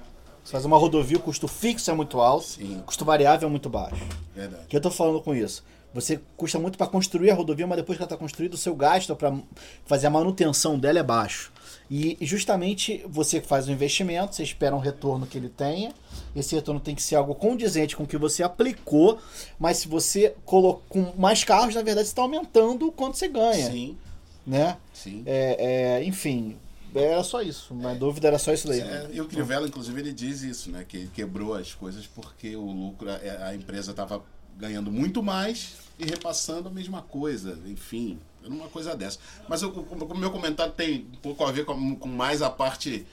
[0.44, 2.78] Você faz uma rodovia, o custo fixo é muito alto, Sim.
[2.78, 4.04] o custo variável é muito baixo.
[4.34, 4.64] Verdade.
[4.64, 5.64] O que eu tô falando com isso?
[5.94, 8.74] Você custa muito para construir a rodovia, mas depois que ela está construída, o seu
[8.74, 9.36] gasto para
[9.84, 11.51] fazer a manutenção dela é baixo.
[11.94, 15.92] E justamente você faz um investimento, você espera um retorno que ele tenha.
[16.34, 19.18] Esse retorno tem que ser algo condizente com o que você aplicou,
[19.58, 23.28] mas se você colocou com mais carros, na verdade você está aumentando o quanto você
[23.28, 23.98] ganha, Sim,
[24.46, 24.78] né?
[24.94, 25.22] sim.
[25.26, 26.56] É, é, enfim,
[26.94, 27.74] era só isso.
[27.74, 28.80] Uma dúvida era só isso daí.
[28.80, 30.86] É, e o Crivella, inclusive, ele diz isso, né?
[30.88, 34.24] Que ele quebrou as coisas porque o lucro, a, a empresa estava
[34.56, 37.58] ganhando muito mais e repassando a mesma coisa.
[37.66, 39.18] Enfim, era uma coisa dessa.
[39.48, 39.72] Mas o,
[40.16, 43.06] meu comentário tem um pouco a ver com, com mais a parte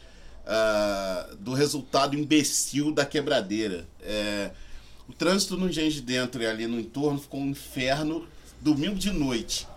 [0.52, 3.88] ah, do resultado imbecil da quebradeira.
[4.02, 4.50] É,
[5.08, 8.28] o trânsito no Engenho de Dentro e ali no entorno ficou um inferno
[8.60, 9.68] domingo de noite.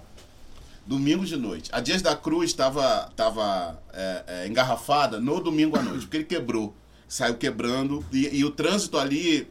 [0.87, 1.69] Domingo de noite.
[1.73, 6.25] A Dias da Cruz estava tava, é, é, engarrafada no domingo à noite, porque ele
[6.25, 6.75] quebrou.
[7.07, 8.03] Saiu quebrando.
[8.11, 9.47] E, e o trânsito ali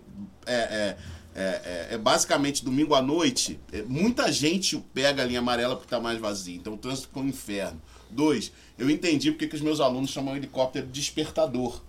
[1.33, 3.59] é, é, é, basicamente domingo à noite.
[3.71, 6.55] é, muita gente pega a linha amarela porque está mais vazia.
[6.55, 7.81] Então o trânsito ficou um inferno.
[8.09, 11.81] Dois, eu entendi porque que os meus alunos chamam o helicóptero de despertador.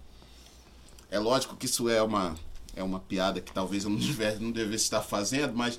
[1.11, 2.37] É lógico que isso é uma,
[2.77, 5.79] é uma piada que talvez eu não devesse, não devesse estar fazendo, mas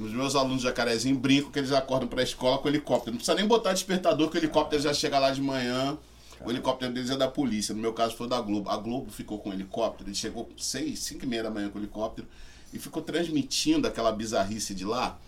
[0.00, 3.12] os meus alunos Jacarezinho brincam que eles acordam para a escola com helicóptero.
[3.12, 5.98] Não precisa nem botar despertador, que o helicóptero já chega lá de manhã.
[6.44, 7.74] O helicóptero deles é da polícia.
[7.74, 8.68] No meu caso foi da Globo.
[8.68, 10.08] A Globo ficou com o helicóptero.
[10.08, 12.26] Ele chegou 6, 5 e meia da manhã com o helicóptero
[12.72, 15.18] e ficou transmitindo aquela bizarrice de lá.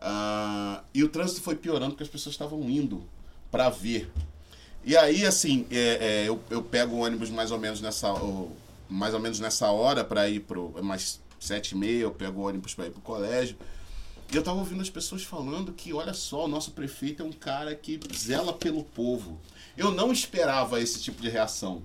[0.00, 3.04] Ah, e o trânsito foi piorando porque as pessoas estavam indo
[3.50, 4.10] para ver.
[4.84, 8.14] E aí, assim, é, é, eu, eu pego o ônibus mais ou menos nessa,
[8.88, 10.74] mais ou menos nessa hora para ir pro.
[10.76, 13.56] é Mais sete e meia, eu pego o ônibus para ir pro colégio.
[14.32, 17.32] E eu tava ouvindo as pessoas falando que, olha só, o nosso prefeito é um
[17.32, 19.40] cara que zela pelo povo.
[19.76, 21.82] Eu não esperava esse tipo de reação.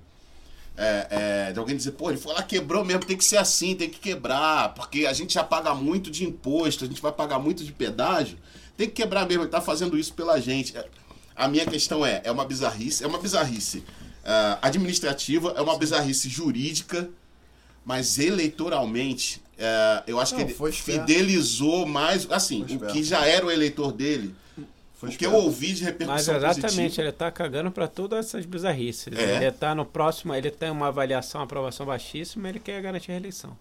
[0.78, 1.08] É,
[1.50, 3.90] é, de alguém dizer, pô, ele foi lá, quebrou mesmo, tem que ser assim, tem
[3.90, 7.64] que quebrar, porque a gente já paga muito de imposto, a gente vai pagar muito
[7.64, 8.38] de pedágio,
[8.78, 10.76] tem que quebrar mesmo, ele tá fazendo isso pela gente.
[10.76, 10.88] É,
[11.36, 13.84] A minha questão é, é uma bizarrice, é uma bizarrice
[14.24, 17.10] ah, administrativa, é uma bizarrice jurídica,
[17.86, 22.94] mas eleitoralmente, é, eu acho Não, que ele fidelizou mais, assim, Foi o esperto.
[22.94, 24.34] que já era o eleitor dele,
[25.02, 27.02] O que eu ouvi de Mas repercussão exatamente, positiva.
[27.02, 29.18] ele tá cagando pra todas essas bizarrices.
[29.18, 29.38] É.
[29.38, 33.58] Ele tá no próximo, ele tem uma avaliação, aprovação baixíssima, ele quer garantir a reeleição.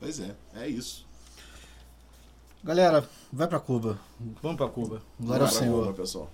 [0.00, 1.06] Pois é, é isso.
[2.64, 3.98] Galera, vai pra Cuba.
[4.42, 5.00] Vamos pra Cuba.
[5.18, 5.86] Glória ao Senhor.
[5.86, 6.30] Cuba, pessoal.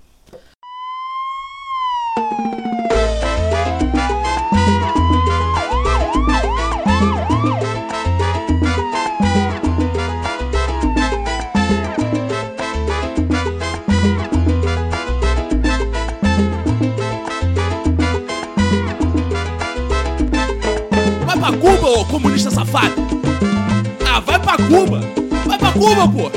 [22.16, 22.94] Comunista safado!
[24.08, 25.00] Ah, vai pra Cuba!
[25.46, 26.30] Vai pra Cuba, pô!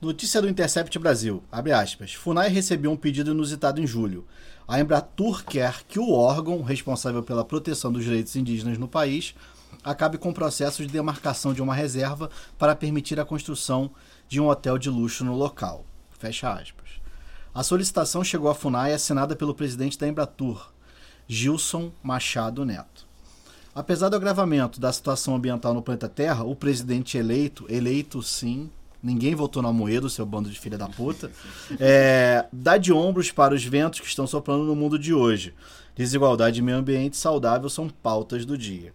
[0.00, 1.42] Notícia do Intercept Brasil.
[1.52, 2.14] Abre aspas.
[2.14, 4.26] FUNAI recebeu um pedido inusitado em julho.
[4.66, 9.34] A Embratur quer que o órgão responsável pela proteção dos direitos indígenas no país
[9.84, 13.90] acabe com o processo de demarcação de uma reserva para permitir a construção
[14.26, 15.84] de um hotel de luxo no local.
[16.18, 16.81] Fecha aspas.
[17.54, 20.72] A solicitação chegou à FUNAI assinada pelo presidente da Embratur,
[21.28, 23.06] Gilson Machado Neto.
[23.74, 28.70] Apesar do agravamento da situação ambiental no planeta Terra, o presidente eleito, eleito sim,
[29.02, 31.30] ninguém votou na Moedo, seu bando de filha da puta,
[31.78, 35.54] é, dá de ombros para os ventos que estão soprando no mundo de hoje.
[35.94, 38.94] Desigualdade e meio ambiente saudável são pautas do dia.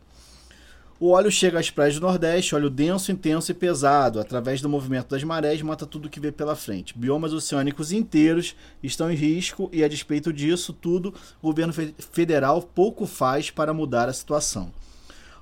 [1.00, 4.20] O óleo chega às praias do Nordeste, óleo denso, intenso e pesado.
[4.20, 6.98] Através do movimento das marés, mata tudo que vê pela frente.
[6.98, 12.64] Biomas oceânicos inteiros estão em risco e, a despeito disso tudo, o governo fe- federal
[12.64, 14.72] pouco faz para mudar a situação.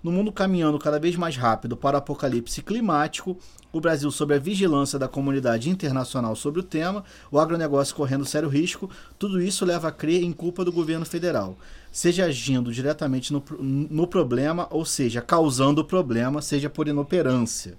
[0.04, 3.38] No mundo caminhando cada vez mais rápido para o apocalipse climático,
[3.72, 8.50] o Brasil, sob a vigilância da comunidade internacional sobre o tema, o agronegócio correndo sério
[8.50, 11.58] risco, tudo isso leva a crer em culpa do governo federal,
[11.96, 17.78] seja agindo diretamente no, no problema, ou seja, causando o problema, seja por inoperância.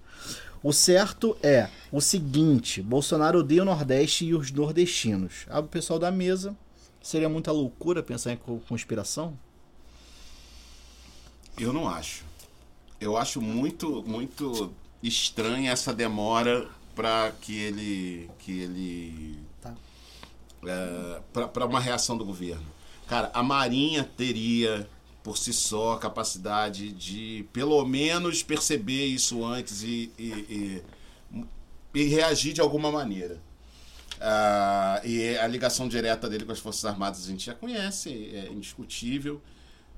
[0.63, 5.45] O certo é o seguinte: Bolsonaro odeia o Nordeste e os nordestinos.
[5.51, 6.57] Abre o pessoal da mesa.
[7.03, 9.39] Seria muita loucura pensar em co- conspiração?
[11.59, 12.25] Eu não acho.
[12.99, 14.73] Eu acho muito, muito
[15.03, 19.75] estranha essa demora para que ele, que ele, Tá.
[20.67, 21.21] é,
[21.53, 22.65] para uma reação do governo.
[23.07, 24.89] Cara, a Marinha teria
[25.23, 30.83] por si só a capacidade de pelo menos perceber isso antes e, e,
[31.35, 31.45] e-
[31.95, 33.41] e reagir de alguma maneira.
[34.21, 38.49] Ah, e a ligação direta dele com as Forças Armadas a gente já conhece, é
[38.51, 39.41] indiscutível.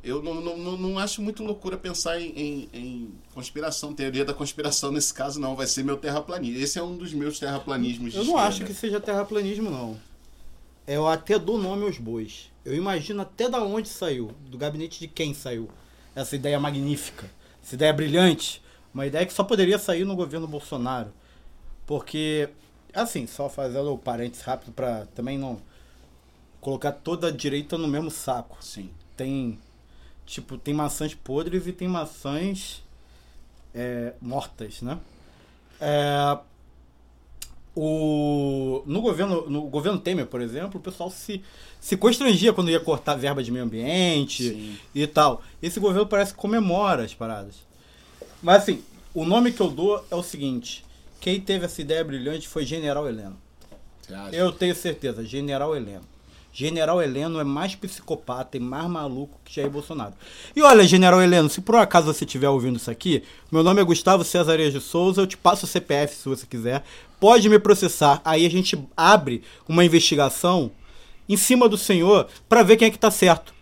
[0.03, 4.93] Eu não, não, não, acho muito loucura pensar em, em, em conspiração, teoria da conspiração
[4.93, 5.57] nesse caso, não.
[5.57, 6.63] Vai ser meu terraplanismo.
[6.63, 8.15] Esse é um dos meus terraplanismos.
[8.15, 8.73] Eu não acho esquerda.
[8.75, 9.99] que seja terraplanismo, não.
[10.87, 12.51] Eu até dou nome aos bois.
[12.69, 15.71] Eu imagino até da onde saiu, do gabinete de quem saiu
[16.15, 17.31] essa ideia magnífica,
[17.65, 18.63] essa ideia brilhante,
[18.93, 21.11] uma ideia que só poderia sair no governo Bolsonaro.
[21.87, 22.51] Porque,
[22.93, 25.63] assim, só fazendo o parênteses rápido para também não
[26.61, 28.59] colocar toda a direita no mesmo saco.
[28.63, 28.91] Sim.
[29.17, 29.59] Tem,
[30.27, 32.83] tipo, tem maçãs podres e tem maçãs
[33.75, 34.99] é, mortas, né?
[35.81, 36.39] É,
[37.81, 41.45] o, no, governo, no governo Temer, por exemplo, o pessoal se,
[41.81, 45.45] se constrangia quando ia cortar verba de meio ambiente e tal.
[45.63, 47.55] Esse governo parece que comemora as paradas.
[48.43, 48.83] Mas assim,
[49.15, 50.85] o nome que eu dou é o seguinte:
[51.21, 53.37] quem teve essa ideia brilhante foi General Heleno.
[54.35, 56.05] Eu tenho certeza, General Heleno.
[56.53, 60.15] General Heleno é mais psicopata e mais maluco que Jair Bolsonaro.
[60.57, 63.81] E olha, General Heleno, se por um acaso você estiver ouvindo isso aqui, meu nome
[63.81, 66.83] é Gustavo César de Souza, eu te passo o CPF se você quiser.
[67.21, 68.21] Pode me processar.
[68.25, 70.71] Aí a gente abre uma investigação
[71.29, 73.53] em cima do senhor pra ver quem é que tá certo.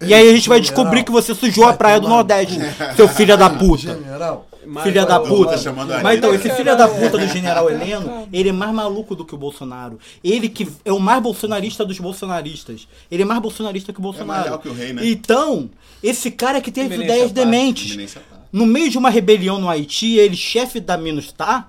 [0.00, 2.58] E aí a gente vai descobrir que você sujou a praia do Nordeste,
[2.96, 3.82] seu filho da puta.
[3.82, 4.48] General,
[4.82, 5.52] Filha da puta.
[5.52, 9.14] Tá chamando Mas então, esse filho da puta do general Heleno, ele é mais maluco
[9.14, 9.98] do que o Bolsonaro.
[10.22, 12.86] Ele que é o mais bolsonarista dos bolsonaristas.
[13.10, 14.44] Ele é mais bolsonarista que o Bolsonaro.
[14.44, 15.06] legal que o rei, né?
[15.06, 15.70] Então,
[16.02, 18.16] esse cara que teve Eminência ideias dementes.
[18.52, 21.68] No meio de uma rebelião no Haiti, ele, chefe da Minustah,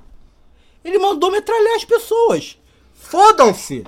[0.84, 2.58] ele mandou metralhar as pessoas.
[2.96, 3.84] Fodam-se!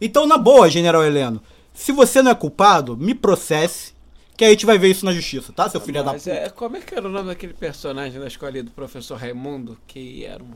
[0.00, 1.40] Então, na boa, general Heleno,
[1.72, 3.92] se você não é culpado, me processe,
[4.36, 6.34] que aí a gente vai ver isso na justiça, tá, seu filho da Mas puta?
[6.34, 9.78] é, como é que era o nome daquele personagem da escola ali do professor Raimundo,
[9.86, 10.50] que era um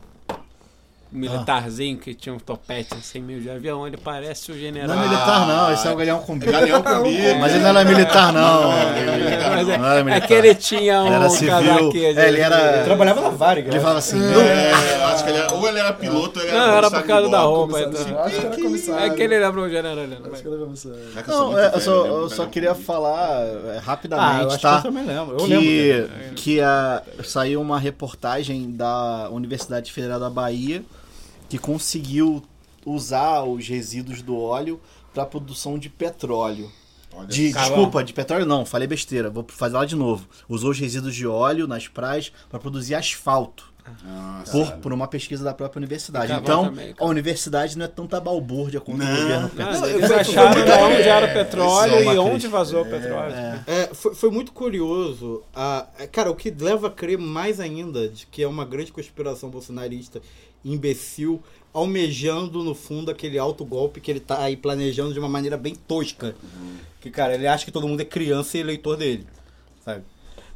[1.12, 4.88] militarzinho que tinha um topete assim meio de avião, ele parece o general.
[4.96, 5.72] Não é militar, não.
[5.72, 7.38] Esse é o Galeão com Galeão comigo.
[7.40, 8.72] Mas ele não era militar, não.
[8.72, 10.26] É, Não era é militar.
[10.26, 11.52] que ele tinha um Era civil.
[11.94, 13.68] É, ele era- Ele trabalhava na Varig.
[13.68, 14.72] Ele falava assim, É,
[15.04, 17.28] acho que ele era, ou ele era piloto ou ele era Não, era por causa
[17.30, 17.72] da roupa.
[17.80, 18.22] Comissário, então.
[18.24, 19.04] acho que era comissário.
[19.06, 20.06] É que ele lembra o general.
[20.06, 20.16] né?
[20.32, 20.98] Acho que era comissário.
[21.26, 24.80] Não, é, eu só, eu só queria falar é, Ah, eu rapidamente, acho tá?
[24.80, 25.36] que eu também lembro.
[25.38, 26.34] Eu que, lembro.
[26.34, 30.82] que a, saiu uma reportagem da Universidade Federal da Bahia
[31.48, 32.42] que conseguiu
[32.84, 34.80] usar os resíduos do óleo
[35.12, 36.70] para produção de petróleo.
[37.28, 40.28] De, desculpa, de petróleo não, falei besteira, vou fazer lá de novo.
[40.48, 43.72] Usou os resíduos de óleo nas praias para produzir asfalto.
[44.04, 44.52] Nossa.
[44.52, 46.32] Por, por uma pesquisa da própria universidade.
[46.32, 49.16] Então, também, a universidade não é tanta balbúrdia quanto o Não.
[49.16, 53.34] governo Não, eles acharam onde era petróleo Isso é uma e onde vazou o petróleo.
[53.66, 55.42] É, foi, foi muito curioso.
[55.54, 58.92] a- é, cara, o que leva a crer mais ainda de que é uma grande
[58.92, 60.20] conspiração bolsonarista
[60.64, 61.42] imbecil,
[61.72, 65.74] almejando no fundo aquele alto golpe que ele tá aí planejando de uma maneira bem
[65.74, 66.34] tosca.
[67.00, 69.26] Que, cara, ele acha que todo mundo é criança e eleitor dele.
[69.84, 70.02] Sabe?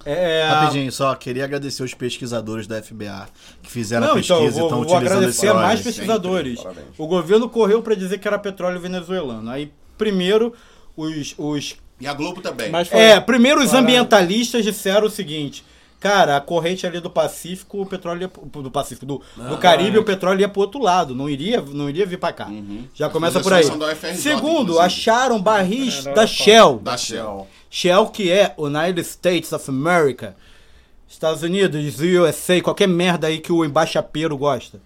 [0.05, 3.28] É, Rapidinho, só queria agradecer os pesquisadores da FBA
[3.62, 5.81] que fizeram Não, a pesquisa então, eu e vou, estão vou utilizando agradecer a mais
[5.82, 6.60] pesquisadores.
[6.97, 9.51] O governo correu para dizer que era petróleo venezuelano.
[9.51, 10.55] Aí, primeiro,
[10.97, 12.70] os, os E a Globo também.
[12.70, 15.64] Mas foi- É, primeiro os ambientalistas disseram o seguinte.
[16.01, 20.02] Cara, a corrente ali do Pacífico, o petróleo ia, do Pacífico, do, do Caribe, o
[20.02, 22.48] petróleo ia pro outro lado, não iria, não iria vir pra cá.
[22.94, 23.64] Já As começa por aí.
[24.16, 24.78] Segundo, inclusive.
[24.78, 26.78] acharam barris da Shell.
[26.82, 27.47] Da Shell.
[27.70, 30.34] Shell que é United States of America.
[31.09, 34.80] Estados Unidos, USA, qualquer merda aí que o embaixapeiro gosta.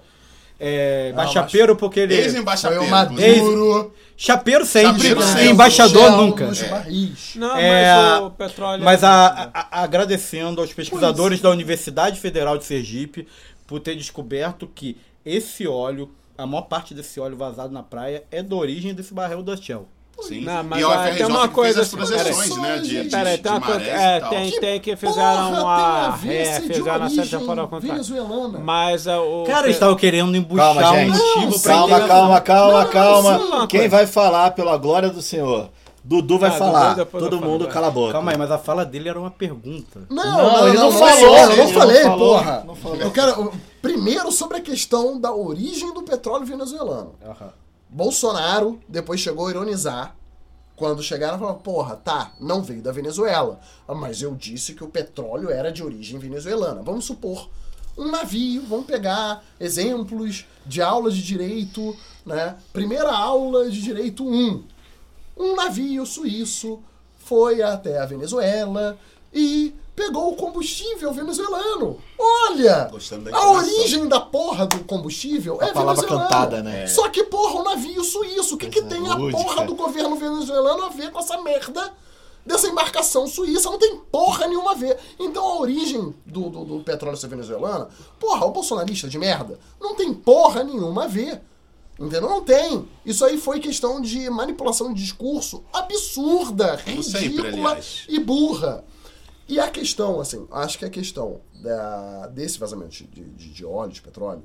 [0.58, 2.14] É, embaixapeiro porque ele...
[2.14, 2.86] Ex-embaixapeiro.
[2.88, 3.92] Maduro.
[4.16, 5.48] Chapeiro sempre, Chapeiro sempre.
[5.50, 6.46] embaixador Shell nunca.
[6.46, 7.32] nos barris.
[7.34, 8.84] Não, É, mas o petróleo.
[8.84, 13.26] Mas a- a- a- agradecendo aos pesquisadores da Universidade Federal de Sergipe
[13.66, 14.96] por ter descoberto que
[15.26, 19.42] esse óleo, a maior parte desse óleo vazado na praia é da origem desse barril
[19.42, 19.88] da Shell.
[20.22, 20.40] Sim.
[20.42, 22.78] Não, mas e a tem uma que coisa fez as assim, projeções, né?
[22.78, 23.82] De, Peraí, tem uma coisa.
[23.82, 24.30] É, e tal.
[24.30, 26.06] tem, Que tem que fizeram uma.
[26.06, 27.10] a ver É, fizeram a
[27.40, 27.80] forma contrária.
[27.80, 28.58] venezuelana?
[28.60, 29.44] Mas ah, o.
[29.44, 31.18] Cara, eles estavam querendo embuchar Calma, um gente.
[31.18, 33.38] motivo pra Calma, calma, calma, calma.
[33.38, 35.68] uma Quem vai falar pela glória do Senhor?
[36.06, 36.94] Dudu vai Ah, falar.
[37.06, 38.12] Todo falo, mundo cala a boca.
[38.12, 40.02] Calma aí, mas a fala dele era uma pergunta.
[40.10, 42.62] Não, Não, não, ele não, não falou, é, eu não falei, falou, porra.
[42.66, 42.96] não falou.
[42.98, 43.52] Eu quero.
[43.80, 47.14] Primeiro sobre a questão da origem do petróleo venezuelano.
[47.94, 50.16] Bolsonaro depois chegou a ironizar.
[50.74, 53.60] Quando chegaram, falaram, porra, tá, não veio da Venezuela.
[53.86, 56.82] Ah, Mas eu disse que o petróleo era de origem venezuelana.
[56.82, 57.48] Vamos supor,
[57.96, 61.96] um navio, vamos pegar exemplos de aulas de direito,
[62.26, 62.56] né?
[62.72, 64.64] Primeira aula de direito 1.
[65.36, 66.82] Um navio suíço
[67.16, 68.98] foi até a Venezuela
[69.32, 71.98] e pegou o combustível venezuelano.
[72.18, 72.88] Olha!
[72.90, 76.28] Gostando da A origem da porra do combustível é palavra venezuelana.
[76.28, 76.86] cantada, né?
[76.86, 78.56] Só que, porra, um navio suíço.
[78.56, 79.42] O que, que tem a lúdica.
[79.42, 81.92] porra do governo venezuelano a ver com essa merda
[82.44, 83.70] dessa embarcação suíça?
[83.70, 84.98] Não tem porra nenhuma a ver.
[85.18, 87.88] Então a origem do, do, do petróleo ser venezuelana,
[88.18, 91.40] porra, o bolsonarista de merda, não tem porra nenhuma a ver.
[91.96, 92.28] Entendeu?
[92.28, 92.88] Não tem.
[93.06, 98.04] Isso aí foi questão de manipulação de discurso absurda, sempre, ridícula aliás.
[98.08, 98.84] e burra.
[99.48, 103.92] E a questão, assim, acho que a questão da- desse vazamento de, de, de óleo,
[103.92, 104.42] de petróleo,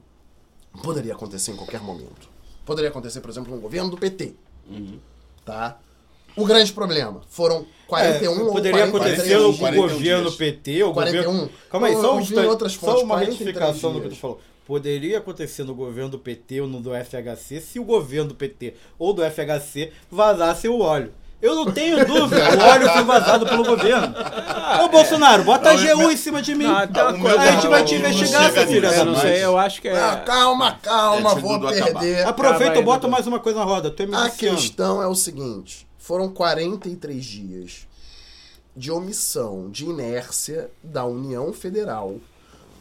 [0.83, 2.29] poderia acontecer em qualquer momento.
[2.65, 4.33] Poderia acontecer, por exemplo, no governo do PT.
[5.45, 5.79] Tá?
[6.35, 9.59] O grande problema foram 41 É, ou poderia 43 acontecer no dias.
[9.59, 10.35] 41 governo dias.
[10.35, 11.23] PT, o 41.
[11.25, 11.49] governo...
[11.69, 14.39] Calma aí, só, um instante, só uma 43 retificação do que tu falou.
[14.65, 18.75] Poderia acontecer no governo do PT ou no do FHC se o governo do PT
[18.99, 21.11] ou do FHC vazasse o óleo.
[21.41, 24.13] Eu não tenho dúvida, o óleo foi vazado pelo governo.
[24.83, 26.65] Ô Bolsonaro, bota a GU em cima de mim.
[26.65, 29.57] Não, O coisa- meu a gente vai te investigar, nisso, da Eu não sei, eu
[29.57, 29.97] acho que é.
[29.97, 32.27] Ah, calma, calma, É, vou perder.
[32.27, 33.93] Aproveita e bota mais uma coisa na roda.
[34.13, 37.87] A questão é o seguinte: foram 43 dias
[38.75, 42.15] de omissão, de inércia da União Federal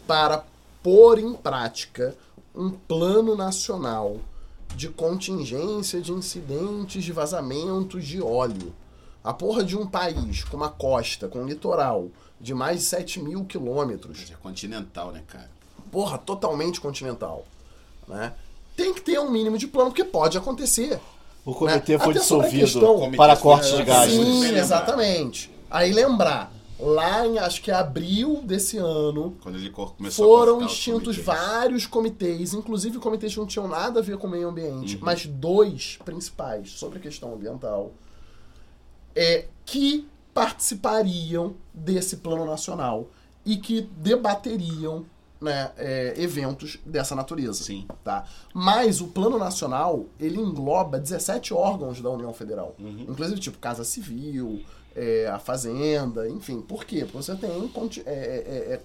[0.07, 0.45] para
[0.83, 2.15] pôr em prática
[2.55, 4.17] um plano nacional
[4.79, 8.73] de contingência de incidentes de vazamentos de óleo.
[9.25, 12.07] A porra de um país com uma costa, com um litoral
[12.41, 15.51] de mais de 7 mil quilômetros, É continental, né, cara?
[15.91, 17.45] porra, totalmente continental,
[18.07, 18.33] né?
[18.77, 21.01] Tem que ter um mínimo de plano, porque pode acontecer.
[21.45, 21.99] O comitê Né?
[21.99, 24.13] foi Até dissolvido questão- para Comitê corte foi- de gás.
[24.13, 25.51] Sim, exatamente.
[25.69, 30.59] Aí lembrar, lá em acho que é abril desse ano, Quando ele começou a foram
[30.59, 31.25] os extintos comitês.
[31.27, 35.01] vários comitês, inclusive comitês que não tinham nada a ver com o meio ambiente, Uhum.
[35.05, 37.93] mas dois principais sobre a questão ambiental,
[39.15, 43.09] é, que participariam desse plano nacional
[43.45, 45.05] e que debateriam
[45.41, 47.63] né, é, eventos dessa natureza.
[47.63, 47.87] Sim.
[48.03, 48.25] Tá?
[48.53, 52.75] Mas o plano nacional, ele engloba 17 órgãos da União Federal.
[52.79, 53.07] Uhum.
[53.09, 54.63] Inclusive, tipo, Casa Civil,
[54.99, 56.61] é, a fazenda, enfim.
[56.61, 57.01] Por quê?
[57.01, 58.81] Porque você tem conti- é, é, é,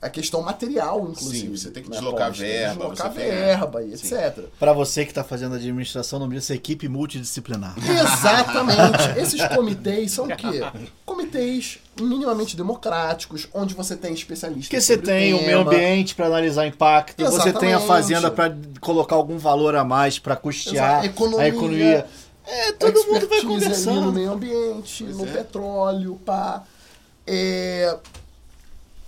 [0.00, 1.48] a questão material, inclusive.
[1.48, 1.96] Sim, você tem que né?
[1.96, 4.44] deslocar Pode verba, Deslocar você tem- verba e etc.
[4.58, 7.74] Pra você que tá fazendo administração, não precisa equipe multidisciplinar.
[7.78, 9.18] Exatamente.
[9.20, 10.60] Esses comitês são o quê?
[11.04, 14.66] Comitês minimamente democráticos, onde você tem especialistas.
[14.68, 15.46] Porque você tem o tema.
[15.48, 17.86] meio ambiente para analisar impacto, você tem a Exatamente.
[17.88, 21.06] fazenda para colocar algum valor a mais para custear Exato.
[21.06, 21.44] Economia.
[21.44, 22.06] a economia.
[22.48, 24.00] É, todo mundo vai ali conversando.
[24.00, 25.32] no meio ambiente, no é.
[25.32, 26.64] petróleo, pá.
[27.26, 27.98] É...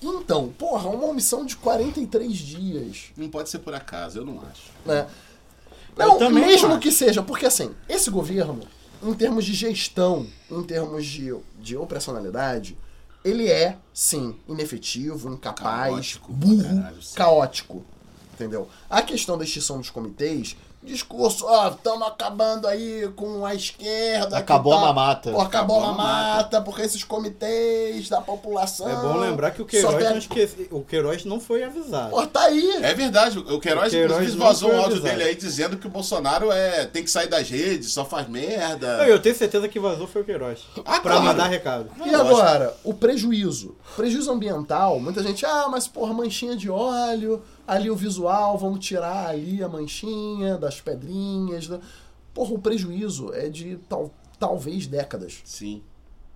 [0.03, 3.05] Então, porra, uma omissão de 43 dias.
[3.17, 4.71] Não pode ser por acaso, eu não acho.
[4.85, 5.07] né?
[5.97, 6.79] Não, mesmo acho.
[6.79, 8.61] que seja, porque assim, esse governo,
[9.03, 12.77] em termos de gestão, em termos de, de operacionalidade,
[13.25, 17.85] ele é, sim, inefetivo, incapaz, Caótico, burro, caralho, caótico.
[18.35, 18.69] Entendeu?
[18.89, 24.29] A questão da extinção dos comitês, discurso, ó, estamos acabando aí com a esquerda.
[24.29, 25.31] que Acabou a tá- mamata.
[25.31, 28.89] Pô, acabou, Acabou a a mamata, porque esses comitês da população.
[28.89, 32.11] É bom lembrar que o Queiroz, pega- não esquece, o Queiroz não foi avisado.
[32.11, 32.79] Pô, tá aí.
[32.83, 35.11] É verdade, o Queiroz, O Queiroz vazou um áudio avisado.
[35.19, 38.99] dele aí dizendo que o Bolsonaro é, tem que sair das redes, só faz merda.
[38.99, 40.61] Não, eu tenho certeza que vazou foi o Queiroz.
[40.79, 41.23] Ah, pra claro.
[41.25, 41.91] mandar recado.
[42.07, 43.77] E agora, o prejuízo.
[43.97, 49.29] Prejuízo ambiental, muita gente, ah, mas porra, manchinha de óleo, ali o visual, vamos tirar
[49.29, 51.69] ali a manchinha das pedrinhas.
[51.69, 51.79] Da...
[52.35, 54.11] Porra, o prejuízo é de tal,
[54.41, 55.41] talvez décadas.
[55.45, 55.81] Sim.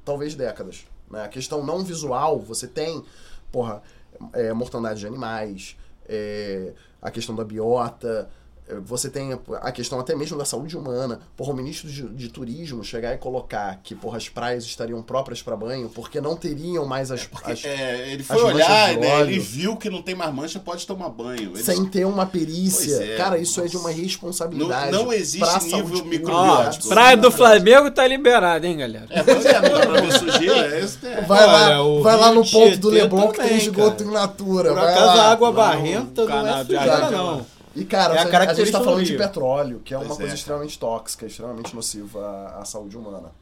[0.05, 0.87] Talvez décadas.
[1.11, 1.25] Né?
[1.25, 3.03] A questão não visual, você tem,
[3.51, 3.83] porra,
[4.33, 5.77] é, mortandade de animais,
[6.09, 8.31] é, a questão da biota, é,
[8.85, 11.21] você tem a questão até mesmo da saúde humana.
[11.37, 15.43] Porra, o ministro de, de turismo chegar e colocar que, porra, as praias estariam próprias
[15.43, 17.29] para banho, porque não teriam mais as...
[17.45, 19.15] as É, ele foi olhar, de né?
[19.17, 19.31] óleo.
[19.31, 21.53] Ele viu que não tem mais mancha, pode tomar banho.
[21.55, 23.03] Ele- sem ter uma perícia.
[23.05, 24.93] É, Cara, isso é de uma responsabilidade.
[24.93, 26.89] Não- não existe pra nível microbiótico.
[26.89, 29.07] Praia do Flamengo tá liberada, hein, galera?
[29.11, 30.75] É, é, não dá pra ver sujeira.
[30.77, 31.21] é isso, é.
[31.23, 34.11] Vai lá, Olha, vai lá no ponto do Leblon que tem também, esgoto cara.
[34.11, 34.69] in natura.
[34.71, 35.23] Por vai acaso lá.
[35.25, 37.47] a água Não, barrenta não, canal é sujeira, não.
[37.75, 40.17] E, cara, É a a, gente tá falando do de petróleo, que é Pois uma
[40.17, 40.35] coisa é.
[40.35, 43.33] extremamente tóxica, extremamente nociva à, à saúde humana.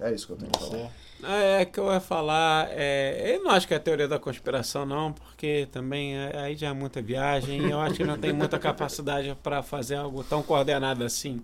[0.00, 0.90] É isso que eu tenho que falar.
[1.24, 2.68] É que eu ia falar.
[2.70, 6.68] É, eu não acho que é teoria da conspiração, não, porque também é- aí já
[6.68, 10.42] é muita viagem e eu acho que não tem muita capacidade para fazer algo tão
[10.42, 11.42] coordenado assim.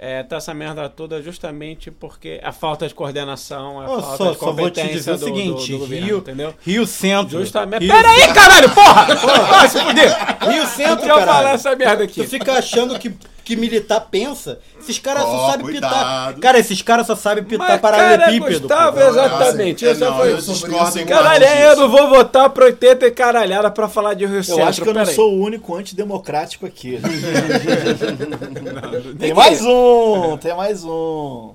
[0.00, 4.38] É, tá essa merda toda justamente porque a falta de coordenação, a falta só, de
[4.38, 6.54] só vou te competência dizer o do, seguinte, do, do governo, Rio, entendeu?
[6.60, 7.40] Rio Centro.
[7.40, 7.82] Justamente.
[7.82, 9.06] Rio Pera aí, caralho, porra!
[9.46, 10.16] Vai se fuder!
[10.48, 12.22] Rio Centro, eu falar essa merda aqui.
[12.22, 13.12] Tu fica achando que,
[13.48, 14.58] que militar pensa.
[14.78, 16.34] Esses caras Ó, só sabem pitar.
[16.34, 18.68] Cara, esses caras só sabem pitar Mas, paralelepípedo.
[18.68, 19.86] cara, Gustavo, exatamente.
[19.86, 20.32] É, Essa não, foi...
[20.32, 24.12] eu discordo em Caralho, parte eu não vou votar pro 80 e caralhada pra falar
[24.12, 24.64] de Rio Eu Centro.
[24.64, 25.14] acho que eu não peraí.
[25.14, 27.00] sou o único antidemocrático aqui.
[29.18, 31.54] tem mais um, tem mais um.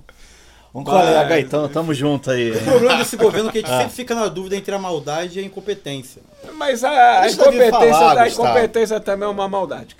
[0.73, 2.49] Um colega, então, tamo junto aí.
[2.49, 5.37] O problema desse governo é que a gente sempre fica na dúvida entre a maldade
[5.37, 6.23] e a incompetência.
[6.55, 9.95] Mas a, a incompetência, falar, a incompetência também é uma maldade.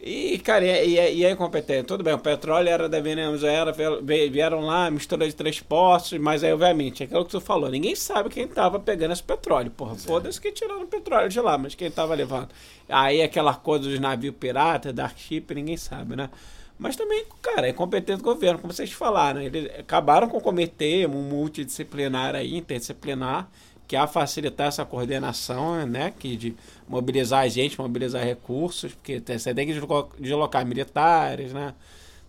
[0.00, 1.82] E, cara, e, e, e a incompetência?
[1.82, 6.44] Tudo bem, o petróleo era da Venezuela, ve- vieram lá, mistura de três postos, mas
[6.44, 9.72] aí, obviamente, é aquilo que tu falou, ninguém sabe quem tava pegando esse petróleo.
[9.72, 12.48] Porra, foda-se que tiraram o petróleo de lá, mas quem tava levando.
[12.88, 16.30] Aí aquela coisa dos navios piratas, dark ship, ninguém sabe, né?
[16.78, 19.42] Mas também, cara, é competente do governo, como vocês falaram.
[19.42, 23.50] Eles acabaram com o comitê um multidisciplinar aí, interdisciplinar,
[23.88, 26.12] que é a facilitar essa coordenação, né?
[26.16, 26.54] Que de
[26.86, 31.74] mobilizar a gente, mobilizar recursos, porque você tem que deslo- deslocar militares, né?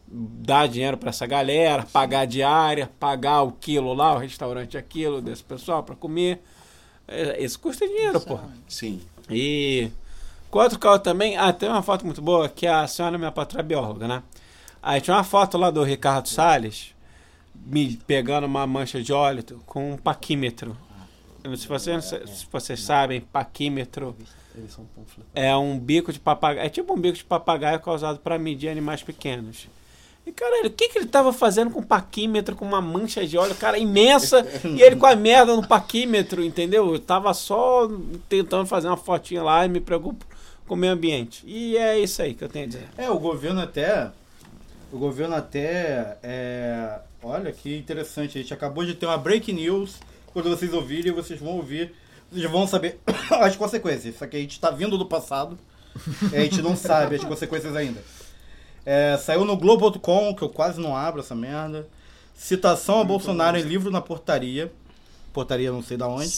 [0.07, 5.43] Dar dinheiro para essa galera, pagar diária, pagar o quilo lá, o restaurante aquilo desse
[5.43, 6.41] pessoal para comer.
[7.07, 8.49] É, Isso custa dinheiro, porra.
[8.67, 9.01] Sim.
[9.29, 9.91] E
[10.49, 13.63] outro carro também, ah, tem uma foto muito boa que a senhora, minha patroa, é
[13.63, 14.23] bióloga, né?
[14.81, 16.95] Aí tinha uma foto lá do Ricardo Salles
[17.53, 20.75] me pegando uma mancha de óleo com um paquímetro.
[21.57, 24.15] Se vocês, se vocês sabem, paquímetro
[25.33, 26.65] é um bico de papagaio.
[26.65, 29.67] É tipo um bico de papagaio causado para medir animais pequenos.
[30.25, 33.37] E caralho, o que, que ele tava fazendo com um paquímetro, com uma mancha de
[33.37, 36.93] óleo, cara, imensa, e ele com a merda no paquímetro, entendeu?
[36.93, 37.89] Eu tava só
[38.27, 40.25] tentando fazer uma fotinha lá e me preocupo
[40.67, 41.43] com o meio ambiente.
[41.47, 42.87] E é isso aí que eu tenho a dizer.
[42.97, 44.11] É, o governo até.
[44.91, 46.17] O governo até.
[46.21, 48.37] É, olha que interessante.
[48.37, 49.99] A gente acabou de ter uma break news.
[50.33, 51.93] Quando vocês ouvirem, vocês vão ouvir.
[52.31, 52.99] Vocês vão saber
[53.41, 54.17] as consequências.
[54.17, 55.57] Só que a gente está vindo do passado.
[56.31, 58.01] e a gente não sabe as consequências ainda.
[58.85, 61.87] É, saiu no Globo.com, que eu quase não abro essa merda.
[62.35, 64.71] Citação a Bolsonaro em livro na portaria.
[65.33, 66.31] Portaria não sei da onde.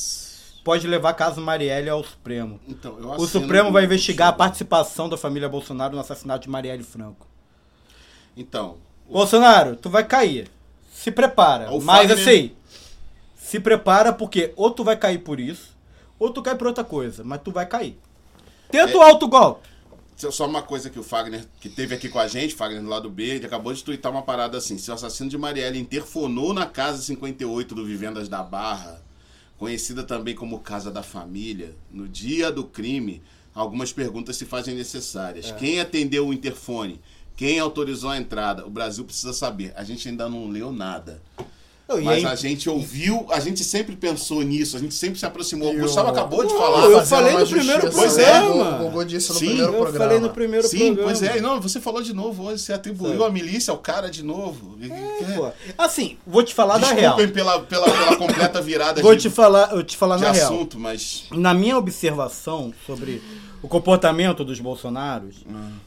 [0.64, 2.60] Pode levar caso Marielle ao Supremo.
[2.68, 7.28] Então, O Supremo vai investigar a participação da família Bolsonaro no assassinato de Marielle Franco.
[8.38, 8.78] Então,
[9.10, 10.50] Bolsonaro, tu vai cair.
[10.94, 11.72] Se prepara.
[11.72, 12.52] O Mas Fagner- assim,
[13.52, 15.76] se prepara porque ou tu vai cair por isso,
[16.18, 18.00] ou tu cai por outra coisa, mas tu vai cair.
[18.70, 19.68] Tenta o alto golpe.
[20.16, 23.10] Só- uma coisa que o Fagner, que teve aqui com a gente, Fagner do lado
[23.10, 24.78] B, ele acabou de twittar uma parada assim.
[24.78, 29.02] Se o assassino de Marielle interfonou na Casa 58 do Vivendas da Barra,
[29.58, 33.22] conhecida também como Casa da Família, no dia do crime,
[33.54, 35.52] algumas perguntas se fazem necessárias.
[35.52, 37.02] Quem atendeu o interfone?
[37.36, 38.66] Quem autorizou a entrada?
[38.66, 39.74] O Brasil precisa saber.
[39.76, 41.22] A gente ainda não leu nada.
[41.98, 45.26] Não, Mas aí- a gente ouviu, a gente sempre pensou nisso, a gente sempre se
[45.26, 45.74] aproximou.
[45.74, 46.86] O Gustavo acabou de falar.
[46.86, 47.86] eu Fazendo falei no primeiro
[48.18, 48.24] né?
[48.24, 48.78] é, O.
[48.80, 50.06] Gogô disse no Sim, primeiro eu programa.
[50.06, 51.04] falei no primeiro Sim, programa.
[51.04, 51.42] pois é.
[51.42, 53.24] Não, você falou de novo hoje, você atribuiu Sabe.
[53.26, 54.78] a milícia ao cara de novo.
[54.82, 55.50] É, pô.
[55.78, 57.16] Assim, vou te falar da real.
[57.16, 60.32] Desculpem pela, pela, pela completa virada Vou de, te falar, eu te falar de na
[60.32, 60.46] real.
[60.54, 61.26] assunto, mas...
[61.32, 63.22] Na minha observação sobre
[63.64, 65.38] o comportamento dos bolsonaros,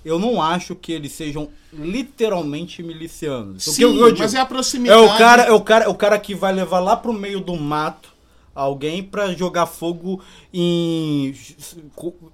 [0.05, 3.65] eu não acho que eles sejam literalmente milicianos.
[3.65, 4.19] Sim, eu- eu digo?
[4.19, 5.03] mas é a É proximidade.
[5.03, 7.57] o cara, é o cara, é o cara que vai levar lá pro meio do
[7.57, 8.13] mato
[8.55, 10.23] alguém pra jogar fogo
[10.53, 11.35] em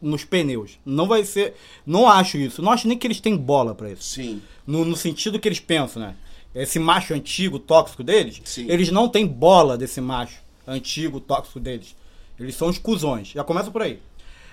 [0.02, 0.78] nos pneus.
[0.84, 1.54] Não vai ser,
[1.86, 2.60] não acho isso.
[2.62, 4.02] Não acho nem que eles têm bola pra isso.
[4.04, 4.42] Sim.
[4.66, 6.14] No, no sentido que eles pensam, né?
[6.54, 8.66] Esse macho antigo, tóxico deles, Sim.
[8.68, 11.94] eles não têm bola desse macho antigo, tóxico deles.
[12.38, 13.28] Eles são os cuzões.
[13.28, 13.98] Já começa por aí.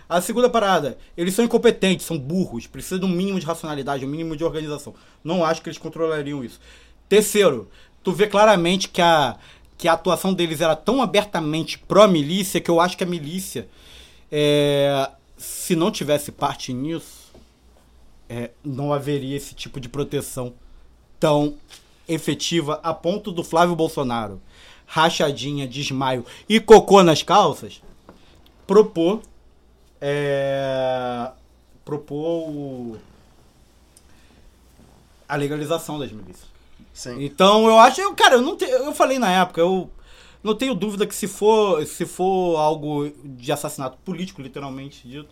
[0.09, 4.09] A segunda parada, eles são incompetentes, são burros, precisam de um mínimo de racionalidade, um
[4.09, 4.95] mínimo de organização.
[5.23, 6.59] Não acho que eles controlariam isso.
[7.09, 7.69] Terceiro,
[8.01, 9.37] tu vê claramente que a,
[9.77, 13.67] que a atuação deles era tão abertamente pró-milícia que eu acho que a milícia,
[14.31, 17.33] é, se não tivesse parte nisso,
[18.29, 20.53] é, não haveria esse tipo de proteção
[21.19, 21.55] tão
[22.07, 24.41] efetiva a ponto do Flávio Bolsonaro,
[24.85, 27.81] rachadinha, desmaio e cocô nas calças,
[28.65, 29.21] propor
[30.01, 31.31] é,
[31.85, 32.97] propor o-
[35.27, 36.47] a legalização das milícias.
[36.93, 37.23] Sim.
[37.23, 39.89] Então eu acho, eu, cara, eu não te, eu falei na época, eu
[40.43, 45.29] não tenho dúvida que se for se for algo de assassinato político, literalmente dito,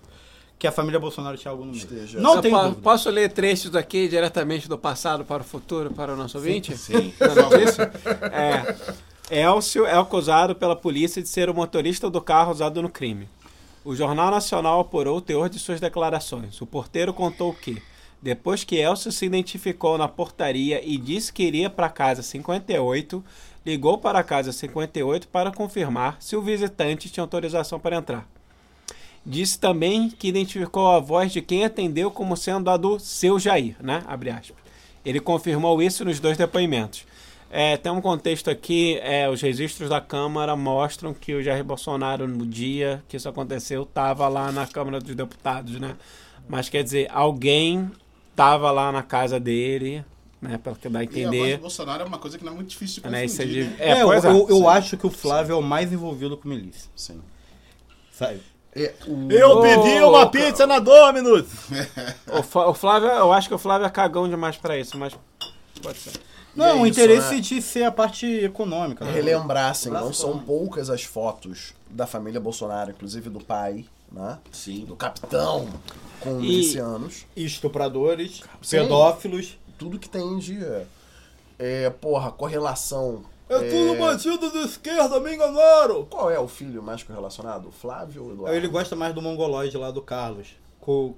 [0.59, 1.81] que a família Bolsonaro tinha algo no meio.
[1.83, 2.19] Esteja.
[2.19, 2.81] Não Eu tenho dúvida.
[2.81, 6.77] Posso ler trechos aqui diretamente do passado para o futuro para o nosso ouvinte?
[6.77, 7.13] Sim.
[7.19, 7.91] Na notícia?
[8.31, 9.41] É.
[9.43, 13.27] Elcio é acusado pela polícia de ser o motorista do carro usado no crime.
[13.85, 16.59] O Jornal Nacional apurou o teor de suas declarações.
[16.59, 17.79] O porteiro contou que,
[18.19, 23.23] depois que Elcio se identificou na portaria e disse que iria para a casa 58,
[23.63, 28.27] ligou para a casa 58 para confirmar se o visitante tinha autorização para entrar.
[29.23, 33.75] Disse também que identificou a voz de quem atendeu como sendo a do seu Jair,
[33.79, 34.03] né?
[35.05, 37.05] Ele confirmou isso nos dois depoimentos.
[37.57, 42.27] É, tem um contexto aqui, é, os registros da Câmara mostram que o Jair Bolsonaro,
[42.27, 45.95] no dia que isso aconteceu, estava lá na Câmara dos Deputados, né?
[46.49, 47.89] Mas quer dizer, alguém
[48.31, 50.03] estava lá na casa dele,
[50.41, 50.59] né?
[50.81, 51.55] Que dá a E a voz entender.
[51.55, 53.63] do Bolsonaro é uma coisa que não é muito difícil de Né, confundir, é de-
[53.69, 53.75] né?
[53.79, 54.27] É, eu, pois é.
[54.31, 54.67] eu, eu Sim.
[54.67, 56.91] acho que o Flávio é o mais envolvido com milícia.
[56.93, 57.21] Sim.
[58.11, 58.41] Sabe?
[58.75, 61.45] É, o- Eu pedi uma pizza na Dominus!
[62.67, 65.13] O, Flávio, eu acho que o Flávio é cagão demais pra isso, mas
[65.81, 66.19] pode ser.
[66.55, 67.41] Não, é o interesse né?
[67.41, 69.03] de ser a parte econômica.
[69.03, 69.11] né?
[69.11, 74.39] relembrar, assim, não são poucas as fotos da família Bolsonaro, inclusive do pai, né?
[74.51, 74.85] Sim.
[74.85, 75.67] Do capitão
[76.19, 77.25] com E- milicianos.
[77.35, 78.77] Estupradores, Sim.
[78.77, 79.57] pedófilos.
[79.77, 80.59] Tudo que tem de.
[81.59, 83.23] É, porra, correlação.
[83.99, 86.03] bandido de esquerda, me enganaram!
[86.05, 87.67] Qual é o filho mais correlacionado?
[87.67, 88.55] O Flávio ou Eduardo?
[88.57, 90.47] Ele gosta mais do mongoloide lá do Carlos.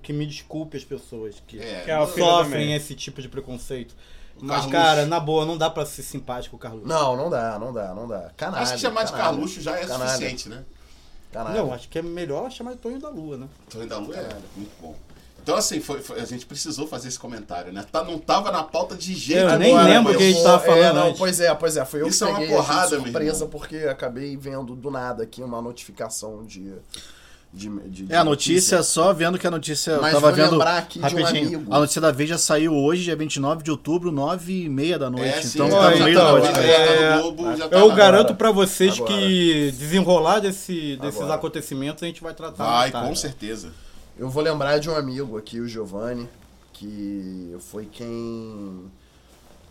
[0.01, 3.93] Que me desculpe as pessoas que, É, Que é sofrem esse tipo de preconceito.
[4.41, 4.69] O Mas, Carluxo.
[4.71, 6.87] cara, na boa, não dá pra ser simpático com o Carlos.
[6.87, 8.29] Não, não dá, não dá, não dá.
[8.37, 8.63] Canalha.
[8.63, 10.63] Acho que chamar de canalha, Carluxo já é canalha, suficiente, né?
[11.31, 11.59] Canalha.
[11.61, 13.47] Não, acho que é melhor chamar de Tonho da Lua, né?
[13.69, 14.95] Torre da Lua é muito bom.
[15.41, 17.85] Então, assim, foi, foi- a gente precisou fazer esse comentário, né?
[17.89, 20.37] Tá, não tava na pauta de jeito Eu nenhum, nem lembro mas que a gente
[20.39, 21.17] eu- tava falando é, não, antes.
[21.19, 21.85] Pois é, pois é.
[21.85, 25.61] Foi eu Isso que é uma porrada, surpresa porque acabei vendo do nada aqui uma
[25.61, 26.73] notificação de.
[27.53, 29.97] De, de- de É, a notícia, só vendo que a notícia.
[29.99, 30.51] Mas eu tava vou vendo.
[30.51, 31.47] lembrar aqui de um rapidinho.
[31.57, 31.73] amigo.
[31.73, 35.27] A notícia da Veja saiu hoje, dia 29 de outubro, 9 e meia da noite.
[35.37, 37.67] É, sim, então já tá tá- no meio já do tá- tá É, Globo, tá
[37.77, 39.11] Eu garanto pra vocês Agora.
[39.13, 41.35] que desenrolar desse, desses Agora.
[41.35, 42.63] acontecimentos a gente vai tratar.
[42.63, 43.07] Vai, tarde.
[43.09, 43.71] com certeza.
[44.19, 46.27] Eu vou lembrar de um amigo aqui, o Giovanni,
[46.73, 48.85] que foi quem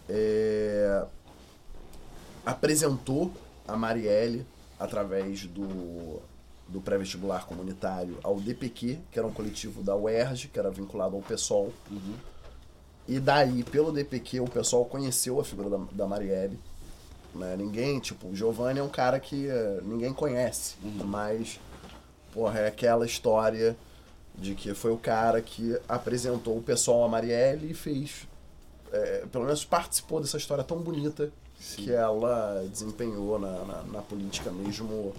[0.08, 1.04] é,
[2.44, 3.32] apresentou
[3.66, 4.46] a Marielle
[4.78, 6.20] através do,
[6.68, 11.22] do pré-vestibular comunitário ao DPQ, que era um coletivo da UERJ, que era vinculado ao
[11.22, 11.72] PSOL.
[13.06, 16.58] E daí, pelo DPQ, o pessoal conheceu a figura da, da Marielle.
[17.34, 17.54] Né?
[17.56, 20.74] Ninguém, tipo, o Giovanni é um cara que eh, ninguém conhece,
[21.04, 21.60] mas,
[22.32, 23.76] porra, é aquela história
[24.34, 28.26] de que foi o cara que apresentou o pessoal a Marielle e fez,
[28.92, 31.30] é, pelo menos participou dessa história tão bonita
[31.76, 35.12] que ela desempenhou na, na, na política mesmo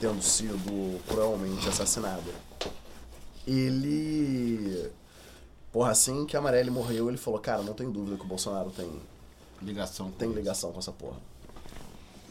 [0.00, 2.30] tendo sido cruelmente assassinada.
[3.46, 4.90] Ele.
[5.72, 8.70] Porra, assim que a Amarelli morreu, ele falou, cara, não tem dúvida que o Bolsonaro
[8.70, 8.90] tem,
[9.62, 10.10] Ligação.
[10.12, 11.16] tem ligação com essa porra.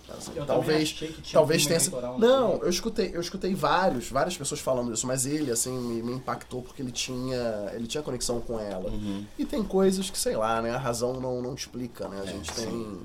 [0.10, 2.00] Assim, talvez achei que tinha talvez tenha sido.
[2.00, 6.02] no Não, eu escutei, eu escutei vários, várias pessoas falando isso, mas ele assim me,
[6.02, 8.90] me impactou porque ele tinha, ele tinha conexão com ela.
[8.90, 9.26] Uhum.
[9.38, 12.22] E tem coisas que, sei lá, né, a razão não, não explica, É, né?
[12.22, 13.02] A gente tem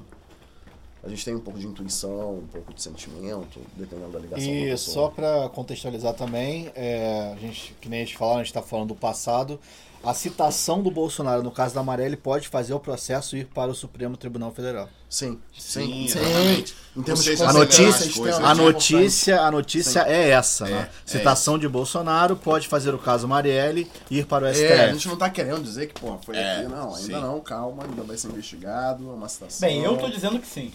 [1.05, 4.77] a gente tem um pouco de intuição, um pouco de sentimento, dependendo da ligação E
[4.79, 8.63] só pra contextualizar também, é, a gente, que nem a gente falaram, a gente tá
[8.63, 9.59] falando do passado.
[10.05, 13.75] A citação do Bolsonaro, no caso da Amarelli, pode fazer o processo ir para o
[13.75, 14.89] Supremo Tribunal Federal.
[15.09, 16.75] Sim, Sim, sim, exatamente.
[16.97, 20.11] Em termos de A aceleram notícia, coisas, a notícia, a notícia Sim.
[20.11, 20.91] é essa, né?
[20.91, 24.65] É, Citação de Bolsonaro pode fazer o caso Marielle ir para o STF.
[24.65, 27.13] É, a gente não tá querendo dizer que, pô, foi É, aqui, não, ainda sim.
[27.13, 29.69] não, calma, ainda vai ser investigado, é uma citação.
[29.69, 30.73] Bem, eu tô dizendo que sim.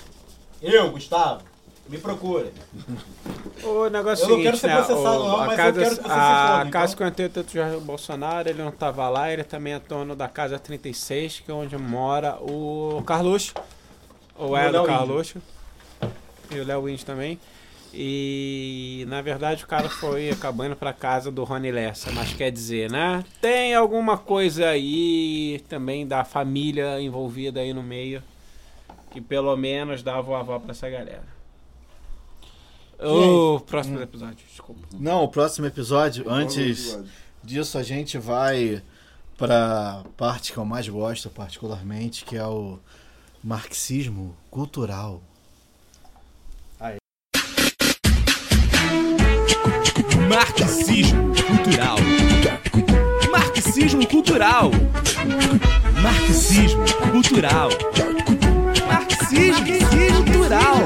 [0.61, 1.41] Eu, Gustavo,
[1.87, 2.51] me procura.
[3.63, 4.75] O negócio Eu não seguinte, quero ser né?
[4.75, 6.71] processado, o, não, a mas eu casa, quero que você se a então.
[6.71, 10.59] casa 58 do Jair Bolsonaro, ele não tava lá, ele também é dono da casa
[10.59, 13.53] 36, que é onde mora o Carluxo.
[14.35, 15.41] Ou é do Carluxo.
[16.51, 17.39] E o Léo Winch também.
[17.93, 22.91] E na verdade o cara foi acabando pra casa do Rony Lessa, mas quer dizer,
[22.91, 23.23] né?
[23.41, 28.21] Tem alguma coisa aí também da família envolvida aí no meio
[29.11, 31.27] que pelo menos dava o aval pra essa galera.
[32.99, 34.81] O próximo episódio, desculpa.
[34.93, 37.11] Não, o próximo episódio, antes episódio.
[37.43, 38.81] disso, a gente vai
[39.37, 42.79] pra parte que eu mais gosto, particularmente, que é o
[43.43, 45.21] marxismo cultural.
[50.29, 51.97] Marxismo cultural.
[53.31, 54.71] Marxismo cultural.
[56.01, 57.69] Marxismo cultural.
[59.29, 60.77] Marxismo cultural.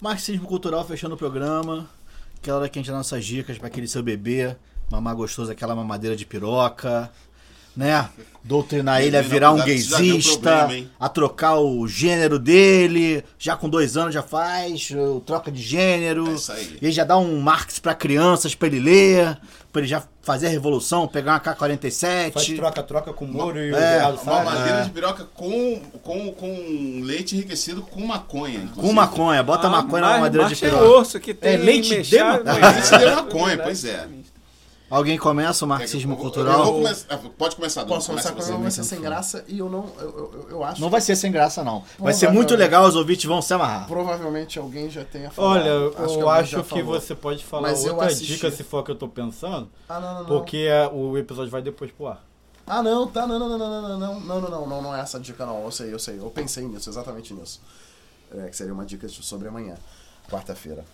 [0.00, 1.88] Marxismo cultural fechando o programa.
[2.40, 4.54] Aquela hora que a gente dá nossas dicas pra aquele seu bebê
[4.88, 7.10] mamar gostoso aquela mamadeira de piroca,
[7.76, 8.08] né?
[8.44, 10.68] Doutrinar ele a virar um gaysista,
[11.00, 13.24] a trocar o gênero dele.
[13.36, 14.90] Já com dois anos já faz,
[15.26, 16.30] troca de gênero.
[16.30, 16.78] É isso aí.
[16.80, 19.36] E já dá um Marx pra crianças pra ele ler,
[19.72, 22.32] pra ele já fazer a revolução, pegar uma K-47.
[22.32, 26.32] Faz troca-troca com o Moro e o É, Geraldo Uma madeira de piroca com, com,
[26.32, 28.58] com leite enriquecido com maconha.
[28.60, 28.94] Com inclusive.
[28.94, 30.84] maconha, bota Ah, maconha na mas- mamadeira de piroca.
[30.84, 32.70] osso que tem É leite de maconha.
[32.70, 34.06] Leite de maconha, pois é.
[34.90, 36.58] Alguém começa o marxismo Eu cultural?
[36.60, 37.84] eu vou começar- pode começar.
[37.84, 39.86] Posso começar com Começa vai ser sem graça e eu não.
[40.00, 41.84] Eu, eu, eu acho Não vai ser sem graça, não.
[41.98, 43.86] Vai ser muito legal, os ouvintes vão se amarrar.
[43.86, 45.60] Provavelmente alguém já tenha falado.
[45.60, 46.84] Olha, eu acho que falou.
[47.00, 50.00] você pode falar Mas eu outra dica se for a que eu tô pensando, Ah,
[50.00, 50.26] não, não, não.
[50.26, 52.24] porque é, o episódio vai depois pro ar.
[52.66, 55.00] Ah, não, tá, não, não, não, não, não, não, não, não, não, não, não é
[55.00, 57.60] essa dica não, eu sei, eu sei, eu pensei nisso, exatamente nisso.
[58.30, 59.74] É, que seria uma dica sobre amanhã,
[60.30, 60.84] quarta-feira.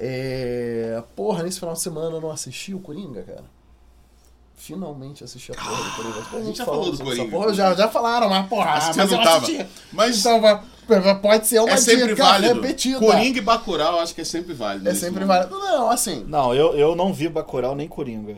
[0.00, 1.02] É...
[1.16, 3.44] Porra, nesse final de semana eu não assisti o Coringa, cara.
[4.54, 6.22] Finalmente assisti a porra do Coringa.
[6.30, 7.30] Pô, a gente já falou do essa Coringa.
[7.30, 9.36] Porra, já, já falaram, mas porra, Acho que mas eu não tava.
[9.44, 9.66] assisti.
[9.92, 10.60] Mas Então, vai-
[11.20, 12.54] pode ser uma é sempre dica válido.
[12.60, 12.98] repetida.
[12.98, 14.88] Coringa e Bacurau, acho que é sempre válido.
[14.88, 15.48] É sempre momento.
[15.50, 15.58] válido.
[15.58, 18.36] Não, assim, Não, eu, eu não vi Bacurau nem Coringa.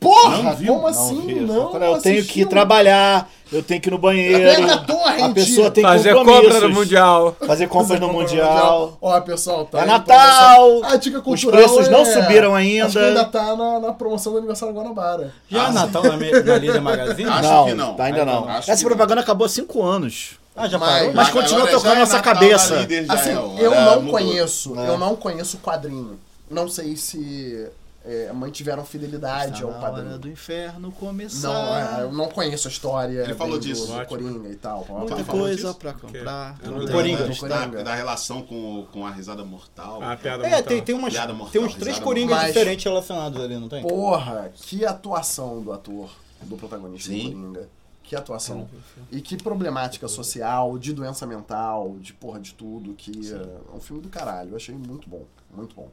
[0.00, 1.34] Porra, Não como assim vi.
[1.40, 4.78] não Bacurau, eu tenho que trabalhar, eu tenho que ir no banheiro.
[4.86, 6.52] Torre, a pessoa tem Fazer compromissos.
[6.54, 7.36] compra no Mundial.
[7.46, 8.96] Fazer compras no Mundial.
[9.00, 10.82] Ó, pessoal, tá É Natal!
[10.84, 12.86] A dica Os cultural preços não é- subiram ainda.
[12.86, 15.34] Acho que ainda tá na, na promoção do aniversário Guanabara.
[15.48, 17.28] Já é Natal na, na Líder Magazine?
[17.28, 17.94] Acho não, que não.
[17.94, 18.48] tá ainda não.
[18.48, 20.30] Acho Essa propaganda acabou há cinco anos.
[20.56, 21.12] Ah, já Mas- parou?
[21.14, 22.74] Mas Agora continua já tocando é nossa Natal cabeça.
[22.76, 24.88] Líder, Assim, é, eu é, não conheço, É.
[24.88, 26.18] eu não conheço o quadrinho.
[26.50, 27.68] Não sei se
[28.04, 31.48] é, mantiveram fidelidade Tá ao na hora do inferno começar.
[31.48, 33.86] Não, é, eu não conheço a história Ele falou disso.
[33.86, 34.06] do.
[34.06, 34.86] Coringa e tal.
[34.88, 36.58] Muita coisa pra comprar.
[36.64, 37.26] Não não Coringa.
[37.28, 37.84] Da, Coringa.
[37.84, 40.02] da relação com, com a risada mortal.
[40.02, 40.62] A piada É, mortal.
[40.68, 42.48] tem, tem, umas, Piada mortal, tem uns três Coringas mortal.
[42.48, 43.82] diferentes relacionados ali, não tem?
[43.82, 46.10] Porra, que atuação do ator,
[46.42, 47.18] do protagonista Sim.
[47.18, 47.68] do Coringa.
[48.02, 48.68] Que atuação.
[49.12, 54.02] E que problemática social, de doença mental, de porra de tudo, que é um filme
[54.02, 54.50] do caralho.
[54.50, 55.22] Eu achei muito bom,
[55.54, 55.88] muito bom.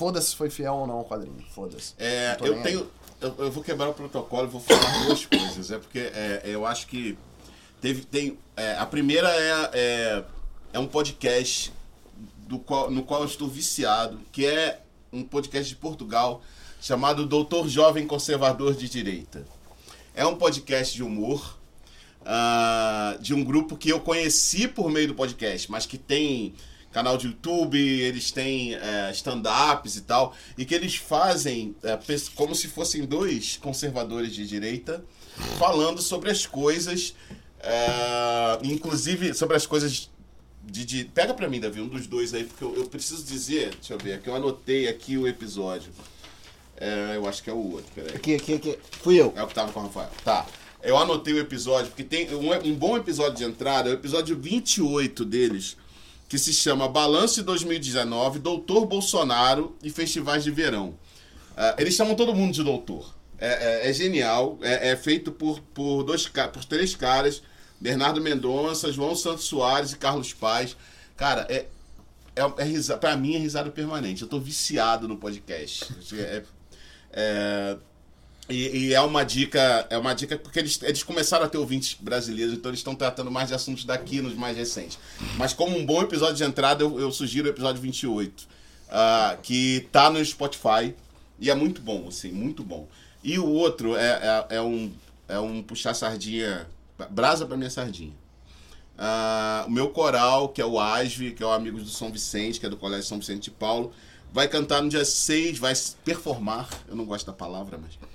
[0.00, 1.92] Foda-se se foi fiel ou não ao quadrinho, foda-se.
[1.98, 2.90] É, eu tenho.
[3.20, 5.70] Eu, eu vou quebrar o protocolo e vou falar duas coisas.
[5.70, 7.18] É porque é, eu acho que
[7.82, 8.06] teve.
[8.06, 10.24] Tem, é, a primeira é, é,
[10.72, 11.70] é um podcast
[12.48, 14.80] do qual, no qual eu estou viciado, que é
[15.12, 16.40] um podcast de Portugal
[16.80, 19.44] chamado Doutor Jovem Conservador de Direita.
[20.14, 21.58] É um podcast de humor
[22.24, 26.54] ah, de um grupo que eu conheci por meio do podcast, mas que tem
[26.92, 31.74] canal de YouTube, eles têm eh, stand-ups e tal, e que eles fazem
[32.06, 35.04] pes- como se fossem dois conservadores de direita
[35.58, 37.14] falando sobre as coisas
[37.62, 40.08] É, inclusive, sobre as coisas
[40.64, 43.74] de, de- Pega pra mim, Davi, um dos dois aí, porque eu, eu preciso dizer,
[43.74, 45.92] deixa eu ver, que eu anotei aqui o episódio.
[46.76, 48.16] É, eu acho que é o outro, peraí.
[48.16, 48.78] Aqui, aqui, aqui.
[49.02, 49.32] Fui eu.
[49.36, 50.08] É o que tava com o Rafael.
[50.24, 50.46] Tá.
[50.82, 54.38] Eu anotei o episódio, porque tem um, um bom episódio de entrada, é o episódio
[54.40, 55.76] 28 deles,
[56.30, 60.94] que se chama Balanço de 2019, Doutor Bolsonaro e Festivais de Verão.
[61.56, 63.12] Ah, eles chamam todo mundo de doutor.
[63.36, 63.48] É,
[63.86, 67.42] é- é genial, é, é feito por, por, dois, por três caras,
[67.80, 70.76] Bernardo Mendonça, João Santos Soares e Carlos Paz.
[71.16, 71.66] Cara, é,
[72.36, 74.22] é, é risa, pra mim é risada permanente.
[74.22, 75.92] Eu tô viciado no podcast.
[76.14, 76.44] É,
[77.12, 77.76] é,
[78.50, 81.96] e, e é uma dica, é uma dica porque eles, eles começaram a ter ouvintes
[81.98, 84.98] brasileiros, então eles estão tratando mais de assuntos daqui nos mais recentes.
[85.36, 88.48] Mas como um bom episódio de entrada, eu, eu sugiro o episódio 28,
[88.90, 90.94] ah, que tá no Spotify
[91.38, 92.86] e é muito bom, assim, muito bom.
[93.22, 94.92] E o outro é, é, é um,
[95.28, 96.66] é um puxar sardinha,
[97.10, 98.12] brasa pra minha sardinha.
[98.98, 102.60] Ah, o meu coral, que é o ASV, que é o Amigos do São Vicente,
[102.60, 103.92] que é do Colégio São Vicente de Paulo,
[104.32, 105.72] vai cantar no dia 6, vai
[106.04, 108.09] performar, eu não gosto da palavra, mas.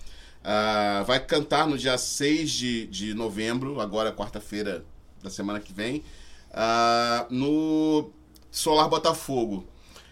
[0.45, 4.85] Ah, vai cantar no dia 6 de, de novembro, agora quarta-feira
[5.23, 6.03] da semana que vem,
[6.53, 8.09] ah, no
[8.51, 9.65] Solar Botafogo.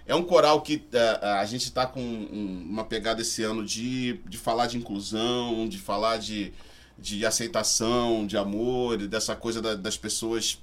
[0.05, 0.84] É um coral que
[1.22, 5.68] ah, a gente está com um- uma pegada esse ano de, de falar de inclusão,
[5.69, 6.51] de falar de,
[6.97, 10.60] de aceitação, de amor, dessa coisa da- das pessoas,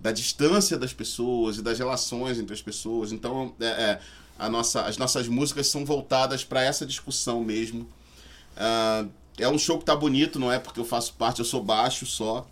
[0.00, 3.12] da distância das pessoas e das relações entre as pessoas.
[3.12, 4.00] Então, é, é,
[4.38, 7.88] a nossa, as nossas músicas são voltadas para essa discussão mesmo.
[8.56, 9.06] Ah,
[9.38, 12.06] é um show que tá bonito, não é porque eu faço parte, eu sou baixo
[12.06, 12.46] só.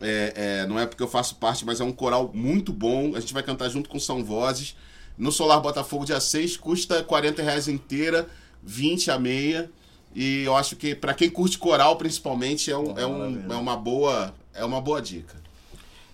[0.00, 0.32] É,
[0.62, 3.14] é, não é porque eu faço parte, mas é um coral muito bom.
[3.14, 4.76] A gente vai cantar junto com São Vozes.
[5.16, 8.26] No Solar Botafogo, dia 6, custa 40 reais inteira,
[8.62, 9.70] 20 a meia.
[10.14, 13.76] E eu acho que para quem curte coral, principalmente, é, um, é, um, é, uma
[13.76, 15.36] boa, é uma boa dica.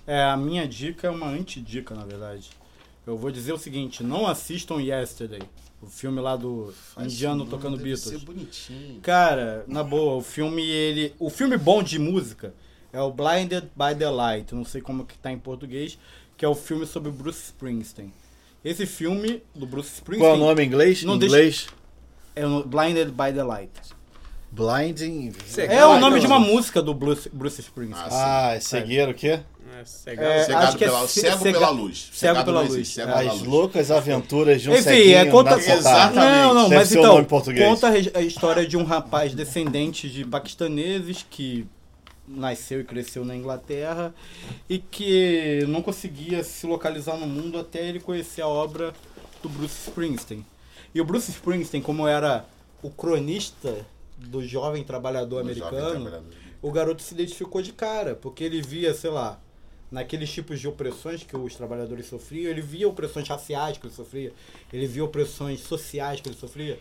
[0.07, 2.51] É, a minha dica é uma antidica, na verdade.
[3.07, 5.43] Eu vou dizer o seguinte, não assistam Yesterday,
[5.87, 8.09] o filme lá do indiano tocando Deve Beatles.
[8.09, 9.01] ser bonitinho.
[9.03, 12.53] Cara, na boa, o filme ele, o filme bom de música
[12.93, 15.99] é o Blinded by the Light, não sei como que tá em português,
[16.37, 18.13] que é o filme sobre o Bruce Springsteen.
[18.65, 21.03] Esse filme do Bruce Springsteen Qual é o nome em inglês?
[21.05, 21.67] Não Em deixa- inglês?
[22.35, 23.71] é o Blinded by the Light.
[24.51, 25.33] Blinding.
[25.69, 28.09] É o nome de uma música do Bruce, Bruce Springsteen.
[28.11, 29.41] Ah, é cegueiro o quê?
[29.77, 31.99] É, É, Cegado é pela- ce- cego cega- pela luz.
[32.13, 32.73] Cego Cegado pela luz.
[32.75, 33.15] existe, cego É.
[33.19, 33.49] pela As luz.
[33.49, 35.59] loucas aventuras de um Enfim, ceguinho é conta.
[35.59, 36.15] Exatamente.
[36.17, 37.25] Não, não, Deve mas então,
[37.59, 41.67] conta a história de um rapaz descendente de paquistaneses que
[42.29, 44.13] nasceu e cresceu na Inglaterra
[44.69, 48.93] e que não conseguia se localizar no mundo até ele conhecer a obra
[49.43, 50.45] do Bruce Springsteen.
[50.95, 52.45] E o Bruce Springsteen, como era
[52.83, 53.77] o cronista
[54.17, 56.33] do jovem trabalhador Do jovem americano, trabalhador.
[56.63, 59.39] o garoto se identificou de cara, porque ele via, sei lá,
[59.91, 64.33] naqueles tipos de opressões que os trabalhadores sofriam, ele via opressões raciais que ele sofria,
[64.73, 66.79] ele via opressões sociais que ele sofria.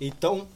[0.00, 0.46] Então,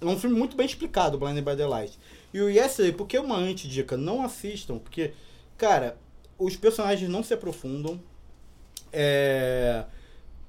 [0.00, 1.98] é um filme muito bem explicado, Blinded by the Light.
[2.32, 3.96] E o Yesterday, por que uma antidica?
[3.96, 5.12] Não assistam, porque,
[5.58, 5.96] cara,
[6.38, 8.00] os personagens não se aprofundam,
[8.92, 9.84] é,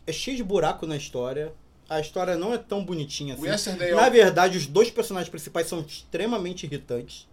[0.05, 1.53] é cheio de buraco na história,
[1.89, 3.43] a história não é tão bonitinha assim.
[3.83, 7.27] É Na o- verdade, os dois personagens principais são extremamente irritantes.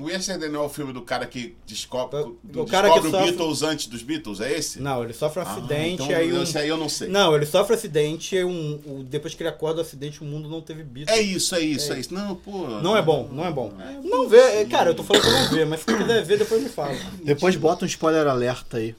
[0.00, 2.94] O Yesterday não é o filme do cara que descobre, O- do, o cara que
[3.00, 4.80] descobre o sofre- Beatles antes dos Beatles, é esse?
[4.80, 6.42] Não, ele sofre um Ah, acidente, então aí um...
[6.42, 7.08] esse aí eu não sei.
[7.08, 10.24] Não, ele sofre um acidente e um, o- depois que ele acorda do acidente, o
[10.24, 11.16] mundo não teve Beatles.
[11.18, 12.14] É isso, é isso, é, isso.
[12.14, 12.66] Não, pô.
[12.82, 13.72] Não é bom, não é bom.
[14.02, 16.62] Não vê, é, cara, eu tô falando pra não ver, mas se quiser ver, depois
[16.62, 16.96] me fala.
[17.22, 18.94] Depois bota um spoiler alerta aí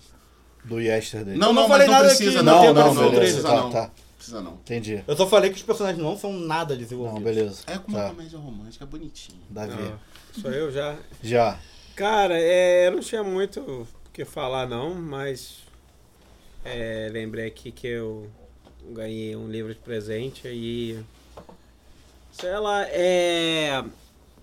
[0.64, 1.36] do Yesterday.
[1.36, 2.44] Não, não, não mas falei não nada precisa, que não.
[2.44, 3.42] não não, tem não, aparecido no beleza.
[3.42, 3.58] trailer.
[3.58, 3.72] Tá, não.
[3.72, 3.92] tá.
[4.22, 4.54] Precisa não.
[4.54, 5.04] Entendi.
[5.08, 7.16] Eu só falei que os personagens não são nada desenvolvidos.
[7.18, 7.64] Não, beleza.
[7.66, 8.10] É como uma Tá.
[8.14, 9.40] comédia romântica, bonitinho.
[9.50, 9.92] Davi.
[10.40, 10.96] Sou eu já.
[11.24, 11.58] Já.
[11.96, 15.58] Cara, é, eu não tinha muito o que falar não, mas
[16.64, 18.30] é, lembrei aqui que eu
[18.92, 21.00] ganhei um livro de presente e
[22.32, 23.84] sei lá, é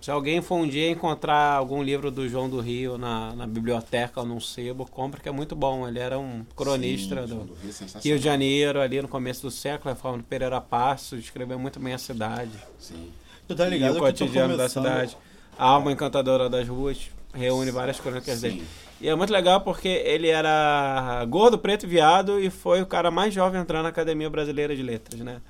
[0.01, 4.21] se alguém for um dia encontrar algum livro do João do Rio na, na biblioteca
[4.21, 5.85] ou num sebo, compra que é muito bom.
[5.85, 7.99] Ele era um cronista Sim, do do Rio é.
[7.99, 11.79] Rio de Janeiro, ali no começo do século, a forma do Pereira Passos, escreveu muito
[11.81, 12.51] bem a cidade.
[12.79, 13.11] Sim.
[13.45, 15.17] Tu tá ligado e o tô cotidiano da cidade.
[15.57, 18.61] A alma encantadora das ruas reúne várias crônicas dele.
[18.61, 18.67] Sim.
[19.01, 23.11] E é muito legal porque ele era gordo, preto e viado e foi o cara
[23.11, 25.41] mais jovem a entrar na Academia Brasileira de Letras, né?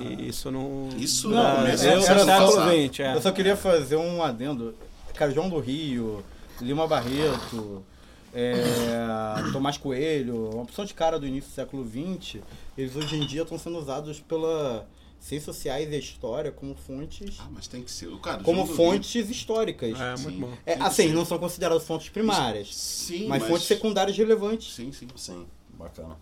[0.00, 0.88] E isso não.
[0.96, 2.70] Isso Não, passado.
[2.70, 3.14] XX, é.
[3.14, 4.74] Eu só queria fazer um adendo.
[5.14, 6.22] Cara, João do Rio,
[6.60, 7.82] Lima Barreto,
[8.34, 8.54] é,
[9.52, 12.40] Tomás Coelho, uma opção de cara do início do século XX,
[12.76, 14.86] eles hoje em dia estão sendo usados pela
[15.18, 18.08] ciências sociais e história como fontes, Ah, mas tem que ser.
[18.20, 19.98] Cara, como fontes históricas.
[19.98, 20.52] É, muito bom.
[20.64, 24.72] É, assim, não são consideradas fontes primárias, Sim, mas, mas fontes secundárias relevantes.
[24.74, 25.08] Sim, sim.
[25.16, 26.16] Sim, bacana.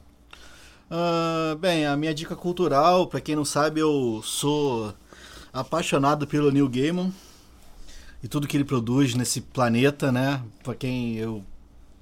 [0.89, 4.95] Ah, bem, a minha dica cultural, pra quem não sabe, eu sou
[5.53, 7.13] apaixonado pelo Neil Gaiman
[8.23, 10.43] e tudo que ele produz nesse planeta, né?
[10.63, 11.45] Pra quem eu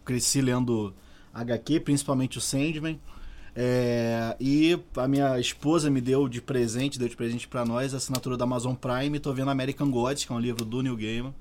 [0.05, 0.95] cresci lendo
[1.33, 3.01] HQ, principalmente o Sandman.
[3.57, 7.97] É, e a minha esposa me deu de presente, deu de presente pra nós a
[7.97, 9.19] assinatura da Amazon Prime.
[9.19, 11.35] Tô vendo American Gods, que é um livro do Neil Gaiman.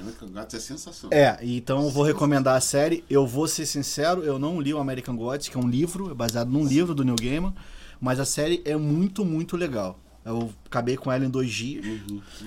[0.00, 1.18] American Gods é sensacional.
[1.18, 3.04] É, então eu vou recomendar a série.
[3.08, 6.14] Eu vou ser sincero, eu não li o American Gods, que é um livro, é
[6.14, 7.54] baseado num livro do Neil Gaiman,
[8.00, 9.98] mas a série é muito, muito legal.
[10.24, 11.84] Eu acabei com ela em dois dias.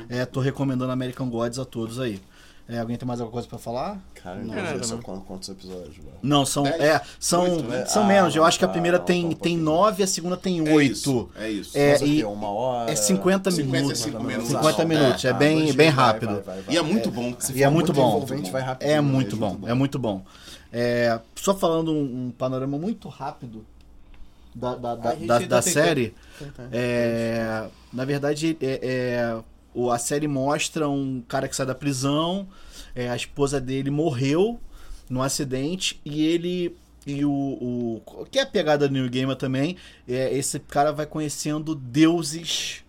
[0.10, 2.20] É, tô recomendando American Gods a todos aí.
[2.70, 3.98] É, alguém tem mais alguma coisa pra falar?
[4.16, 5.04] Cara, Não, não, são não.
[5.04, 6.10] quantos, quantos episódios, velho?
[6.22, 6.64] Não, são.
[6.64, 6.82] Dez?
[6.82, 7.86] É, são, Oito, né?
[7.86, 8.36] são Ah, menos.
[8.36, 9.64] Eu acho que a tá, primeira não, tem, tá um tem pouquinho.
[9.64, 10.92] nove, a segunda tem É oito.
[10.92, 11.78] isso, é isso.
[11.78, 12.26] É, Mas o e quê?
[12.26, 12.92] Uma hora?
[12.92, 14.26] é 50 55 minutos.
[14.26, 14.48] minutos.
[14.50, 16.34] 50 É, minutos, é, Ah, bem, bem rápido.
[16.34, 16.76] vai, vai, vai.
[16.76, 17.34] E é muito bom.
[17.56, 18.20] E é muito bom.
[18.20, 19.02] rapidinho, É né?
[19.02, 20.22] muito bom, é muito bom.
[20.74, 23.66] É, só falando um, um panorama muito rápido
[24.54, 26.14] da, da, da, da- tem série,
[26.72, 29.38] é, na verdade, é, é,
[29.84, 32.48] o- a série mostra um cara que sai da prisão,
[32.96, 34.60] é, a esposa dele morreu
[35.10, 36.76] num acidente e ele.
[37.06, 38.26] E o, o.
[38.30, 39.78] Que é a pegada do New Gamer também,
[40.08, 42.84] é, esse cara vai conhecendo deuses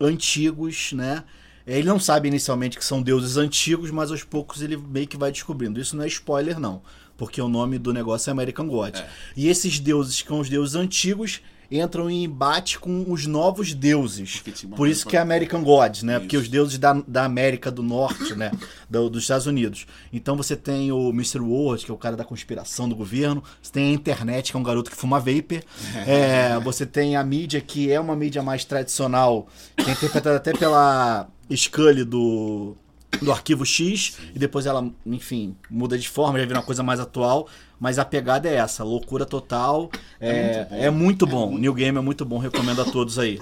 [0.00, 1.22] antigos, né?
[1.66, 5.16] É, Ele não sabe inicialmente que são deuses antigos, mas aos poucos ele meio que
[5.16, 5.80] vai descobrindo.
[5.80, 6.82] Isso não é spoiler, não.
[7.16, 8.96] Porque o nome do negócio é American God.
[9.36, 14.40] E esses deuses, que são os deuses antigos, entram em embate com os novos deuses.
[14.40, 16.18] Porque Por isso que é American Gods, né?
[16.18, 16.44] Porque Isso.
[16.44, 18.50] os deuses da, da América do Norte, né?
[18.88, 19.86] Do- dos Estados Unidos.
[20.12, 21.38] Então você tem o Mr.
[21.40, 23.42] World, que é o cara da conspiração do governo.
[23.62, 25.62] Você tem a internet, que é um garoto que fuma vapor.
[26.06, 30.52] É, você tem a mídia, que é uma mídia mais tradicional, que é interpretada até
[30.52, 32.76] pela Scully do,
[33.22, 34.16] do Arquivo X.
[34.34, 37.48] E depois ela, enfim, muda de forma, já vira uma coisa mais atual.
[37.80, 39.90] Mas a pegada é essa, loucura total.
[40.20, 41.56] É, é muito bom.
[41.56, 43.40] New Game é muito bom, recomendo a todos aí.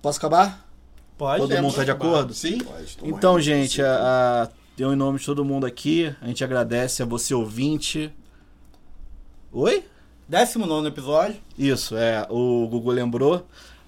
[0.00, 0.64] Posso acabar?
[1.18, 1.40] Pode.
[1.40, 2.32] Todo é, mundo tá de acordo?
[2.32, 2.58] Sim.
[2.58, 4.48] Pode, Então, gente, a, a-
[4.78, 8.12] eu em nome de todo mundo aqui, a gente agradece a você ouvinte.
[9.50, 9.84] Oi?
[10.28, 11.36] 19 episódio.
[11.58, 13.46] Isso, é, o Gugu lembrou.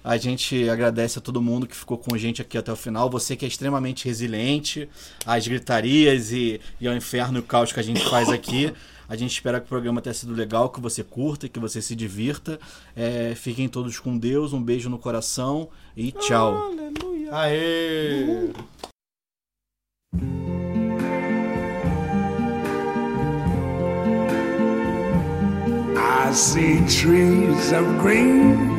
[0.09, 3.11] A gente agradece a todo mundo que ficou com a gente aqui até o final.
[3.11, 4.89] Você que é extremamente resiliente
[5.23, 8.73] às gritarias e, e ao inferno e o caos que a gente faz aqui.
[9.07, 11.95] A gente espera que o programa tenha sido legal, que você curta, que você se
[11.95, 12.59] divirta.
[12.95, 16.71] É, fiquem todos com Deus, um beijo no coração e tchau.
[17.31, 18.49] Aê!
[25.95, 28.78] I see trees of green,